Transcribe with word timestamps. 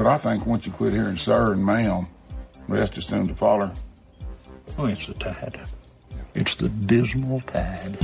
But 0.00 0.06
I 0.06 0.16
think 0.16 0.46
once 0.46 0.64
you 0.64 0.72
quit 0.72 0.94
hearing 0.94 1.18
sir 1.18 1.52
and 1.52 1.62
ma'am, 1.62 2.06
rest 2.68 2.96
is 2.96 3.04
soon 3.04 3.28
to 3.28 3.34
follow. 3.34 3.70
Oh, 4.78 4.86
it's 4.86 5.06
the 5.06 5.12
tide. 5.12 5.60
It's 6.34 6.54
the 6.54 6.70
dismal 6.70 7.42
tide. 7.42 7.98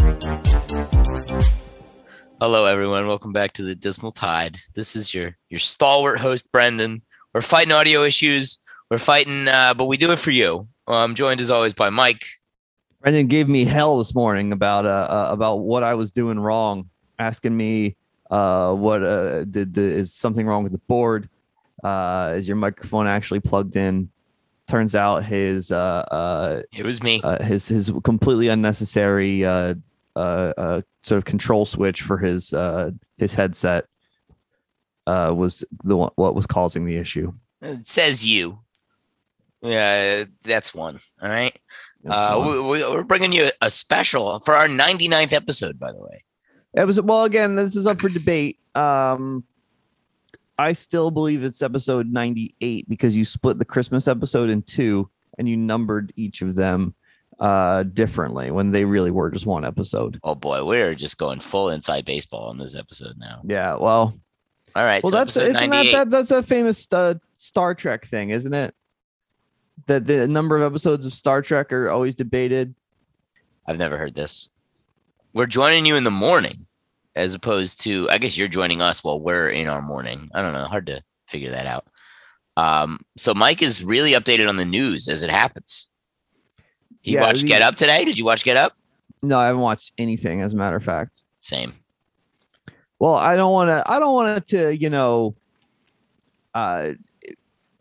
Hello, 2.38 2.66
everyone. 2.66 3.06
Welcome 3.06 3.32
back 3.32 3.52
to 3.52 3.62
the 3.62 3.74
Dismal 3.74 4.10
Tide. 4.10 4.58
This 4.74 4.94
is 4.94 5.14
your 5.14 5.38
your 5.48 5.58
stalwart 5.58 6.20
host, 6.20 6.52
Brendan. 6.52 7.00
We're 7.32 7.40
fighting 7.40 7.72
audio 7.72 8.02
issues. 8.02 8.58
We're 8.90 8.98
fighting, 8.98 9.48
uh, 9.48 9.72
but 9.72 9.86
we 9.86 9.96
do 9.96 10.12
it 10.12 10.18
for 10.18 10.32
you. 10.32 10.68
I'm 10.86 11.14
joined 11.14 11.40
as 11.40 11.50
always 11.50 11.72
by 11.72 11.88
Mike. 11.88 12.26
Brendan 13.00 13.26
gave 13.26 13.48
me 13.48 13.64
hell 13.64 13.96
this 13.96 14.14
morning 14.14 14.52
about 14.52 14.84
uh, 14.84 15.08
uh 15.10 15.28
about 15.30 15.60
what 15.60 15.82
I 15.82 15.94
was 15.94 16.12
doing 16.12 16.38
wrong, 16.38 16.90
asking 17.18 17.56
me 17.56 17.96
uh 18.30 18.74
what 18.74 19.02
uh 19.02 19.44
did 19.44 19.72
the, 19.72 19.80
is 19.80 20.12
something 20.12 20.46
wrong 20.46 20.62
with 20.62 20.72
the 20.72 20.82
board? 20.88 21.30
Uh, 21.84 22.34
is 22.36 22.48
your 22.48 22.56
microphone 22.56 23.06
actually 23.06 23.40
plugged 23.40 23.76
in? 23.76 24.10
Turns 24.68 24.94
out 24.96 25.24
his 25.24 25.70
uh 25.70 25.76
uh, 26.10 26.62
It 26.72 26.84
was 26.84 27.02
me. 27.02 27.20
uh 27.22 27.42
his 27.44 27.68
his 27.68 27.90
completely 28.02 28.48
unnecessary 28.48 29.44
uh 29.44 29.74
uh, 30.16 30.52
uh 30.56 30.80
sort 31.02 31.18
of 31.18 31.24
control 31.24 31.64
switch 31.64 32.02
for 32.02 32.16
his 32.18 32.52
uh 32.52 32.90
his 33.18 33.34
headset 33.34 33.84
uh 35.06 35.32
was 35.36 35.64
the 35.84 35.96
one 35.96 36.10
what 36.16 36.34
was 36.34 36.46
causing 36.46 36.84
the 36.84 36.96
issue. 36.96 37.32
It 37.62 37.86
says 37.86 38.24
you. 38.26 38.58
Yeah, 39.62 40.24
that's 40.42 40.74
one. 40.74 40.98
All 41.22 41.28
right. 41.28 41.56
Uh, 42.08 42.42
we, 42.46 42.60
we- 42.60 42.82
we're 42.92 43.04
bringing 43.04 43.32
you 43.32 43.48
a 43.60 43.70
special 43.70 44.38
for 44.40 44.54
our 44.54 44.68
99th 44.68 45.32
episode, 45.32 45.78
by 45.78 45.90
the 45.92 45.98
way. 46.00 46.24
It 46.74 46.84
was 46.86 47.00
well 47.00 47.24
again. 47.24 47.54
This 47.56 47.74
is 47.74 47.86
up 47.86 48.00
for 48.00 48.08
debate. 48.08 48.58
Um, 48.74 49.44
I 50.58 50.72
still 50.72 51.10
believe 51.10 51.44
it's 51.44 51.62
episode 51.62 52.10
ninety-eight 52.10 52.88
because 52.88 53.16
you 53.16 53.24
split 53.24 53.58
the 53.58 53.64
Christmas 53.64 54.08
episode 54.08 54.50
in 54.50 54.62
two 54.62 55.10
and 55.38 55.48
you 55.48 55.56
numbered 55.56 56.12
each 56.16 56.42
of 56.42 56.54
them 56.54 56.94
uh 57.38 57.82
differently 57.82 58.50
when 58.50 58.70
they 58.70 58.86
really 58.86 59.10
were 59.10 59.30
just 59.30 59.44
one 59.44 59.64
episode. 59.64 60.18
Oh 60.24 60.34
boy, 60.34 60.64
we're 60.64 60.94
just 60.94 61.18
going 61.18 61.40
full 61.40 61.68
inside 61.68 62.06
baseball 62.06 62.48
on 62.48 62.56
this 62.56 62.74
episode 62.74 63.18
now. 63.18 63.42
Yeah, 63.44 63.74
well, 63.74 64.18
All 64.74 64.84
right. 64.84 65.02
well 65.02 65.10
so 65.10 65.16
that's 65.18 65.36
isn't 65.36 65.70
that, 65.70 65.92
that 65.92 66.10
that's 66.10 66.30
a 66.30 66.42
famous 66.42 66.90
uh, 66.90 67.14
Star 67.34 67.74
Trek 67.74 68.06
thing, 68.06 68.30
isn't 68.30 68.54
it? 68.54 68.74
That 69.86 70.06
the 70.06 70.26
number 70.26 70.56
of 70.56 70.62
episodes 70.62 71.04
of 71.04 71.12
Star 71.12 71.42
Trek 71.42 71.70
are 71.74 71.90
always 71.90 72.14
debated. 72.14 72.74
I've 73.66 73.78
never 73.78 73.98
heard 73.98 74.14
this. 74.14 74.48
We're 75.34 75.44
joining 75.44 75.84
you 75.84 75.96
in 75.96 76.04
the 76.04 76.10
morning 76.10 76.56
as 77.16 77.34
opposed 77.34 77.80
to, 77.82 78.08
I 78.10 78.18
guess 78.18 78.36
you're 78.36 78.46
joining 78.48 78.80
us 78.80 79.02
while 79.02 79.18
we're 79.18 79.48
in 79.48 79.66
our 79.68 79.82
morning. 79.82 80.30
I 80.34 80.42
don't 80.42 80.52
know. 80.52 80.64
Hard 80.66 80.86
to 80.86 81.02
figure 81.26 81.50
that 81.50 81.66
out. 81.66 81.86
Um, 82.56 83.00
so 83.16 83.34
Mike 83.34 83.62
is 83.62 83.82
really 83.82 84.12
updated 84.12 84.48
on 84.48 84.56
the 84.56 84.64
news 84.64 85.08
as 85.08 85.22
it 85.22 85.30
happens. 85.30 85.90
He 87.02 87.14
Yeah, 87.14 87.22
watched 87.22 87.42
he- 87.42 87.48
Get 87.48 87.62
Up 87.62 87.74
today. 87.76 88.04
Did 88.04 88.18
you 88.18 88.24
watch 88.24 88.44
Get 88.44 88.56
Up? 88.56 88.74
No, 89.22 89.38
I 89.38 89.46
haven't 89.46 89.62
watched 89.62 89.92
anything. 89.98 90.42
As 90.42 90.52
a 90.52 90.56
matter 90.56 90.76
of 90.76 90.84
fact. 90.84 91.22
Same. 91.40 91.72
Well, 92.98 93.14
I 93.14 93.36
don't 93.36 93.52
want 93.52 93.68
to. 93.68 93.82
I 93.90 93.98
don't 93.98 94.14
want 94.14 94.38
it 94.38 94.48
to. 94.48 94.76
You 94.76 94.90
know, 94.90 95.36
uh, 96.54 96.92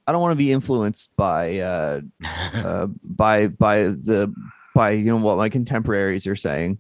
I 0.08 0.12
don't 0.12 0.22
want 0.22 0.32
to 0.34 0.36
be 0.38 0.52
influenced 0.52 1.16
by 1.16 1.60
uh, 1.60 2.02
uh, 2.56 2.88
by 3.04 3.48
by 3.48 3.84
the 3.84 4.34
by 4.74 4.92
you 4.92 5.06
know 5.06 5.18
what 5.18 5.38
my 5.38 5.50
contemporaries 5.50 6.28
are 6.28 6.36
saying. 6.36 6.80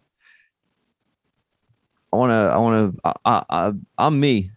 I 2.16 2.18
want 2.18 2.32
to. 2.32 2.54
I 2.54 2.58
want 2.58 2.96
to. 3.04 3.14
I, 3.26 3.44
I, 3.50 3.74
I'm 3.98 4.20
me. 4.20 4.52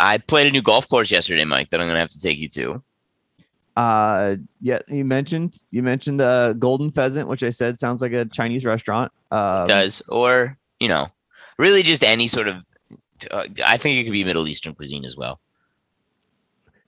I 0.00 0.18
played 0.18 0.46
a 0.46 0.50
new 0.50 0.62
golf 0.62 0.88
course 0.88 1.10
yesterday, 1.10 1.44
Mike, 1.44 1.70
that 1.70 1.80
I'm 1.80 1.86
gonna 1.86 2.00
have 2.00 2.10
to 2.10 2.20
take 2.20 2.38
you 2.38 2.48
to. 2.50 2.82
Uh, 3.76 4.36
yeah. 4.60 4.80
You 4.88 5.04
mentioned 5.04 5.62
you 5.70 5.82
mentioned 5.82 6.20
uh, 6.20 6.54
golden 6.54 6.90
pheasant, 6.90 7.28
which 7.28 7.42
I 7.42 7.50
said 7.50 7.78
sounds 7.78 8.02
like 8.02 8.12
a 8.12 8.24
Chinese 8.24 8.64
restaurant. 8.64 9.12
Um, 9.30 9.68
does 9.68 10.02
or 10.08 10.58
you 10.80 10.88
know, 10.88 11.08
really 11.58 11.82
just 11.82 12.02
any 12.02 12.28
sort 12.28 12.48
of. 12.48 12.66
Uh, 13.30 13.44
I 13.66 13.76
think 13.76 13.98
it 13.98 14.04
could 14.04 14.12
be 14.12 14.24
Middle 14.24 14.48
Eastern 14.48 14.74
cuisine 14.74 15.04
as 15.04 15.16
well. 15.16 15.40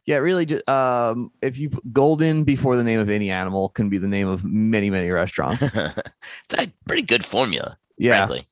Yeah, 0.07 0.17
really. 0.17 0.47
Just 0.47 0.69
um, 0.69 1.31
if 1.43 1.59
you 1.59 1.71
put 1.71 1.93
golden 1.93 2.43
before 2.43 2.77
the 2.77 2.85
name 2.85 2.99
of 2.99 3.11
any 3.11 3.31
animal, 3.31 3.69
can 3.69 3.89
be 3.89 3.99
the 3.99 4.09
name 4.09 4.27
of 4.27 4.45
many 4.45 4.91
many 4.91 5.11
restaurants. 5.11 5.63
it's 5.75 6.55
a 6.57 6.73
pretty 6.87 7.03
good 7.03 7.25
formula, 7.25 7.79
Yeah. 8.01 8.27
frankly. 8.27 8.47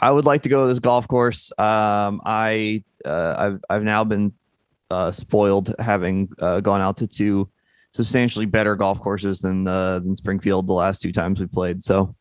I 0.00 0.10
would 0.10 0.26
like 0.26 0.42
to 0.42 0.48
go 0.48 0.62
to 0.62 0.68
this 0.68 0.78
golf 0.78 1.08
course. 1.08 1.50
Um, 1.58 2.20
I 2.24 2.84
uh, 3.04 3.34
I've 3.38 3.64
I've 3.70 3.82
now 3.82 4.04
been 4.04 4.32
uh, 4.90 5.10
spoiled 5.10 5.74
having 5.78 6.28
uh, 6.38 6.60
gone 6.60 6.80
out 6.80 6.98
to 6.98 7.06
two 7.06 7.48
substantially 7.92 8.44
better 8.44 8.76
golf 8.76 9.00
courses 9.00 9.40
than 9.40 9.66
uh, 9.66 10.00
than 10.00 10.14
Springfield 10.14 10.66
the 10.66 10.74
last 10.74 11.00
two 11.00 11.12
times 11.12 11.40
we 11.40 11.46
played. 11.46 11.82
So 11.82 12.14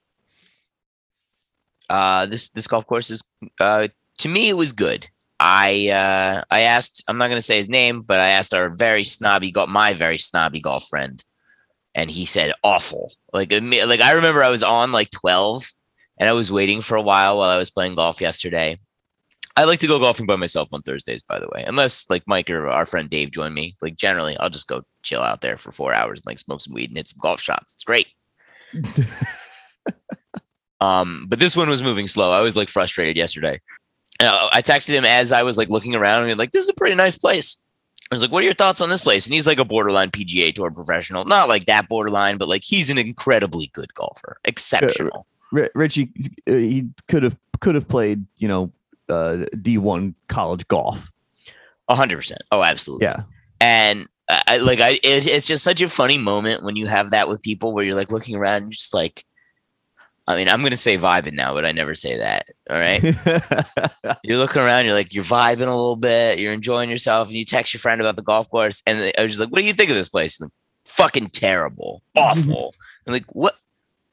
uh 1.89 2.25
this 2.25 2.49
this 2.49 2.67
golf 2.67 2.85
course 2.85 3.09
is 3.09 3.23
uh 3.59 3.87
to 4.17 4.29
me 4.29 4.49
it 4.49 4.53
was 4.53 4.73
good 4.73 5.07
i 5.39 5.89
uh 5.89 6.43
i 6.49 6.61
asked 6.61 7.03
i'm 7.07 7.17
not 7.17 7.27
going 7.27 7.37
to 7.37 7.45
say 7.45 7.57
his 7.57 7.69
name 7.69 8.01
but 8.01 8.19
i 8.19 8.29
asked 8.29 8.53
our 8.53 8.75
very 8.75 9.03
snobby 9.03 9.51
got 9.51 9.69
my 9.69 9.93
very 9.93 10.17
snobby 10.17 10.59
golf 10.59 10.87
friend 10.87 11.23
and 11.93 12.09
he 12.09 12.25
said 12.25 12.53
awful 12.63 13.11
like 13.33 13.51
like 13.51 14.01
i 14.01 14.11
remember 14.11 14.43
i 14.43 14.49
was 14.49 14.63
on 14.63 14.91
like 14.91 15.11
12 15.11 15.71
and 16.19 16.29
i 16.29 16.33
was 16.33 16.51
waiting 16.51 16.81
for 16.81 16.95
a 16.95 17.01
while 17.01 17.37
while 17.37 17.49
i 17.49 17.57
was 17.57 17.71
playing 17.71 17.95
golf 17.95 18.21
yesterday 18.21 18.77
i 19.57 19.63
like 19.63 19.79
to 19.79 19.87
go 19.87 19.99
golfing 19.99 20.25
by 20.25 20.35
myself 20.35 20.73
on 20.73 20.81
thursdays 20.81 21.23
by 21.23 21.39
the 21.39 21.47
way 21.53 21.63
unless 21.67 22.09
like 22.09 22.23
mike 22.27 22.49
or 22.49 22.67
our 22.67 22.85
friend 22.85 23.09
dave 23.09 23.31
join 23.31 23.53
me 23.53 23.75
like 23.81 23.95
generally 23.95 24.37
i'll 24.39 24.49
just 24.49 24.67
go 24.67 24.81
chill 25.03 25.21
out 25.21 25.41
there 25.41 25.57
for 25.57 25.71
four 25.71 25.93
hours 25.93 26.19
and 26.19 26.27
like 26.27 26.39
smoke 26.39 26.61
some 26.61 26.73
weed 26.73 26.89
and 26.89 26.97
hit 26.97 27.07
some 27.07 27.19
golf 27.21 27.39
shots 27.39 27.73
it's 27.73 27.83
great 27.83 28.07
Um, 30.81 31.25
but 31.27 31.39
this 31.39 31.55
one 31.55 31.69
was 31.69 31.81
moving 31.81 32.07
slow. 32.07 32.31
I 32.31 32.41
was 32.41 32.55
like 32.55 32.69
frustrated 32.69 33.17
yesterday. 33.17 33.61
Uh, 34.19 34.49
I 34.51 34.61
texted 34.61 34.89
him 34.89 35.05
as 35.05 35.31
I 35.31 35.43
was 35.43 35.57
like 35.57 35.69
looking 35.69 35.95
around 35.95 36.27
and 36.29 36.37
like, 36.39 36.51
this 36.51 36.63
is 36.63 36.69
a 36.69 36.75
pretty 36.75 36.95
nice 36.95 37.17
place. 37.17 37.61
I 38.11 38.15
was 38.15 38.21
like, 38.21 38.31
what 38.31 38.41
are 38.41 38.45
your 38.45 38.53
thoughts 38.53 38.81
on 38.81 38.89
this 38.89 39.01
place? 39.01 39.25
And 39.25 39.33
he's 39.33 39.47
like 39.47 39.57
a 39.57 39.65
borderline 39.65 40.11
PGA 40.11 40.53
tour 40.53 40.69
professional, 40.69 41.25
not 41.25 41.49
like 41.49 41.65
that 41.65 41.89
borderline, 41.89 42.37
but 42.37 42.47
like 42.47 42.63
he's 42.63 42.89
an 42.89 42.97
incredibly 42.97 43.71
good 43.73 43.93
golfer, 43.93 44.37
exceptional. 44.45 45.25
Ri- 45.55 45.69
Richie, 45.73 46.11
uh, 46.47 46.53
he 46.53 46.89
could 47.07 47.23
have 47.23 47.37
could 47.61 47.75
have 47.75 47.87
played 47.87 48.25
you 48.37 48.47
know 48.47 48.71
uh, 49.09 49.45
D 49.61 49.77
one 49.77 50.15
college 50.27 50.67
golf. 50.67 51.09
A 51.87 51.95
hundred 51.95 52.17
percent. 52.17 52.41
Oh, 52.51 52.63
absolutely. 52.63 53.05
Yeah, 53.05 53.23
And 53.61 54.07
I, 54.27 54.57
like, 54.57 54.79
I, 54.79 54.99
it, 55.03 55.27
it's 55.27 55.45
just 55.45 55.63
such 55.63 55.81
a 55.81 55.89
funny 55.89 56.17
moment 56.17 56.63
when 56.63 56.75
you 56.75 56.87
have 56.87 57.11
that 57.11 57.29
with 57.29 57.43
people 57.43 57.73
where 57.73 57.83
you're 57.83 57.95
like 57.95 58.11
looking 58.11 58.35
around 58.35 58.63
and 58.63 58.71
just 58.71 58.91
like, 58.91 59.23
I 60.27 60.35
mean, 60.35 60.49
I'm 60.49 60.61
going 60.61 60.71
to 60.71 60.77
say 60.77 60.97
vibing 60.97 61.33
now, 61.33 61.53
but 61.53 61.63
I 61.63 61.71
never 61.71 61.93
say 61.93 62.17
that. 62.17 62.47
All 62.71 62.79
right. 62.79 63.03
you're 64.23 64.39
looking 64.39 64.63
around, 64.63 64.85
you're 64.85 64.95
like, 64.95 65.13
you're 65.13 65.23
vibing 65.23 65.67
a 65.67 65.75
little 65.77 65.95
bit, 65.95 66.39
you're 66.39 66.53
enjoying 66.53 66.89
yourself, 66.89 67.27
and 67.27 67.37
you 67.37 67.45
text 67.45 67.71
your 67.71 67.81
friend 67.81 68.01
about 68.01 68.15
the 68.15 68.23
golf 68.23 68.49
course, 68.49 68.81
and 68.87 69.13
I 69.15 69.21
was 69.21 69.33
just 69.33 69.39
like, 69.39 69.49
what 69.49 69.61
do 69.61 69.67
you 69.67 69.73
think 69.73 69.91
of 69.91 69.95
this 69.95 70.09
place? 70.09 70.41
And, 70.41 70.49
fucking 70.85 71.29
terrible, 71.29 72.01
awful. 72.15 72.73
and 73.05 73.13
like, 73.13 73.25
what? 73.35 73.53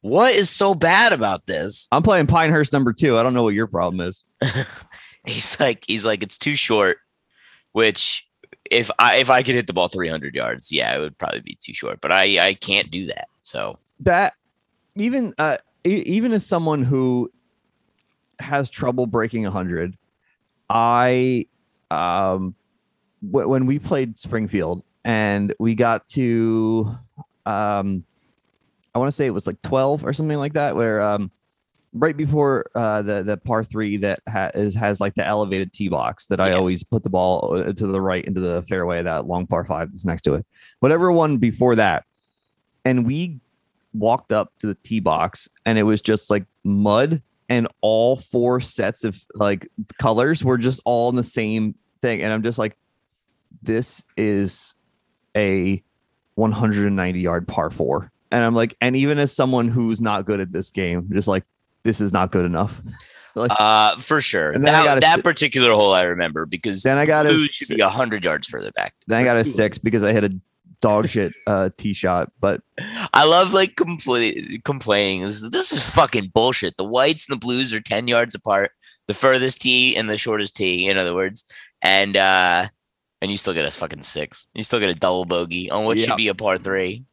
What 0.02 0.34
is 0.34 0.50
so 0.50 0.74
bad 0.74 1.12
about 1.12 1.46
this? 1.46 1.88
I'm 1.90 2.02
playing 2.02 2.26
Pinehurst 2.26 2.72
number 2.72 2.92
two. 2.92 3.16
I 3.16 3.22
don't 3.22 3.34
know 3.34 3.44
what 3.44 3.54
your 3.54 3.66
problem 3.66 4.00
is. 4.00 4.24
He's 5.26 5.58
like, 5.60 5.84
he's 5.86 6.04
like, 6.04 6.24
it's 6.24 6.36
too 6.36 6.56
short. 6.56 6.98
Which, 7.70 8.28
if 8.68 8.90
I 8.98 9.16
if 9.16 9.30
I 9.30 9.44
could 9.44 9.54
hit 9.54 9.68
the 9.68 9.72
ball 9.72 9.86
300 9.86 10.34
yards, 10.34 10.72
yeah, 10.72 10.94
it 10.96 10.98
would 10.98 11.16
probably 11.16 11.40
be 11.40 11.56
too 11.60 11.72
short. 11.72 12.00
But 12.00 12.10
I 12.10 12.48
I 12.48 12.54
can't 12.54 12.90
do 12.90 13.06
that. 13.06 13.28
So 13.42 13.78
that 14.00 14.34
even 14.96 15.34
uh 15.38 15.58
even 15.84 16.32
as 16.32 16.44
someone 16.44 16.82
who 16.82 17.30
has 18.38 18.68
trouble 18.68 19.06
breaking 19.06 19.44
100 19.44 19.96
i 20.70 21.46
um 21.90 22.54
w- 23.24 23.48
when 23.48 23.66
we 23.66 23.78
played 23.78 24.18
springfield 24.18 24.82
and 25.04 25.54
we 25.58 25.74
got 25.74 26.06
to 26.08 26.90
um 27.46 28.04
i 28.94 28.98
want 28.98 29.08
to 29.08 29.12
say 29.12 29.26
it 29.26 29.30
was 29.30 29.46
like 29.46 29.60
12 29.62 30.04
or 30.04 30.12
something 30.12 30.38
like 30.38 30.52
that 30.54 30.76
where 30.76 31.00
um 31.00 31.30
right 31.94 32.16
before 32.16 32.66
uh 32.74 33.02
the 33.02 33.22
the 33.22 33.36
par 33.36 33.62
3 33.64 33.98
that 33.98 34.20
ha- 34.28 34.50
is 34.54 34.74
has 34.74 35.00
like 35.00 35.14
the 35.14 35.26
elevated 35.26 35.72
tee 35.72 35.88
box 35.88 36.26
that 36.26 36.40
i 36.40 36.48
Yeah. 36.50 36.54
always 36.56 36.82
put 36.82 37.02
the 37.02 37.10
ball 37.10 37.54
uh, 37.58 37.72
to 37.72 37.86
the 37.86 38.00
right 38.00 38.24
into 38.24 38.40
the 38.40 38.62
fairway 38.62 39.02
that 39.02 39.26
long 39.26 39.46
par 39.46 39.64
5 39.64 39.90
that's 39.90 40.04
next 40.04 40.22
to 40.22 40.34
it 40.34 40.46
whatever 40.80 41.12
one 41.12 41.36
before 41.38 41.76
that 41.76 42.04
and 42.84 43.06
we 43.06 43.40
walked 43.94 44.32
up 44.32 44.52
to 44.58 44.66
the 44.66 44.74
tee 44.76 45.00
box 45.00 45.48
and 45.66 45.78
it 45.78 45.82
was 45.82 46.00
just 46.00 46.30
like 46.30 46.44
mud 46.64 47.20
and 47.50 47.68
all 47.82 48.16
four 48.16 48.58
sets 48.60 49.04
of 49.04 49.20
like 49.34 49.68
colors 49.98 50.42
were 50.42 50.56
just 50.56 50.80
all 50.86 51.10
in 51.10 51.16
the 51.16 51.22
same 51.22 51.74
thing 52.00 52.22
and 52.22 52.32
i'm 52.32 52.42
just 52.42 52.58
like 52.58 52.76
this 53.62 54.02
is 54.16 54.74
a 55.36 55.82
190 56.36 57.20
yard 57.20 57.46
par 57.46 57.70
4 57.70 58.10
and 58.32 58.44
i'm 58.44 58.54
like 58.54 58.74
and 58.80 58.96
even 58.96 59.18
as 59.20 59.30
someone 59.32 59.68
who's 59.68 60.00
not 60.00 60.26
good 60.26 60.40
at 60.40 60.50
this 60.50 60.70
game 60.70 61.08
just 61.12 61.28
like 61.28 61.44
this 61.84 62.00
is 62.00 62.12
not 62.12 62.32
good 62.32 62.44
enough 62.44 62.80
Like, 63.34 63.50
Uh, 63.58 63.96
for 63.96 64.20
sure. 64.20 64.50
And 64.50 64.62
then 64.62 64.74
I 64.74 64.84
That, 64.84 65.00
that 65.00 65.16
si- 65.16 65.22
particular 65.22 65.70
hole 65.72 65.94
I 65.94 66.02
remember 66.02 66.44
because 66.44 66.82
then 66.82 66.98
I 66.98 67.06
got 67.06 67.24
a 67.24 67.30
blue 67.30 67.46
should 67.48 67.74
be 67.76 67.80
hundred 67.82 68.24
yards 68.24 68.46
further 68.46 68.70
back. 68.72 68.92
then 69.06 69.22
I 69.22 69.24
got 69.24 69.38
a 69.38 69.44
six 69.44 69.78
because 69.78 70.02
I 70.04 70.12
hit 70.12 70.22
a 70.24 70.38
dog 70.82 71.08
shit 71.08 71.32
uh 71.46 71.70
tee 71.78 71.94
shot. 71.94 72.30
But 72.40 72.60
I 73.14 73.24
love 73.24 73.54
like 73.54 73.74
compl- 73.76 74.62
complaining. 74.64 75.22
This, 75.26 75.48
this 75.48 75.72
is 75.72 75.82
fucking 75.82 76.32
bullshit. 76.34 76.76
The 76.76 76.84
whites 76.84 77.26
and 77.26 77.34
the 77.34 77.38
blues 77.40 77.72
are 77.72 77.80
ten 77.80 78.06
yards 78.06 78.34
apart. 78.34 78.72
The 79.08 79.14
furthest 79.14 79.62
tee 79.62 79.96
and 79.96 80.10
the 80.10 80.18
shortest 80.18 80.54
tee, 80.54 80.86
in 80.86 80.98
other 80.98 81.14
words, 81.14 81.46
and 81.80 82.14
uh, 82.18 82.68
and 83.22 83.30
you 83.30 83.38
still 83.38 83.54
get 83.54 83.64
a 83.64 83.70
fucking 83.70 84.02
six. 84.02 84.46
You 84.52 84.62
still 84.62 84.78
get 84.80 84.90
a 84.90 84.94
double 84.94 85.24
bogey 85.24 85.70
on 85.70 85.86
what 85.86 85.96
Yeah. 85.96 86.04
should 86.04 86.16
be 86.18 86.28
a 86.28 86.34
par 86.34 86.58
three. 86.58 87.04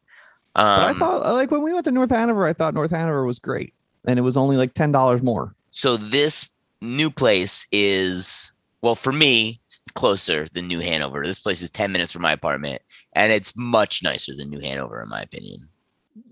But 0.54 0.62
I 0.82 0.90
Um, 0.90 0.96
thought 0.98 1.32
like 1.34 1.50
when 1.50 1.62
we 1.62 1.72
went 1.72 1.84
to 1.86 1.90
North 1.90 2.10
Hanover, 2.10 2.46
I 2.46 2.52
thought 2.52 2.74
North 2.74 2.90
Hanover 2.90 3.24
was 3.24 3.38
great, 3.38 3.72
and 4.06 4.18
it 4.18 4.22
was 4.22 4.36
only 4.36 4.56
like 4.56 4.74
ten 4.74 4.92
dollars 4.92 5.22
more. 5.22 5.54
so 5.70 5.96
this 5.96 6.50
new 6.80 7.10
place 7.10 7.66
is 7.72 8.52
well 8.82 8.94
for 8.94 9.12
me 9.12 9.60
closer 9.94 10.46
than 10.52 10.66
New 10.66 10.80
Hanover. 10.80 11.24
This 11.26 11.38
place 11.40 11.62
is 11.62 11.70
ten 11.70 11.92
minutes 11.92 12.12
from 12.12 12.22
my 12.22 12.32
apartment, 12.32 12.82
and 13.12 13.32
it's 13.32 13.56
much 13.56 14.02
nicer 14.02 14.34
than 14.34 14.50
New 14.50 14.60
Hanover 14.60 15.02
in 15.02 15.08
my 15.08 15.20
opinion. 15.22 15.68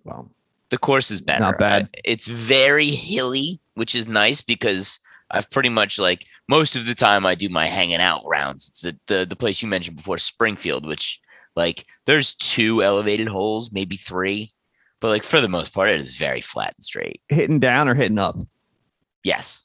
Well, 0.04 0.30
The 0.70 0.78
course 0.78 1.10
is 1.10 1.20
better. 1.20 1.40
Not 1.40 1.58
bad. 1.58 1.88
It's 2.04 2.26
very 2.28 2.88
hilly, 2.90 3.58
which 3.74 3.94
is 3.94 4.08
nice 4.08 4.40
because 4.40 5.00
I've 5.30 5.50
pretty 5.50 5.68
much 5.68 5.98
like 5.98 6.26
most 6.48 6.74
of 6.76 6.86
the 6.86 6.94
time 6.94 7.26
I 7.26 7.34
do 7.34 7.48
my 7.50 7.66
hanging 7.66 8.00
out 8.00 8.22
rounds. 8.26 8.68
It's 8.68 8.80
the 8.80 8.96
the, 9.06 9.26
the 9.26 9.36
place 9.36 9.62
you 9.62 9.68
mentioned 9.68 9.96
before, 9.98 10.18
Springfield, 10.18 10.86
which 10.86 11.20
like 11.58 11.84
there's 12.06 12.36
two 12.36 12.82
elevated 12.82 13.26
holes, 13.26 13.72
maybe 13.72 13.96
three, 13.96 14.50
but 15.00 15.08
like 15.08 15.24
for 15.24 15.40
the 15.40 15.48
most 15.48 15.74
part, 15.74 15.90
it 15.90 16.00
is 16.00 16.16
very 16.16 16.40
flat 16.40 16.72
and 16.76 16.84
straight. 16.84 17.20
Hitting 17.28 17.58
down 17.58 17.88
or 17.88 17.94
hitting 17.94 18.18
up. 18.18 18.38
Yes. 19.24 19.62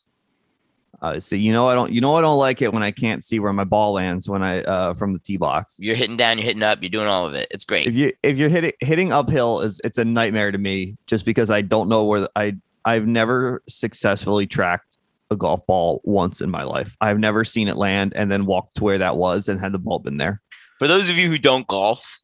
Uh, 1.03 1.19
see, 1.19 1.37
you 1.37 1.53
know 1.53 1.67
I 1.67 1.75
don't. 1.75 1.91
You 1.91 2.01
know 2.01 2.15
I 2.15 2.21
don't 2.21 2.39
like 2.39 2.61
it 2.61 2.73
when 2.73 2.81
I 2.81 2.91
can't 2.91 3.23
see 3.23 3.39
where 3.39 3.53
my 3.53 3.65
ball 3.65 3.93
lands 3.93 4.27
when 4.27 4.41
I 4.41 4.63
uh 4.63 4.93
from 4.95 5.13
the 5.13 5.19
tee 5.19 5.37
box. 5.37 5.75
You're 5.77 5.95
hitting 5.95 6.17
down, 6.17 6.37
you're 6.37 6.45
hitting 6.45 6.63
up, 6.63 6.81
you're 6.81 6.89
doing 6.89 7.07
all 7.07 7.27
of 7.27 7.35
it. 7.35 7.47
It's 7.51 7.65
great. 7.65 7.87
If 7.87 7.95
you 7.95 8.11
if 8.23 8.37
you're 8.37 8.49
hitting 8.49 8.71
hitting 8.79 9.11
uphill 9.11 9.61
is 9.61 9.79
it's 9.83 9.97
a 9.97 10.05
nightmare 10.05 10.51
to 10.51 10.57
me 10.57 10.97
just 11.05 11.25
because 11.25 11.51
I 11.51 11.61
don't 11.61 11.89
know 11.89 12.05
where 12.05 12.21
the, 12.21 12.31
I 12.35 12.55
I've 12.85 13.05
never 13.05 13.61
successfully 13.69 14.47
tracked 14.47 14.97
a 15.29 15.35
golf 15.35 15.65
ball 15.67 16.01
once 16.05 16.41
in 16.41 16.49
my 16.49 16.63
life. 16.63 16.95
I've 17.01 17.19
never 17.19 17.43
seen 17.43 17.67
it 17.67 17.75
land 17.75 18.13
and 18.15 18.31
then 18.31 18.45
walked 18.45 18.77
to 18.77 18.83
where 18.83 18.97
that 18.97 19.17
was 19.17 19.49
and 19.49 19.59
had 19.59 19.73
the 19.73 19.79
ball 19.79 19.99
been 19.99 20.17
there. 20.17 20.41
For 20.83 20.89
those 20.89 21.09
of 21.09 21.17
you 21.17 21.29
who 21.29 21.37
don't 21.37 21.65
golf, 21.65 22.21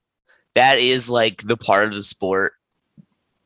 that 0.54 0.80
is 0.80 1.10
like 1.10 1.44
the 1.44 1.56
part 1.56 1.86
of 1.86 1.94
the 1.94 2.04
sport 2.04 2.52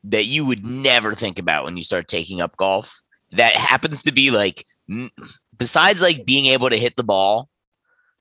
that 0.02 0.24
you 0.24 0.44
would 0.44 0.66
never 0.66 1.12
think 1.12 1.38
about 1.38 1.64
when 1.64 1.76
you 1.76 1.84
start 1.84 2.08
taking 2.08 2.40
up 2.40 2.56
golf. 2.56 3.00
That 3.30 3.54
happens 3.54 4.02
to 4.02 4.10
be 4.10 4.32
like, 4.32 4.64
besides 5.56 6.02
like 6.02 6.26
being 6.26 6.46
able 6.46 6.68
to 6.68 6.76
hit 6.76 6.96
the 6.96 7.04
ball, 7.04 7.48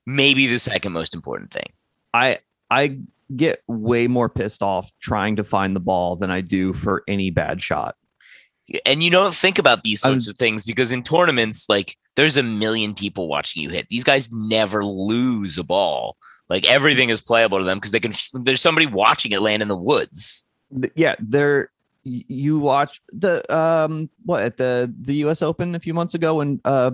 maybe 0.06 0.46
the 0.46 0.60
second 0.60 0.92
most 0.92 1.16
important 1.16 1.50
thing. 1.50 1.66
I 2.14 2.38
I 2.70 3.00
get 3.36 3.64
way 3.68 4.06
more 4.06 4.30
pissed 4.30 4.62
off 4.62 4.92
trying 5.02 5.38
to 5.38 5.44
find 5.44 5.76
the 5.76 5.80
ball 5.80 6.16
than 6.16 6.30
I 6.30 6.42
do 6.42 6.74
for 6.74 7.02
any 7.08 7.32
bad 7.32 7.64
shot. 7.64 7.96
And 8.86 9.02
you 9.02 9.10
don't 9.10 9.34
think 9.34 9.58
about 9.58 9.82
these 9.82 10.02
sorts 10.02 10.28
I'm- 10.28 10.34
of 10.34 10.38
things 10.38 10.64
because 10.64 10.92
in 10.92 11.02
tournaments, 11.02 11.68
like 11.68 11.98
there's 12.16 12.38
a 12.38 12.44
million 12.44 12.94
people 12.94 13.28
watching 13.28 13.64
you 13.64 13.70
hit. 13.70 13.90
These 13.90 14.04
guys 14.04 14.32
never 14.32 14.86
lose 14.86 15.58
a 15.58 15.64
ball. 15.64 16.18
Like 16.50 16.66
everything 16.70 17.10
is 17.10 17.22
playable 17.22 17.60
to 17.60 17.64
them 17.64 17.78
because 17.78 17.92
they 17.92 18.00
can. 18.00 18.12
There's 18.34 18.62
somebody 18.62 18.86
watching 18.86 19.32
it 19.32 19.42
land 19.42 19.62
in 19.62 19.68
the 19.68 19.78
woods. 19.78 20.46
Yeah, 20.96 21.16
there 21.20 21.72
y- 22.06 22.26
you 22.28 22.60
watch 22.60 23.02
the 23.10 23.44
um 23.54 24.10
what 24.26 24.44
at 24.44 24.58
the 24.58 24.94
the 25.02 25.16
US 25.26 25.42
Open 25.42 25.76
a 25.76 25.80
few 25.80 25.94
months 25.94 26.14
ago 26.14 26.36
when 26.36 26.60
uh 26.66 26.92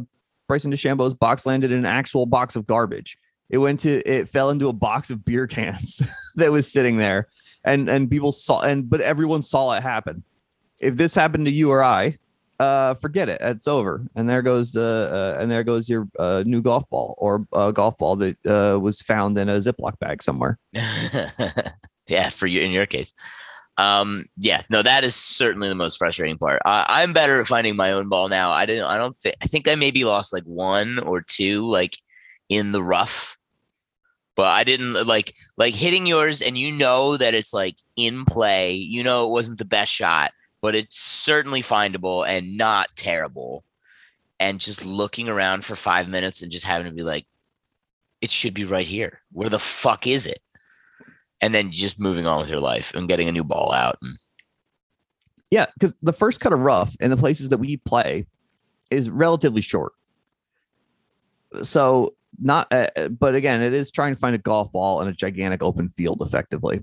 Bryson 0.47 0.71
DeChambeau's 0.71 1.13
box 1.13 1.45
landed 1.45 1.71
in 1.71 1.79
an 1.79 1.85
actual 1.85 2.25
box 2.25 2.55
of 2.55 2.67
garbage. 2.67 3.17
It 3.49 3.57
went 3.57 3.79
to 3.81 4.01
it 4.09 4.29
fell 4.29 4.49
into 4.49 4.69
a 4.69 4.73
box 4.73 5.09
of 5.09 5.25
beer 5.25 5.47
cans 5.47 6.01
that 6.35 6.51
was 6.51 6.71
sitting 6.71 6.97
there 6.97 7.27
and 7.63 7.89
and 7.89 8.09
people 8.09 8.31
saw 8.31 8.61
and 8.61 8.89
but 8.89 9.01
everyone 9.01 9.41
saw 9.41 9.73
it 9.73 9.81
happen. 9.83 10.23
If 10.79 10.95
this 10.95 11.15
happened 11.15 11.45
to 11.45 11.51
you 11.51 11.71
or 11.71 11.83
I, 11.83 12.17
uh 12.59 12.95
forget 12.95 13.29
it. 13.29 13.39
It's 13.41 13.67
over. 13.67 14.05
And 14.15 14.29
there 14.29 14.41
goes 14.41 14.71
the 14.73 15.35
uh, 15.37 15.41
and 15.41 15.49
there 15.49 15.63
goes 15.63 15.89
your 15.89 16.07
uh, 16.17 16.43
new 16.45 16.61
golf 16.61 16.89
ball 16.89 17.15
or 17.17 17.45
a 17.53 17.71
golf 17.71 17.97
ball 17.97 18.15
that 18.17 18.45
uh, 18.45 18.79
was 18.79 19.01
found 19.01 19.37
in 19.37 19.49
a 19.49 19.57
Ziploc 19.57 19.97
bag 19.99 20.21
somewhere. 20.21 20.57
yeah, 22.07 22.29
for 22.29 22.47
you 22.47 22.61
in 22.61 22.71
your 22.71 22.85
case. 22.85 23.13
Um, 23.79 24.25
yeah, 24.37 24.61
no, 24.69 24.81
that 24.81 25.05
is 25.05 25.15
certainly 25.15 25.69
the 25.69 25.75
most 25.75 25.97
frustrating 25.97 26.37
part. 26.37 26.61
Uh, 26.65 26.83
I'm 26.89 27.13
better 27.13 27.39
at 27.39 27.47
finding 27.47 27.77
my 27.77 27.93
own 27.93 28.09
ball 28.09 28.27
now. 28.27 28.51
I 28.51 28.65
didn't. 28.65 28.83
I 28.83 28.97
don't 28.97 29.15
think. 29.15 29.35
I 29.41 29.45
think 29.45 29.69
I 29.69 29.75
maybe 29.75 30.03
lost 30.03 30.33
like 30.33 30.43
one 30.43 30.99
or 30.99 31.21
two, 31.21 31.65
like 31.65 31.97
in 32.49 32.73
the 32.73 32.83
rough. 32.83 33.37
But 34.35 34.47
I 34.47 34.65
didn't 34.65 35.07
like 35.07 35.33
like 35.57 35.73
hitting 35.73 36.05
yours, 36.05 36.41
and 36.41 36.57
you 36.57 36.73
know 36.73 37.15
that 37.15 37.33
it's 37.33 37.53
like 37.53 37.75
in 37.95 38.25
play. 38.25 38.73
You 38.73 39.01
know 39.01 39.25
it 39.27 39.31
wasn't 39.31 39.59
the 39.59 39.65
best 39.65 39.93
shot, 39.93 40.33
but 40.61 40.75
it's 40.75 40.99
certainly 40.99 41.61
findable 41.61 42.27
and 42.27 42.57
not 42.57 42.89
terrible. 42.95 43.63
And 44.39 44.59
just 44.59 44.85
looking 44.85 45.27
around 45.27 45.65
for 45.65 45.75
five 45.75 46.07
minutes 46.07 46.41
and 46.41 46.51
just 46.51 46.65
having 46.65 46.87
to 46.87 46.93
be 46.93 47.03
like, 47.03 47.25
it 48.21 48.29
should 48.29 48.53
be 48.53 48.65
right 48.65 48.87
here. 48.87 49.21
Where 49.31 49.49
the 49.49 49.59
fuck 49.59 50.07
is 50.07 50.25
it? 50.25 50.39
and 51.41 51.53
then 51.53 51.71
just 51.71 51.99
moving 51.99 52.25
on 52.25 52.41
with 52.41 52.49
your 52.49 52.59
life 52.59 52.93
and 52.93 53.07
getting 53.07 53.27
a 53.27 53.31
new 53.31 53.43
ball 53.43 53.71
out. 53.71 53.97
And 54.01 54.17
Yeah, 55.49 55.67
because 55.73 55.95
the 56.01 56.13
first 56.13 56.39
cut 56.39 56.53
of 56.53 56.59
rough 56.59 56.95
in 56.99 57.09
the 57.09 57.17
places 57.17 57.49
that 57.49 57.57
we 57.57 57.77
play 57.77 58.27
is 58.91 59.09
relatively 59.09 59.61
short. 59.61 59.93
So 61.63 62.15
not, 62.39 62.67
uh, 62.71 62.89
uh, 62.95 63.07
but 63.09 63.35
again, 63.35 63.61
it 63.61 63.73
is 63.73 63.91
trying 63.91 64.13
to 64.13 64.19
find 64.19 64.35
a 64.35 64.39
golf 64.39 64.71
ball 64.71 65.01
in 65.01 65.07
a 65.07 65.13
gigantic 65.13 65.63
open 65.63 65.89
field 65.89 66.21
effectively. 66.21 66.81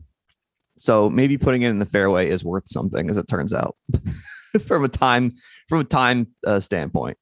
So 0.78 1.08
maybe 1.08 1.38
putting 1.38 1.62
it 1.62 1.70
in 1.70 1.78
the 1.78 1.86
fairway 1.86 2.28
is 2.28 2.44
worth 2.44 2.68
something, 2.68 3.08
as 3.08 3.16
it 3.16 3.28
turns 3.28 3.54
out, 3.54 3.76
from 4.66 4.84
a 4.84 4.88
time 4.88 5.32
from 5.68 5.80
a 5.80 5.84
time 5.84 6.28
uh, 6.46 6.60
standpoint. 6.60 7.18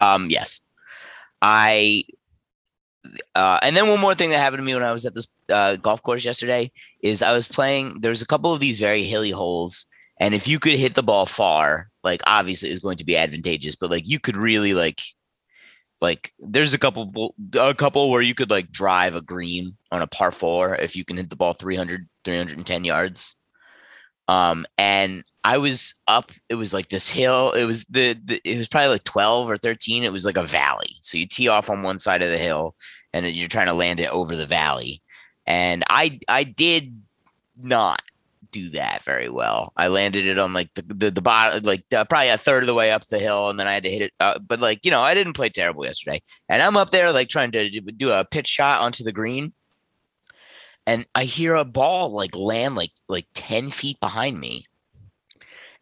um, 0.00 0.30
yes, 0.30 0.60
I. 1.40 2.04
Uh, 3.34 3.58
and 3.62 3.74
then 3.74 3.88
one 3.88 4.00
more 4.00 4.14
thing 4.14 4.30
that 4.30 4.38
happened 4.38 4.60
to 4.60 4.64
me 4.64 4.74
when 4.74 4.84
I 4.84 4.92
was 4.92 5.04
at 5.04 5.12
this 5.12 5.34
uh, 5.48 5.74
golf 5.74 6.02
course 6.02 6.24
yesterday 6.24 6.70
is 7.02 7.20
I 7.20 7.32
was 7.32 7.48
playing. 7.48 8.00
There's 8.00 8.22
a 8.22 8.26
couple 8.26 8.52
of 8.52 8.60
these 8.60 8.78
very 8.78 9.02
hilly 9.02 9.30
holes, 9.30 9.86
and 10.20 10.34
if 10.34 10.46
you 10.46 10.60
could 10.60 10.74
hit 10.74 10.94
the 10.94 11.02
ball 11.02 11.26
far, 11.26 11.90
like 12.04 12.22
obviously 12.26 12.70
it's 12.70 12.82
going 12.82 12.98
to 12.98 13.04
be 13.04 13.16
advantageous. 13.16 13.74
But 13.74 13.90
like 13.90 14.08
you 14.08 14.20
could 14.20 14.36
really 14.36 14.72
like, 14.72 15.00
like 16.00 16.32
there's 16.38 16.74
a 16.74 16.78
couple 16.78 17.34
a 17.54 17.74
couple 17.74 18.10
where 18.10 18.22
you 18.22 18.36
could 18.36 18.50
like 18.50 18.70
drive 18.70 19.16
a 19.16 19.20
green 19.20 19.72
on 19.92 20.02
a 20.02 20.06
par 20.08 20.32
four 20.32 20.74
if 20.74 20.96
you 20.96 21.04
can 21.04 21.16
hit 21.16 21.30
the 21.30 21.36
ball 21.36 21.52
300 21.52 22.08
310 22.24 22.84
yards. 22.84 23.36
Um, 24.28 24.66
and 24.78 25.24
I 25.44 25.58
was 25.58 25.94
up. 26.06 26.32
It 26.48 26.54
was 26.54 26.72
like 26.72 26.88
this 26.88 27.08
hill. 27.08 27.52
It 27.52 27.66
was 27.66 27.84
the, 27.84 28.16
the 28.24 28.40
it 28.44 28.56
was 28.56 28.68
probably 28.68 28.90
like 28.90 29.04
twelve 29.04 29.50
or 29.50 29.56
thirteen. 29.56 30.04
It 30.04 30.12
was 30.12 30.24
like 30.24 30.36
a 30.36 30.44
valley. 30.44 30.96
So 31.00 31.18
you 31.18 31.26
tee 31.26 31.48
off 31.48 31.68
on 31.68 31.82
one 31.82 31.98
side 31.98 32.22
of 32.22 32.30
the 32.30 32.38
hill, 32.38 32.76
and 33.12 33.26
you're 33.26 33.48
trying 33.48 33.66
to 33.66 33.74
land 33.74 34.00
it 34.00 34.10
over 34.10 34.36
the 34.36 34.46
valley. 34.46 35.02
And 35.46 35.82
I 35.90 36.20
I 36.28 36.44
did 36.44 36.96
not 37.60 38.00
do 38.52 38.68
that 38.70 39.02
very 39.02 39.28
well. 39.28 39.72
I 39.76 39.88
landed 39.88 40.26
it 40.26 40.38
on 40.38 40.52
like 40.52 40.72
the 40.74 40.82
the, 40.82 41.10
the 41.10 41.22
bottom, 41.22 41.62
like 41.64 41.82
uh, 41.92 42.04
probably 42.04 42.28
a 42.28 42.38
third 42.38 42.62
of 42.62 42.68
the 42.68 42.74
way 42.74 42.92
up 42.92 43.04
the 43.06 43.18
hill, 43.18 43.50
and 43.50 43.58
then 43.58 43.66
I 43.66 43.74
had 43.74 43.84
to 43.84 43.90
hit 43.90 44.02
it. 44.02 44.12
Uh, 44.20 44.38
but 44.38 44.60
like 44.60 44.84
you 44.84 44.92
know, 44.92 45.00
I 45.00 45.14
didn't 45.14 45.32
play 45.32 45.48
terrible 45.48 45.84
yesterday, 45.84 46.22
and 46.48 46.62
I'm 46.62 46.76
up 46.76 46.90
there 46.90 47.12
like 47.12 47.28
trying 47.28 47.50
to 47.52 47.80
do 47.80 48.12
a 48.12 48.24
pitch 48.24 48.46
shot 48.46 48.82
onto 48.82 49.02
the 49.02 49.12
green, 49.12 49.52
and 50.86 51.06
I 51.14 51.24
hear 51.24 51.54
a 51.54 51.64
ball 51.64 52.10
like 52.10 52.34
land 52.34 52.74
like 52.74 52.92
like 53.08 53.26
10 53.34 53.70
feet 53.70 54.00
behind 54.00 54.40
me. 54.40 54.66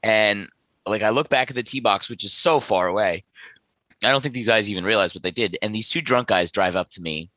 And 0.03 0.49
like 0.87 1.03
I 1.03 1.11
look 1.11 1.29
back 1.29 1.51
at 1.51 1.57
the 1.57 1.63
tee 1.63 1.81
box, 1.81 2.09
which 2.09 2.25
is 2.25 2.33
so 2.33 2.61
far 2.61 2.87
away. 2.87 3.25
I 4.03 4.09
don't 4.09 4.23
think 4.23 4.35
these 4.35 4.47
guys 4.47 4.69
even 4.69 4.85
realize 4.85 5.15
what 5.15 5.23
they 5.23 5.31
did. 5.31 5.59
And 5.61 5.75
these 5.75 5.89
two 5.89 6.01
drunk 6.01 6.29
guys 6.29 6.51
drive 6.51 6.77
up 6.77 6.91
to 6.91 7.03
me 7.03 7.31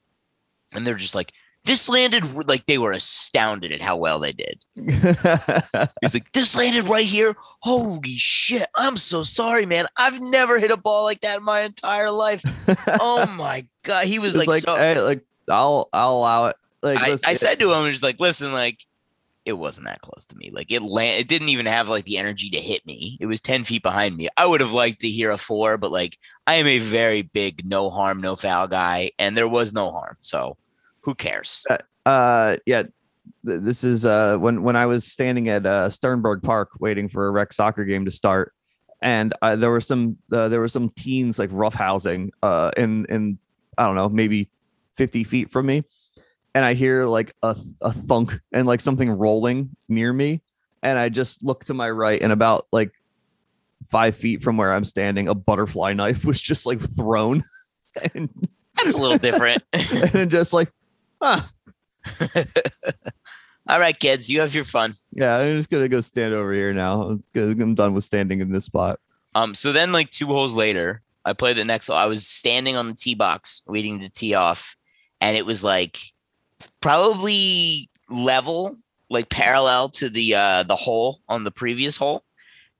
and 0.72 0.88
they're 0.88 0.96
just 0.96 1.16
like, 1.16 1.34
this 1.66 1.88
landed 1.88 2.26
like 2.48 2.66
they 2.66 2.78
were 2.78 2.92
astounded 2.92 3.72
at 3.72 3.80
how 3.80 3.96
well 3.96 4.20
they 4.20 4.34
did. 4.34 4.66
He's 4.76 6.14
like, 6.14 6.30
this 6.34 6.56
landed 6.58 6.90
right 6.90 7.06
here. 7.06 7.36
Holy 7.62 8.18
shit. 8.18 8.68
I'm 8.76 8.98
so 8.98 9.24
sorry, 9.24 9.66
man. 9.66 9.86
I've 9.96 10.20
never 10.20 10.60
hit 10.60 10.72
a 10.72 10.78
ball 10.78 11.06
like 11.06 11.22
that 11.22 11.38
in 11.38 11.44
my 11.46 11.62
entire 11.62 12.12
life. 12.12 12.44
oh 13.00 13.34
my 13.38 13.66
God. 13.84 14.08
He 14.08 14.20
was 14.20 14.36
like, 14.36 14.48
like, 14.48 14.64
so, 14.64 14.76
hey, 14.76 15.00
like 15.00 15.24
I'll 15.50 15.88
I'll 15.94 16.16
allow 16.16 16.48
it. 16.48 16.58
Like 16.84 17.00
I, 17.00 17.18
I 17.26 17.34
said 17.34 17.60
to 17.60 17.72
him, 17.72 17.90
just 17.90 18.04
like, 18.04 18.20
listen, 18.20 18.52
like, 18.52 18.80
it 19.46 19.54
wasn't 19.54 19.88
that 19.88 20.02
close 20.02 20.26
to 20.26 20.38
me. 20.38 20.52
Like, 20.54 20.72
it 20.72 20.84
land, 20.84 21.20
it 21.20 21.28
didn't 21.28 21.50
even 21.50 21.66
have 21.66 21.90
like 21.90 22.06
the 22.06 22.18
energy 22.18 22.50
to 22.52 22.60
hit 22.60 22.86
me. 22.86 23.18
It 23.20 23.26
was 23.26 23.42
ten 23.42 23.64
feet 23.64 23.84
behind 23.84 24.16
me. 24.16 24.28
I 24.38 24.46
would 24.46 24.62
have 24.62 24.74
liked 24.74 25.02
to 25.02 25.10
hear 25.10 25.32
a 25.32 25.38
four, 25.38 25.78
but 25.78 25.92
like, 25.92 26.18
I 26.46 26.56
am 26.56 26.68
a 26.68 26.80
very 26.80 27.24
big 27.24 27.66
no 27.66 27.90
harm, 27.90 28.22
no 28.22 28.36
foul 28.36 28.68
guy, 28.68 29.12
and 29.18 29.36
there 29.36 29.48
was 29.48 29.74
no 29.74 29.92
harm. 29.92 30.18
So, 30.22 30.58
who 31.02 31.16
cares? 31.16 31.66
uh 32.06 32.58
yeah 32.66 32.84
th- 33.46 33.62
this 33.62 33.86
is 33.86 34.06
uh 34.06 34.36
when 34.36 34.62
when 34.62 34.76
i 34.76 34.86
was 34.86 35.06
standing 35.06 35.48
at 35.48 35.66
uh 35.66 35.90
sternberg 35.90 36.44
park 36.44 36.72
waiting 36.82 37.08
for 37.08 37.28
a 37.28 37.32
rec 37.32 37.54
soccer 37.54 37.86
game 37.86 38.04
to 38.04 38.12
start 38.12 38.52
and 39.04 39.34
uh, 39.42 39.56
there 39.56 39.70
were 39.70 39.82
some 39.82 40.18
uh, 40.32 40.48
there 40.48 40.62
were 40.62 40.70
some 40.70 40.90
teens 40.90 41.38
like 41.38 41.52
roughhousing 41.52 42.30
uh, 42.42 42.72
in 42.78 43.06
in 43.10 43.38
I 43.78 43.86
don't 43.86 43.96
know 43.96 44.10
maybe 44.10 44.50
fifty 44.94 45.24
feet 45.26 45.52
from 45.52 45.66
me, 45.66 45.84
and 46.56 46.64
I 46.64 46.74
hear 46.74 47.06
like 47.06 47.34
a 47.42 47.56
a 47.82 47.92
thunk 47.92 48.40
and 48.52 48.68
like 48.68 48.82
something 48.82 49.10
rolling 49.10 49.76
near 49.88 50.12
me, 50.14 50.42
and 50.82 50.98
I 50.98 51.10
just 51.10 51.44
look 51.44 51.66
to 51.66 51.74
my 51.74 51.90
right 51.90 52.22
and 52.22 52.32
about 52.32 52.68
like 52.72 52.92
five 53.90 54.16
feet 54.16 54.44
from 54.44 54.58
where 54.58 54.74
I'm 54.74 54.86
standing, 54.86 55.28
a 55.28 55.36
butterfly 55.36 55.94
knife 55.94 56.26
was 56.26 56.42
just 56.42 56.66
like 56.66 56.80
thrown, 56.96 57.44
and, 58.14 58.30
That's 58.78 58.96
a 58.96 58.98
little 58.98 59.18
different. 59.18 59.64
and 59.74 60.12
then 60.12 60.30
just 60.30 60.54
like, 60.54 60.72
ah, 61.22 61.50
All 63.70 63.80
right, 63.80 63.98
kids, 63.98 64.30
you 64.30 64.42
have 64.42 64.54
your 64.54 64.66
fun. 64.66 64.94
yeah, 65.12 65.38
I'm 65.38 65.58
just 65.58 65.70
gonna 65.70 65.88
go 65.88 66.02
stand 66.02 66.34
over 66.34 66.54
here 66.54 66.74
now. 66.74 67.04
I'm 67.04 67.24
I'm 67.36 67.76
done 67.76 67.94
with 67.94 68.04
standing 68.04 68.42
in 68.42 68.52
this 68.52 68.66
spot. 68.66 69.00
Um, 69.36 69.56
so 69.56 69.72
then 69.72 69.92
like 69.92 70.10
two 70.10 70.28
holes 70.28 70.54
later, 70.54 71.02
I 71.26 71.34
played 71.34 71.58
the 71.58 71.66
next 71.66 71.88
hole. 71.88 71.96
I 71.96 72.06
was 72.06 72.28
standing 72.28 72.76
on 72.76 72.88
the 72.90 72.94
tee 72.94 73.16
box 73.16 73.64
waiting 73.68 74.02
to 74.02 74.10
tee 74.10 74.34
off, 74.34 74.76
and 75.22 75.38
it 75.38 75.46
was 75.46 75.64
like 75.64 75.98
probably 76.82 77.90
level, 78.10 78.78
like 79.10 79.30
parallel 79.30 79.90
to 79.90 80.10
the 80.10 80.36
uh 80.36 80.64
the 80.64 80.76
hole 80.76 81.20
on 81.28 81.44
the 81.44 81.52
previous 81.52 81.98
hole. 81.98 82.24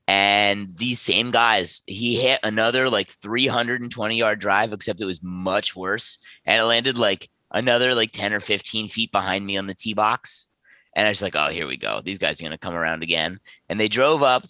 And 0.06 0.68
these 0.78 1.00
same 1.00 1.30
guys, 1.30 1.82
he 1.86 2.20
hit 2.20 2.38
another 2.42 2.90
like 2.90 3.08
320 3.08 4.18
yard 4.18 4.38
drive, 4.38 4.72
except 4.72 5.00
it 5.00 5.06
was 5.06 5.22
much 5.22 5.74
worse. 5.74 6.18
And 6.44 6.60
it 6.60 6.64
landed 6.64 6.98
like 6.98 7.28
another 7.50 7.94
like 7.94 8.12
10 8.12 8.32
or 8.34 8.40
15 8.40 8.88
feet 8.88 9.12
behind 9.12 9.46
me 9.46 9.56
on 9.56 9.66
the 9.66 9.74
tee 9.74 9.94
box. 9.94 10.50
And 10.94 11.06
I 11.06 11.10
was 11.10 11.22
like, 11.22 11.34
oh, 11.34 11.48
here 11.48 11.66
we 11.66 11.76
go. 11.76 12.00
These 12.04 12.18
guys 12.18 12.40
are 12.40 12.44
going 12.44 12.52
to 12.52 12.58
come 12.58 12.74
around 12.74 13.02
again. 13.02 13.38
And 13.68 13.80
they 13.80 13.88
drove 13.88 14.22
up 14.22 14.44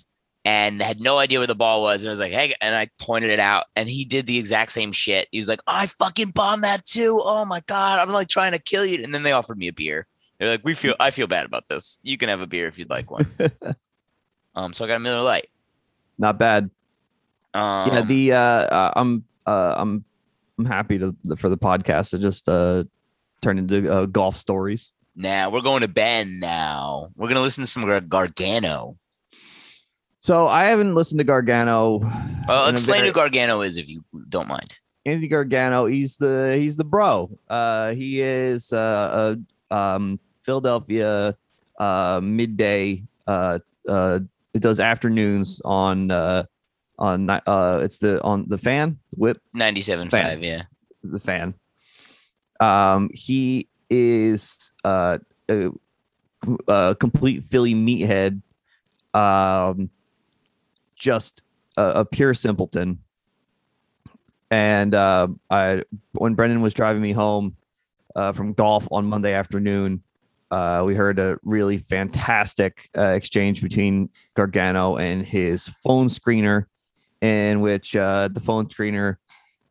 and 0.45 0.83
had 0.83 1.01
no 1.01 1.19
idea 1.19 1.39
where 1.39 1.47
the 1.47 1.55
ball 1.55 1.81
was. 1.83 2.03
And 2.03 2.11
I 2.11 2.13
was 2.13 2.19
like, 2.19 2.33
hey, 2.33 2.55
and 2.61 2.75
I 2.75 2.89
pointed 2.99 3.31
it 3.31 3.41
out. 3.41 3.65
And 3.77 3.89
he 3.89 4.05
did 4.05 4.27
the 4.27 4.39
exact 4.39 4.73
same 4.73 4.93
shit. 4.93 5.29
He 5.33 5.39
was 5.39 5.49
like, 5.49 5.61
I 5.67 5.87
fucking 5.87 6.31
bombed 6.31 6.65
that 6.65 6.85
too. 6.85 7.19
Oh 7.23 7.45
my 7.45 7.61
God. 7.67 7.99
I'm 7.99 8.13
like 8.13 8.29
trying 8.29 8.53
to 8.53 8.59
kill 8.59 8.85
you. 8.85 9.03
And 9.03 9.15
then 9.15 9.23
they 9.23 9.33
offered 9.33 9.57
me 9.57 9.69
a 9.69 9.73
beer. 9.73 10.07
They're 10.39 10.49
like, 10.49 10.65
we 10.65 10.75
feel, 10.75 10.95
I 11.01 11.11
feel 11.11 11.27
bad 11.27 11.47
about 11.47 11.69
this. 11.69 11.99
You 12.03 12.19
can 12.19 12.29
have 12.29 12.41
a 12.43 12.47
beer 12.47 12.67
if 12.67 12.79
you'd 12.79 12.91
like 12.91 13.11
one. 13.11 13.27
um, 14.55 14.73
so 14.75 14.85
I 14.85 14.89
got 14.89 14.97
a 14.97 15.01
Miller 15.01 15.23
Lite. 15.23 15.49
Not 16.19 16.39
bad. 16.39 16.71
Um, 17.55 17.89
yeah, 17.89 18.03
the 18.03 18.33
uh, 18.33 18.39
uh, 18.39 18.93
I'm 18.97 19.25
uh, 19.47 19.75
I'm 19.77 20.05
I'm 20.59 20.65
happy 20.65 20.99
to 20.99 21.15
for 21.37 21.49
the 21.49 21.57
podcast 21.57 22.11
to 22.11 22.19
just 22.19 22.49
uh 22.49 22.85
turn 23.41 23.59
into 23.59 23.93
uh, 23.93 24.07
golf 24.07 24.37
stories. 24.37 24.91
now 25.15 25.51
we're 25.51 25.61
going 25.61 25.83
to 25.83 25.89
Ben 25.89 26.41
now. 26.41 27.11
We're 27.15 27.29
going 27.29 27.37
to 27.37 27.43
listen 27.43 27.63
to 27.63 27.71
some 27.71 27.85
Gar- 27.85 28.01
Gargano. 28.01 28.97
So 30.25 30.49
I 30.49 30.65
haven't 30.65 30.95
listened 30.95 31.19
to 31.19 31.25
Gargano. 31.25 32.01
A 32.49 32.71
explain 32.71 33.01
very- 33.01 33.09
who 33.09 33.13
Gargano 33.13 33.61
is 33.61 33.77
if 33.77 33.91
you 33.91 34.03
don't 34.31 34.49
mind. 34.49 34.79
Anthony 35.05 35.29
Gargano. 35.29 35.85
He's 35.85 36.17
the 36.17 36.57
he's 36.59 36.79
the 36.79 36.85
bro. 36.85 37.29
Uh, 37.47 37.93
he 37.93 38.23
is 38.23 38.73
uh, 38.73 39.37
a 39.71 39.77
um, 39.77 40.19
Philadelphia 40.43 41.37
uh, 41.79 42.21
midday. 42.23 43.03
Uh, 43.27 43.59
uh, 43.87 44.21
it 44.55 44.63
does 44.63 44.81
afternoons 44.81 45.61
on 45.63 46.11
uh, 46.11 46.45
on 46.99 47.29
uh, 47.29 47.81
it's 47.83 47.99
the 47.99 48.23
on 48.23 48.47
the 48.49 48.57
fan 48.57 48.99
whip 49.19 49.43
97.5, 49.55 50.11
Fan. 50.11 50.43
yeah. 50.43 50.63
the 51.03 51.21
fan. 51.21 51.53
Um, 52.61 53.11
he 53.13 53.69
is 53.91 54.73
uh, 54.85 55.19
a, 55.51 55.69
a 56.67 56.97
complete 56.99 57.43
Philly 57.45 57.75
meathead. 57.75 58.41
Um, 59.13 59.91
just 61.05 61.43
a, 61.77 62.01
a 62.01 62.05
pure 62.07 62.33
simpleton. 62.33 62.99
And 64.51 64.95
uh, 64.95 65.29
I, 65.51 65.85
when 66.13 66.35
Brendan 66.35 66.63
was 66.63 66.73
driving 66.73 67.03
me 67.03 67.13
home 67.13 67.57
uh, 68.17 68.33
from 68.33 68.55
golf 68.55 68.89
on 68.91 69.05
Monday 69.05 69.35
afternoon, 69.35 70.03
uh, 70.51 70.83
we 70.87 70.95
heard 70.95 71.19
a 71.19 71.37
really 71.43 71.79
fantastic 71.79 72.89
uh, 72.97 73.09
exchange 73.09 73.61
between 73.61 74.09
Gargano 74.35 74.97
and 74.97 75.27
his 75.27 75.69
phone 75.83 76.07
screener, 76.07 76.67
in 77.21 77.61
which 77.61 77.95
uh, 77.95 78.29
the 78.33 78.41
phone 78.41 78.67
screener 78.69 79.17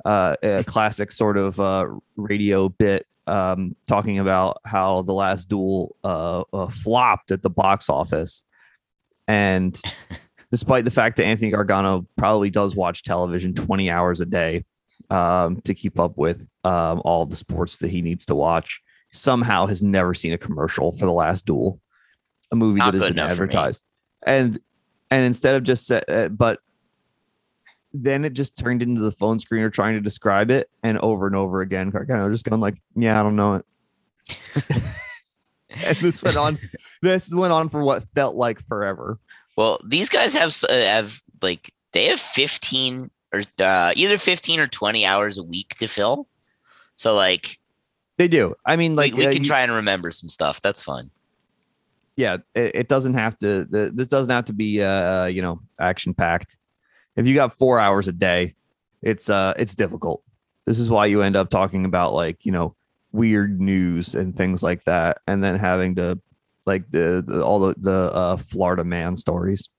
uh, 0.06 0.36
a 0.44 0.64
classic 0.66 1.12
sort 1.12 1.38
of 1.38 1.60
uh, 1.60 1.88
radio 2.16 2.70
bit 2.70 3.08
um, 3.26 3.76
talking 3.88 4.20
about 4.20 4.60
how 4.66 5.02
the 5.04 5.14
last 5.14 5.48
duel 5.48 5.96
uh, 6.04 6.44
flopped 6.68 7.32
at 7.32 7.42
the 7.42 7.50
box 7.50 7.90
office. 7.90 8.44
And 9.28 9.82
despite 10.54 10.86
the 10.86 10.92
fact 10.92 11.18
that 11.18 11.26
Anthony 11.26 11.50
Gargano 11.50 12.06
probably 12.16 12.52
does 12.52 12.76
watch 12.76 13.02
television 13.02 13.56
20 13.56 13.90
hours 13.90 14.22
a 14.22 14.26
day 14.28 14.64
um, 15.10 15.60
to 15.62 15.74
keep 15.74 16.00
up 16.00 16.16
with 16.16 16.48
um, 16.64 17.02
all 17.04 17.26
the 17.26 17.36
sports 17.36 17.80
that 17.80 17.90
he 17.90 18.04
needs 18.04 18.24
to 18.28 18.36
watch, 18.36 18.80
somehow 19.12 19.66
has 19.66 19.82
never 19.82 20.14
seen 20.14 20.32
a 20.32 20.38
commercial 20.38 20.92
for 20.92 21.08
the 21.08 21.12
last 21.12 21.48
duel, 21.48 21.82
a 22.52 22.56
movie 22.56 22.78
Not 22.78 22.92
that 22.92 23.02
has 23.02 23.10
been 23.10 23.14
enough 23.14 23.32
for 23.36 23.42
me. 23.42 23.46
advertised. 23.46 23.84
And 24.28 24.60
and 25.10 25.26
instead 25.26 25.56
of 25.56 25.64
just 25.64 25.92
uh, 25.92 26.30
but 26.30 26.60
then 27.92 28.24
it 28.24 28.34
just 28.34 28.56
turned 28.56 28.84
into 28.84 29.02
the 29.02 29.12
phone 29.12 29.40
screener 29.40 29.74
trying 29.74 29.96
to 29.96 30.02
describe 30.02 30.52
it 30.52 30.70
and 30.84 31.00
over 31.00 31.26
and 31.26 31.36
over 31.36 31.62
again 31.62 31.90
Gargano 31.90 32.30
just 32.32 32.46
going 32.46 32.62
like 32.62 32.82
yeah 32.96 33.20
i 33.20 33.22
don't 33.22 33.36
know 33.36 33.56
it 33.56 33.66
and 35.86 35.98
this 35.98 36.24
went 36.24 36.38
on 36.38 36.58
this 37.04 37.32
went 37.32 37.54
on 37.54 37.70
for 37.70 37.84
what 37.84 38.04
felt 38.16 38.36
like 38.36 38.66
forever 38.68 39.20
Well, 39.56 39.80
these 39.86 40.10
guys 40.10 40.34
have 40.34 40.54
uh, 40.70 40.74
have 40.74 41.22
like 41.42 41.72
they 41.92 42.06
have 42.06 42.20
15 42.20 43.10
or 43.34 43.42
uh, 43.60 43.94
either 43.96 44.18
15 44.18 44.60
or 44.60 44.68
20 44.68 45.06
hours 45.06 45.38
a 45.38 45.44
week 45.44 45.76
to 45.76 45.88
fill. 45.88 46.28
So 46.96 47.16
like, 47.16 47.58
they 48.18 48.28
do 48.28 48.54
i 48.66 48.76
mean 48.76 48.94
like 48.94 49.14
like 49.14 49.18
we 49.18 49.26
uh, 49.26 49.32
can 49.34 49.42
you- 49.42 49.48
try 49.48 49.62
and 49.62 49.72
remember 49.72 50.12
some 50.12 50.30
stuff. 50.30 50.62
That's 50.62 50.84
fun. 50.84 51.10
yeah 52.16 52.38
it, 52.54 52.76
it 52.76 52.88
doesn't 52.88 53.16
have 53.16 53.38
to 53.40 53.66
the, 53.66 53.92
this 53.94 54.08
doesn't 54.08 54.30
have 54.32 54.46
to 54.46 54.54
be 54.54 54.82
uh 54.84 55.26
you 55.26 55.42
know 55.42 55.60
action 55.80 56.14
packed 56.14 56.58
if 57.16 57.26
you 57.28 57.34
got 57.34 57.58
four 57.58 57.80
hours 57.80 58.08
a 58.08 58.12
day 58.12 58.54
it's 59.02 59.32
uh 59.32 59.54
it's 59.58 59.74
difficult 59.74 60.22
this 60.66 60.78
is 60.80 60.92
why 60.92 61.08
you 61.08 61.24
end 61.24 61.36
up 61.36 61.50
talking 61.50 61.86
about 61.86 62.14
like 62.14 62.46
you 62.46 62.52
know 62.52 62.76
weird 63.12 63.60
news 63.60 64.14
and 64.14 64.36
things 64.38 64.62
like 64.62 64.84
that 64.84 65.18
and 65.26 65.44
then 65.44 65.56
having 65.58 65.96
to 65.96 66.20
like 66.66 66.90
the, 66.92 67.24
the 67.26 67.44
all 67.44 67.60
the 67.60 67.76
the 67.78 68.12
uh 68.14 68.38
florida 68.38 68.84
man 68.84 69.16
stories 69.16 69.70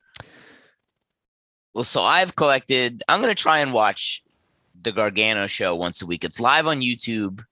Well, 1.74 1.84
so 1.84 2.02
I've 2.02 2.36
collected. 2.36 3.02
I'm 3.08 3.20
gonna 3.20 3.34
try 3.34 3.58
and 3.58 3.72
watch 3.72 4.22
the 4.80 4.92
Gargano 4.92 5.46
show 5.48 5.74
once 5.74 6.02
a 6.02 6.06
week. 6.06 6.22
It's 6.24 6.38
live 6.38 6.66
on 6.68 6.80
YouTube, 6.80 7.42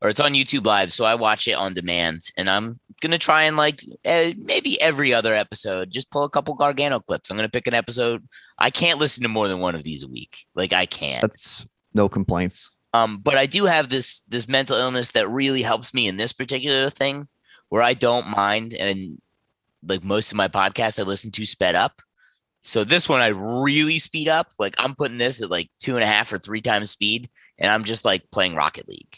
or 0.00 0.08
it's 0.08 0.20
on 0.20 0.32
YouTube 0.32 0.64
Live. 0.64 0.92
So 0.92 1.04
I 1.04 1.14
watch 1.16 1.46
it 1.46 1.52
on 1.52 1.74
demand, 1.74 2.22
and 2.38 2.48
I'm 2.48 2.80
gonna 3.02 3.18
try 3.18 3.42
and 3.42 3.56
like 3.58 3.82
eh, 4.04 4.32
maybe 4.38 4.80
every 4.80 5.12
other 5.12 5.34
episode, 5.34 5.90
just 5.90 6.10
pull 6.10 6.24
a 6.24 6.30
couple 6.30 6.54
Gargano 6.54 6.98
clips. 7.00 7.30
I'm 7.30 7.36
gonna 7.36 7.48
pick 7.50 7.66
an 7.66 7.74
episode. 7.74 8.26
I 8.58 8.70
can't 8.70 8.98
listen 8.98 9.22
to 9.22 9.28
more 9.28 9.48
than 9.48 9.60
one 9.60 9.74
of 9.74 9.82
these 9.84 10.02
a 10.02 10.08
week. 10.08 10.46
Like 10.54 10.72
I 10.72 10.86
can't. 10.86 11.20
that's 11.22 11.66
no 11.92 12.08
complaints 12.08 12.70
Um, 12.94 13.18
but 13.18 13.36
I 13.36 13.46
do 13.46 13.66
have 13.66 13.88
this 13.90 14.20
this 14.28 14.48
mental 14.48 14.76
illness 14.76 15.10
that 15.12 15.28
really 15.28 15.62
helps 15.62 15.92
me 15.92 16.08
in 16.08 16.16
this 16.16 16.32
particular 16.32 16.88
thing, 16.88 17.28
where 17.70 17.82
I 17.82 17.94
don't 17.94 18.28
mind, 18.28 18.74
and 18.74 19.18
like 19.82 20.04
most 20.04 20.30
of 20.30 20.36
my 20.36 20.48
podcasts, 20.48 21.00
I 21.00 21.02
listen 21.02 21.30
to 21.32 21.46
sped 21.46 21.74
up. 21.74 22.02
So 22.60 22.84
this 22.84 23.08
one 23.08 23.22
I 23.22 23.28
really 23.28 23.98
speed 23.98 24.28
up. 24.28 24.52
Like 24.58 24.74
I'm 24.78 24.94
putting 24.94 25.16
this 25.16 25.42
at 25.42 25.50
like 25.50 25.70
two 25.78 25.96
and 25.96 26.04
a 26.04 26.06
half 26.06 26.30
or 26.32 26.38
three 26.38 26.60
times 26.60 26.90
speed, 26.90 27.30
and 27.58 27.72
I'm 27.72 27.84
just 27.84 28.04
like 28.04 28.30
playing 28.30 28.54
Rocket 28.54 28.86
League. 28.86 29.16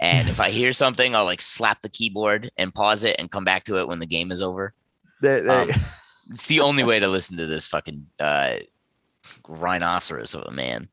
And 0.00 0.28
if 0.28 0.40
I 0.40 0.50
hear 0.58 0.72
something, 0.72 1.14
I'll 1.14 1.24
like 1.24 1.40
slap 1.40 1.80
the 1.82 1.88
keyboard 1.88 2.50
and 2.56 2.74
pause 2.74 3.04
it 3.04 3.16
and 3.20 3.30
come 3.30 3.44
back 3.44 3.64
to 3.64 3.78
it 3.78 3.86
when 3.86 4.00
the 4.00 4.06
game 4.06 4.32
is 4.32 4.42
over. 4.42 4.74
Um, 5.70 5.70
It's 6.30 6.46
the 6.46 6.60
only 6.60 6.84
way 6.84 6.98
to 6.98 7.08
listen 7.08 7.36
to 7.36 7.46
this 7.46 7.66
fucking 7.66 8.06
uh, 8.20 8.56
rhinoceros 9.48 10.34
of 10.34 10.42
a 10.42 10.50
man. 10.50 10.88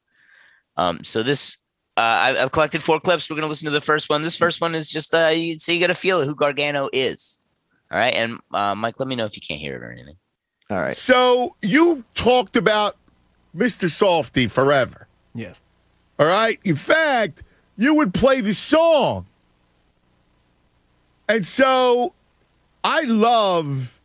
Um, 0.75 1.03
so 1.03 1.24
this, 1.24 1.59
I, 2.01 2.41
I've 2.41 2.51
collected 2.51 2.82
four 2.84 3.00
clips. 3.00 3.29
We're 3.29 3.36
gonna 3.36 3.48
listen 3.48 3.65
to 3.65 3.72
the 3.72 3.82
first 3.82 4.10
one. 4.10 4.22
This 4.24 4.36
first 4.36 4.62
one 4.62 4.75
is 4.75 4.89
just 4.89 5.13
uh, 5.13 5.27
you, 5.27 5.58
so 5.60 5.72
you 5.72 5.79
got 5.79 5.88
to 5.88 5.94
feel 5.96 6.22
it, 6.22 6.25
who 6.25 6.36
Gargano 6.36 6.89
is. 6.94 7.41
All 7.91 7.98
right, 8.00 8.13
and 8.13 8.39
uh, 8.53 8.75
Mike, 8.75 9.00
let 9.00 9.08
me 9.08 9.15
know 9.15 9.25
if 9.25 9.36
you 9.36 9.41
can't 9.41 9.60
hear 9.60 9.75
it 9.75 9.84
or 9.84 9.91
anything. 9.91 10.15
all 10.70 10.77
right 10.77 10.96
So 10.96 11.56
you 11.62 12.03
talked 12.13 12.56
about 12.56 12.96
Mr. 13.56 13.86
Softee 13.89 14.50
forever. 14.50 15.08
Yes. 15.34 15.60
All 16.20 16.27
right. 16.27 16.60
In 16.63 16.75
fact, 16.75 17.44
you 17.77 17.96
would 17.96 18.13
play 18.13 18.41
the 18.41 18.53
song. 18.53 19.25
And 21.27 21.46
so 21.46 22.13
I 22.84 23.01
love, 23.03 24.00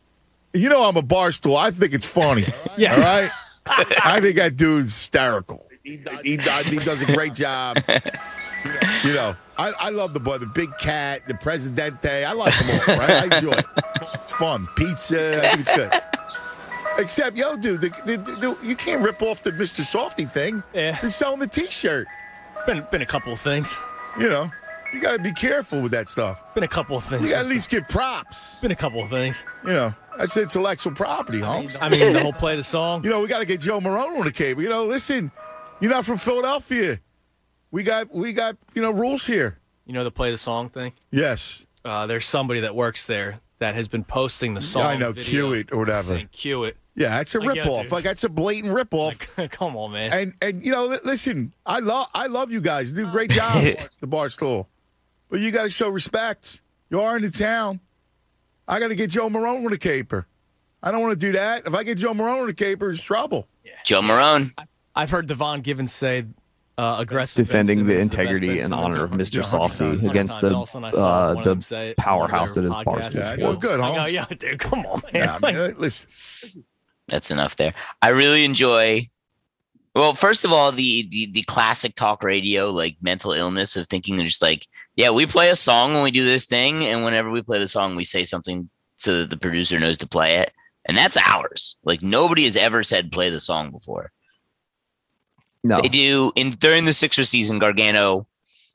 you 0.53 0.69
know, 0.69 0.83
I'm 0.85 0.97
a 0.97 1.01
barstool. 1.03 1.57
I 1.57 1.71
think 1.71 1.93
it's 1.93 2.05
funny. 2.07 2.43
Yes. 2.77 2.99
All 2.99 3.05
right. 3.05 3.31
I 4.03 4.19
think 4.19 4.35
that 4.35 4.57
dude's 4.57 4.91
hysterical. 4.93 5.64
He, 5.85 5.99
he, 6.23 6.37
does, 6.37 6.65
he 6.65 6.77
does 6.77 7.01
a 7.01 7.13
great 7.13 7.33
job. 7.33 7.77
You 9.03 9.13
know, 9.13 9.35
I, 9.59 9.71
I 9.79 9.89
love 9.91 10.15
the 10.15 10.19
boy, 10.19 10.39
the 10.39 10.47
big 10.47 10.75
cat, 10.79 11.21
the 11.27 11.35
Presidente. 11.35 12.25
I 12.25 12.31
like 12.31 12.51
them 12.57 12.79
all, 12.89 12.97
right? 12.97 13.31
I 13.31 13.35
enjoy 13.35 13.51
it. 13.51 13.65
It's 14.23 14.31
fun. 14.33 14.67
Pizza. 14.75 15.37
I 15.37 15.47
think 15.49 15.67
it's 15.67 15.75
good. 15.75 15.93
Except, 16.97 17.37
yo, 17.37 17.55
dude, 17.55 17.81
the, 17.81 17.89
the, 17.89 18.17
the, 18.17 18.67
you 18.67 18.75
can't 18.75 19.03
rip 19.03 19.21
off 19.21 19.43
the 19.43 19.51
Mr. 19.51 19.81
Softee 19.81 20.27
thing. 20.27 20.63
Yeah. 20.73 20.99
They're 20.99 21.11
selling 21.11 21.41
the 21.41 21.47
T-shirt. 21.47 22.07
Been 22.65 22.87
been 22.89 23.03
a 23.03 23.05
couple 23.05 23.31
of 23.31 23.39
things. 23.39 23.71
You 24.19 24.29
know, 24.29 24.49
you 24.91 24.99
got 24.99 25.17
to 25.17 25.21
be 25.21 25.33
careful 25.33 25.81
with 25.81 25.91
that 25.91 26.09
stuff. 26.09 26.41
Been 26.55 26.63
a 26.63 26.67
couple 26.67 26.97
of 26.97 27.03
things. 27.03 27.21
You 27.21 27.29
got 27.29 27.41
to 27.41 27.45
at 27.45 27.49
least 27.49 27.69
give 27.69 27.87
props. 27.87 28.57
Been 28.59 28.71
a 28.71 28.75
couple 28.75 29.03
of 29.03 29.11
things. 29.11 29.45
You 29.63 29.73
know, 29.73 29.95
that's 30.17 30.35
intellectual 30.37 30.93
property, 30.93 31.41
Holmes. 31.41 31.77
I 31.79 31.89
mean, 31.89 32.13
the 32.13 32.19
whole 32.21 32.33
play 32.33 32.55
the 32.55 32.63
song. 32.63 33.03
You 33.03 33.11
know, 33.11 33.21
we 33.21 33.27
got 33.27 33.39
to 33.39 33.45
get 33.45 33.59
Joe 33.59 33.79
Marone 33.79 34.17
on 34.17 34.25
the 34.25 34.31
cable. 34.31 34.63
You 34.63 34.69
know, 34.69 34.85
listen, 34.85 35.31
you're 35.79 35.91
not 35.91 36.05
from 36.05 36.17
Philadelphia. 36.17 36.99
We 37.71 37.83
got 37.83 38.13
we 38.13 38.33
got 38.33 38.57
you 38.73 38.81
know 38.81 38.91
rules 38.91 39.25
here. 39.25 39.59
You 39.85 39.93
know 39.93 40.03
the 40.03 40.11
play 40.11 40.31
the 40.31 40.37
song 40.37 40.69
thing. 40.69 40.93
Yes, 41.11 41.65
Uh, 41.83 42.07
there's 42.07 42.25
somebody 42.25 42.61
that 42.61 42.75
works 42.75 43.05
there 43.05 43.39
that 43.59 43.75
has 43.75 43.87
been 43.87 44.03
posting 44.03 44.53
the 44.53 44.61
song. 44.61 44.83
I 44.83 44.95
know, 44.95 45.11
video 45.11 45.29
cue 45.49 45.53
it 45.53 45.71
or 45.71 45.77
whatever. 45.79 46.07
Saying 46.15 46.29
cue 46.31 46.63
it. 46.65 46.77
yeah, 46.95 47.19
it's 47.21 47.35
a 47.35 47.39
Like, 47.39 47.55
yeah, 47.57 47.63
rip 47.63 47.71
off. 47.71 47.83
dude. 47.83 47.91
Like 47.91 48.03
that's 48.03 48.23
a 48.23 48.29
blatant 48.29 48.73
rip 48.73 48.93
off. 48.93 49.27
Like, 49.37 49.51
come 49.57 49.75
on, 49.77 49.91
man. 49.91 50.11
And 50.13 50.33
and 50.41 50.63
you 50.65 50.71
know, 50.71 50.97
listen, 51.03 51.53
I 51.65 51.79
love 51.79 52.07
I 52.13 52.27
love 52.27 52.51
you 52.51 52.61
guys. 52.61 52.89
You 52.91 52.95
do 52.97 53.07
a 53.07 53.11
great 53.11 53.29
job, 53.31 53.53
the 53.99 54.07
Barstool. 54.07 54.67
But 55.29 55.39
you 55.39 55.51
got 55.51 55.63
to 55.63 55.69
show 55.69 55.89
respect. 55.89 56.61
You 56.89 57.01
are 57.01 57.15
in 57.17 57.23
the 57.23 57.31
town. 57.31 57.79
I 58.67 58.79
got 58.79 58.87
to 58.87 58.95
get 58.95 59.09
Joe 59.09 59.29
Marone 59.29 59.65
on 59.65 59.71
the 59.71 59.77
caper. 59.77 60.27
I 60.81 60.91
don't 60.91 61.01
want 61.01 61.13
to 61.13 61.19
do 61.19 61.31
that. 61.33 61.67
If 61.67 61.73
I 61.75 61.83
get 61.83 61.97
Joe 61.97 62.13
Marone 62.13 62.41
on 62.41 62.45
the 62.47 62.53
caper, 62.53 62.89
it's 62.89 63.01
trouble. 63.01 63.47
Joe 63.83 64.01
Marone. 64.01 64.49
I've 64.95 65.09
heard 65.09 65.27
Devon 65.27 65.61
Givens 65.61 65.91
say 65.93 66.25
uh, 66.77 66.97
aggressive. 66.99 67.45
Defending 67.45 67.85
the 67.85 67.93
Simmons 67.93 68.01
is 68.01 68.09
best 68.09 68.19
integrity 68.19 68.47
Ben 68.55 68.65
and 68.65 68.73
honor 68.73 69.03
of 69.05 69.11
Mr. 69.11 69.41
100%. 69.41 69.45
Softy 69.45 70.07
against 70.07 70.41
the 70.41 70.47
And 70.47 70.55
also, 70.55 70.83
I 70.83 70.91
saw 70.91 71.07
uh, 71.07 71.33
the 71.35 71.41
them 71.43 71.61
say 71.61 71.89
it 71.89 71.99
on 71.99 72.03
powerhouse 72.03 72.55
that 72.55 72.65
is 72.65 72.71
their 72.71 72.79
is 72.79 72.85
podcast. 72.85 73.11
Barstool 73.11 73.15
Yeah, 73.15 73.35
Sports. 73.35 73.65
Good, 73.65 73.79
I 73.79 73.95
go, 73.95 74.09
yeah, 74.09 74.25
dude, 74.25 74.59
come 74.59 74.85
on, 74.85 75.01
man. 75.13 75.25
Nah, 75.25 75.39
Like, 75.41 75.55
man, 75.55 75.75
listen, 75.77 76.09
That's 77.07 77.31
enough 77.31 77.55
there. 77.55 77.73
I 78.01 78.09
really 78.09 78.43
enjoy. 78.45 79.03
Well, 79.93 80.13
first 80.13 80.43
of 80.43 80.51
all, 80.51 80.73
the, 80.73 81.07
the 81.09 81.31
the 81.31 81.43
classic 81.43 81.95
talk 81.95 82.21
radio 82.21 82.69
like 82.69 82.97
mental 83.01 83.31
illness 83.31 83.77
of 83.77 83.87
thinking 83.87 84.17
they're 84.17 84.25
just 84.25 84.41
like, 84.41 84.65
yeah, 84.97 85.09
we 85.09 85.25
play 85.25 85.49
a 85.49 85.55
song 85.55 85.93
when 85.93 86.03
we 86.03 86.11
do 86.11 86.25
this 86.25 86.45
thing, 86.45 86.83
and 86.83 87.05
whenever 87.05 87.31
we 87.31 87.41
play 87.41 87.59
the 87.59 87.67
song, 87.67 87.95
we 87.95 88.03
say 88.03 88.25
something 88.25 88.69
so 88.97 89.19
that 89.19 89.29
the 89.29 89.37
producer 89.37 89.79
knows 89.79 89.97
to 89.99 90.07
play 90.07 90.35
it, 90.35 90.51
and 90.83 90.97
that's 90.97 91.15
ours. 91.15 91.77
Like 91.85 92.01
nobody 92.01 92.43
has 92.43 92.57
ever 92.57 92.83
said 92.83 93.11
play 93.11 93.29
the 93.29 93.39
song 93.39 93.71
before. 93.71 94.11
No, 95.65 95.81
They 95.81 95.89
do 95.89 96.31
in 96.35 96.51
during 96.51 96.85
the 96.85 96.93
Sixer 96.93 97.23
season. 97.23 97.57
Gargano, 97.59 98.27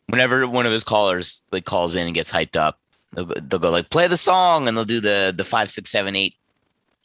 whenever 0.09 0.47
one 0.49 0.67
of 0.67 0.73
his 0.73 0.83
callers 0.85 1.43
like 1.53 1.65
calls 1.65 1.95
in 1.95 2.07
and 2.07 2.15
gets 2.15 2.33
hyped 2.33 2.57
up, 2.57 2.79
they'll, 3.13 3.25
go- 3.27 3.41
they'll 3.41 3.61
go 3.61 3.71
like 3.71 3.91
play 3.91 4.09
the 4.09 4.17
song, 4.17 4.67
and 4.67 4.77
they'll 4.77 4.85
do 4.85 5.01
the 5.01 5.33
the 5.37 5.45
five 5.45 5.71
six 5.71 5.89
seven 5.91 6.17
eight 6.17 6.35